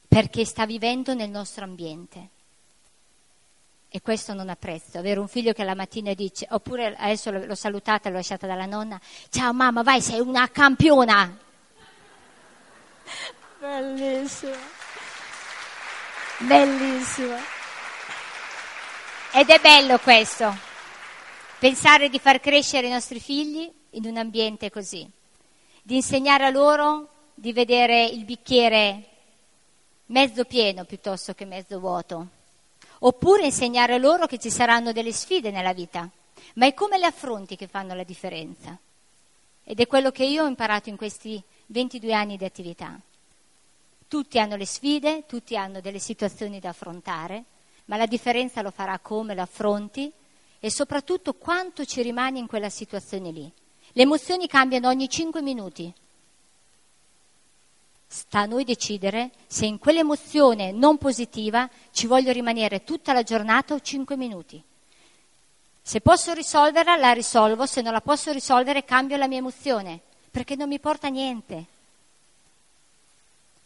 perché 0.06 0.44
sta 0.44 0.66
vivendo 0.66 1.14
nel 1.14 1.30
nostro 1.30 1.64
ambiente. 1.64 2.28
E 3.90 4.02
questo 4.02 4.34
non 4.34 4.50
ha 4.50 4.56
prezzo, 4.56 4.98
avere 4.98 5.18
un 5.18 5.28
figlio 5.28 5.54
che 5.54 5.64
la 5.64 5.74
mattina 5.74 6.12
dice, 6.12 6.46
oppure 6.50 6.94
adesso 6.94 7.30
l'ho 7.30 7.54
salutata, 7.54 8.10
l'ho 8.10 8.16
lasciata 8.16 8.46
dalla 8.46 8.66
nonna, 8.66 9.00
ciao 9.30 9.54
mamma, 9.54 9.82
vai, 9.82 10.02
sei 10.02 10.20
una 10.20 10.46
campiona. 10.50 11.34
Bellissimo. 13.58 14.52
Bellissimo. 16.40 17.36
Ed 19.32 19.48
è 19.48 19.58
bello 19.58 19.98
questo, 19.98 20.54
pensare 21.58 22.10
di 22.10 22.18
far 22.18 22.40
crescere 22.40 22.88
i 22.88 22.90
nostri 22.90 23.20
figli 23.20 23.72
in 23.90 24.04
un 24.04 24.18
ambiente 24.18 24.70
così, 24.70 25.10
di 25.82 25.96
insegnare 25.96 26.44
a 26.44 26.50
loro 26.50 27.08
di 27.34 27.54
vedere 27.54 28.04
il 28.04 28.26
bicchiere 28.26 29.04
mezzo 30.06 30.44
pieno 30.44 30.84
piuttosto 30.84 31.32
che 31.32 31.46
mezzo 31.46 31.78
vuoto 31.80 32.36
oppure 33.00 33.44
insegnare 33.44 33.98
loro 33.98 34.26
che 34.26 34.38
ci 34.38 34.50
saranno 34.50 34.92
delle 34.92 35.12
sfide 35.12 35.50
nella 35.50 35.72
vita, 35.72 36.08
ma 36.54 36.66
è 36.66 36.74
come 36.74 36.98
le 36.98 37.06
affronti 37.06 37.56
che 37.56 37.66
fanno 37.66 37.94
la 37.94 38.04
differenza. 38.04 38.76
Ed 39.64 39.80
è 39.80 39.86
quello 39.86 40.10
che 40.10 40.24
io 40.24 40.44
ho 40.44 40.48
imparato 40.48 40.88
in 40.88 40.96
questi 40.96 41.42
22 41.66 42.12
anni 42.14 42.36
di 42.36 42.44
attività. 42.44 42.98
Tutti 44.08 44.38
hanno 44.38 44.56
le 44.56 44.66
sfide, 44.66 45.26
tutti 45.26 45.56
hanno 45.56 45.80
delle 45.80 45.98
situazioni 45.98 46.60
da 46.60 46.70
affrontare, 46.70 47.44
ma 47.86 47.96
la 47.96 48.06
differenza 48.06 48.62
lo 48.62 48.70
farà 48.70 48.98
come 48.98 49.34
lo 49.34 49.42
affronti 49.42 50.10
e 50.60 50.70
soprattutto 50.70 51.34
quanto 51.34 51.84
ci 51.84 52.02
rimani 52.02 52.38
in 52.38 52.46
quella 52.46 52.70
situazione 52.70 53.30
lì. 53.30 53.50
Le 53.92 54.02
emozioni 54.02 54.46
cambiano 54.46 54.88
ogni 54.88 55.08
5 55.08 55.42
minuti, 55.42 55.92
Sta 58.10 58.40
a 58.40 58.46
noi 58.46 58.64
decidere 58.64 59.30
se 59.46 59.66
in 59.66 59.78
quell'emozione 59.78 60.72
non 60.72 60.96
positiva 60.96 61.68
ci 61.92 62.06
voglio 62.06 62.32
rimanere 62.32 62.82
tutta 62.82 63.12
la 63.12 63.22
giornata 63.22 63.74
o 63.74 63.80
5 63.80 64.16
minuti. 64.16 64.62
Se 65.82 66.00
posso 66.00 66.32
risolverla, 66.32 66.96
la 66.96 67.12
risolvo, 67.12 67.66
se 67.66 67.82
non 67.82 67.92
la 67.92 68.00
posso 68.00 68.32
risolvere, 68.32 68.84
cambio 68.84 69.18
la 69.18 69.28
mia 69.28 69.38
emozione, 69.38 70.00
perché 70.30 70.56
non 70.56 70.68
mi 70.68 70.78
porta 70.78 71.08
niente. 71.08 71.64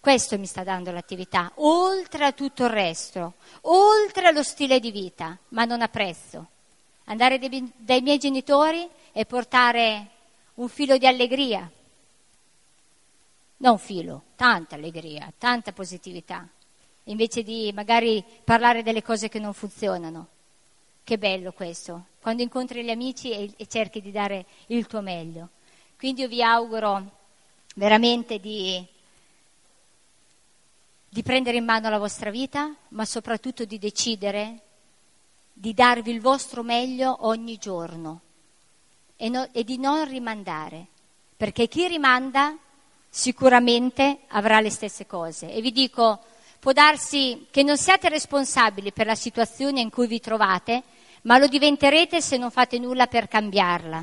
Questo 0.00 0.36
mi 0.38 0.46
sta 0.46 0.64
dando 0.64 0.90
l'attività, 0.90 1.52
oltre 1.56 2.24
a 2.24 2.32
tutto 2.32 2.64
il 2.64 2.70
resto, 2.70 3.34
oltre 3.62 4.26
allo 4.26 4.42
stile 4.42 4.80
di 4.80 4.90
vita, 4.90 5.38
ma 5.50 5.64
non 5.64 5.82
a 5.82 5.88
prezzo. 5.88 6.46
Andare 7.04 7.38
dai 7.38 8.00
miei 8.00 8.18
genitori 8.18 8.88
e 9.12 9.24
portare 9.24 10.08
un 10.54 10.68
filo 10.68 10.96
di 10.98 11.06
allegria, 11.06 11.70
non 13.62 13.78
filo, 13.78 14.24
tanta 14.34 14.74
allegria, 14.74 15.32
tanta 15.38 15.72
positività, 15.72 16.46
invece 17.04 17.42
di 17.42 17.70
magari 17.72 18.24
parlare 18.44 18.82
delle 18.82 19.02
cose 19.02 19.28
che 19.28 19.38
non 19.38 19.52
funzionano. 19.52 20.28
Che 21.04 21.18
bello 21.18 21.52
questo, 21.52 22.06
quando 22.20 22.42
incontri 22.42 22.84
gli 22.84 22.90
amici 22.90 23.32
e, 23.32 23.52
e 23.56 23.66
cerchi 23.66 24.00
di 24.00 24.12
dare 24.12 24.46
il 24.66 24.86
tuo 24.86 25.00
meglio. 25.00 25.48
Quindi 25.96 26.22
io 26.22 26.28
vi 26.28 26.42
auguro 26.42 27.10
veramente 27.74 28.38
di, 28.38 28.84
di 31.08 31.22
prendere 31.22 31.56
in 31.56 31.64
mano 31.64 31.88
la 31.88 31.98
vostra 31.98 32.30
vita, 32.30 32.72
ma 32.90 33.04
soprattutto 33.04 33.64
di 33.64 33.78
decidere 33.78 34.60
di 35.52 35.74
darvi 35.74 36.10
il 36.10 36.20
vostro 36.20 36.62
meglio 36.62 37.26
ogni 37.26 37.56
giorno. 37.58 38.20
E, 39.16 39.28
no, 39.28 39.48
e 39.52 39.62
di 39.62 39.78
non 39.78 40.04
rimandare, 40.08 40.86
perché 41.36 41.68
chi 41.68 41.86
rimanda 41.86 42.56
sicuramente 43.14 44.20
avrà 44.28 44.60
le 44.60 44.70
stesse 44.70 45.06
cose. 45.06 45.52
E 45.52 45.60
vi 45.60 45.70
dico, 45.70 46.18
può 46.58 46.72
darsi 46.72 47.46
che 47.50 47.62
non 47.62 47.76
siate 47.76 48.08
responsabili 48.08 48.90
per 48.90 49.04
la 49.04 49.14
situazione 49.14 49.82
in 49.82 49.90
cui 49.90 50.06
vi 50.06 50.18
trovate, 50.18 50.82
ma 51.22 51.36
lo 51.36 51.46
diventerete 51.46 52.22
se 52.22 52.38
non 52.38 52.50
fate 52.50 52.78
nulla 52.78 53.06
per 53.06 53.28
cambiarla. 53.28 54.02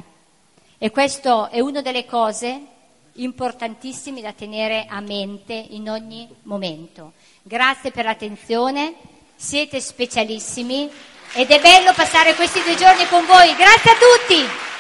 E 0.77 0.91
questo 0.91 1.49
è 1.49 1.59
una 1.59 1.81
delle 1.81 2.05
cose 2.05 2.61
importantissime 3.13 4.21
da 4.21 4.31
tenere 4.31 4.85
a 4.87 5.01
mente 5.01 5.53
in 5.53 5.89
ogni 5.89 6.29
momento. 6.43 7.13
Grazie 7.41 7.89
per 7.89 8.05
l'attenzione, 8.05 8.93
siete 9.35 9.81
specialissimi 9.81 10.87
ed 11.33 11.49
è 11.49 11.59
bello 11.59 11.93
passare 11.93 12.35
questi 12.35 12.61
due 12.61 12.75
giorni 12.75 13.07
con 13.07 13.25
voi. 13.25 13.55
Grazie 13.55 13.91
a 13.91 13.95
tutti! 13.95 14.78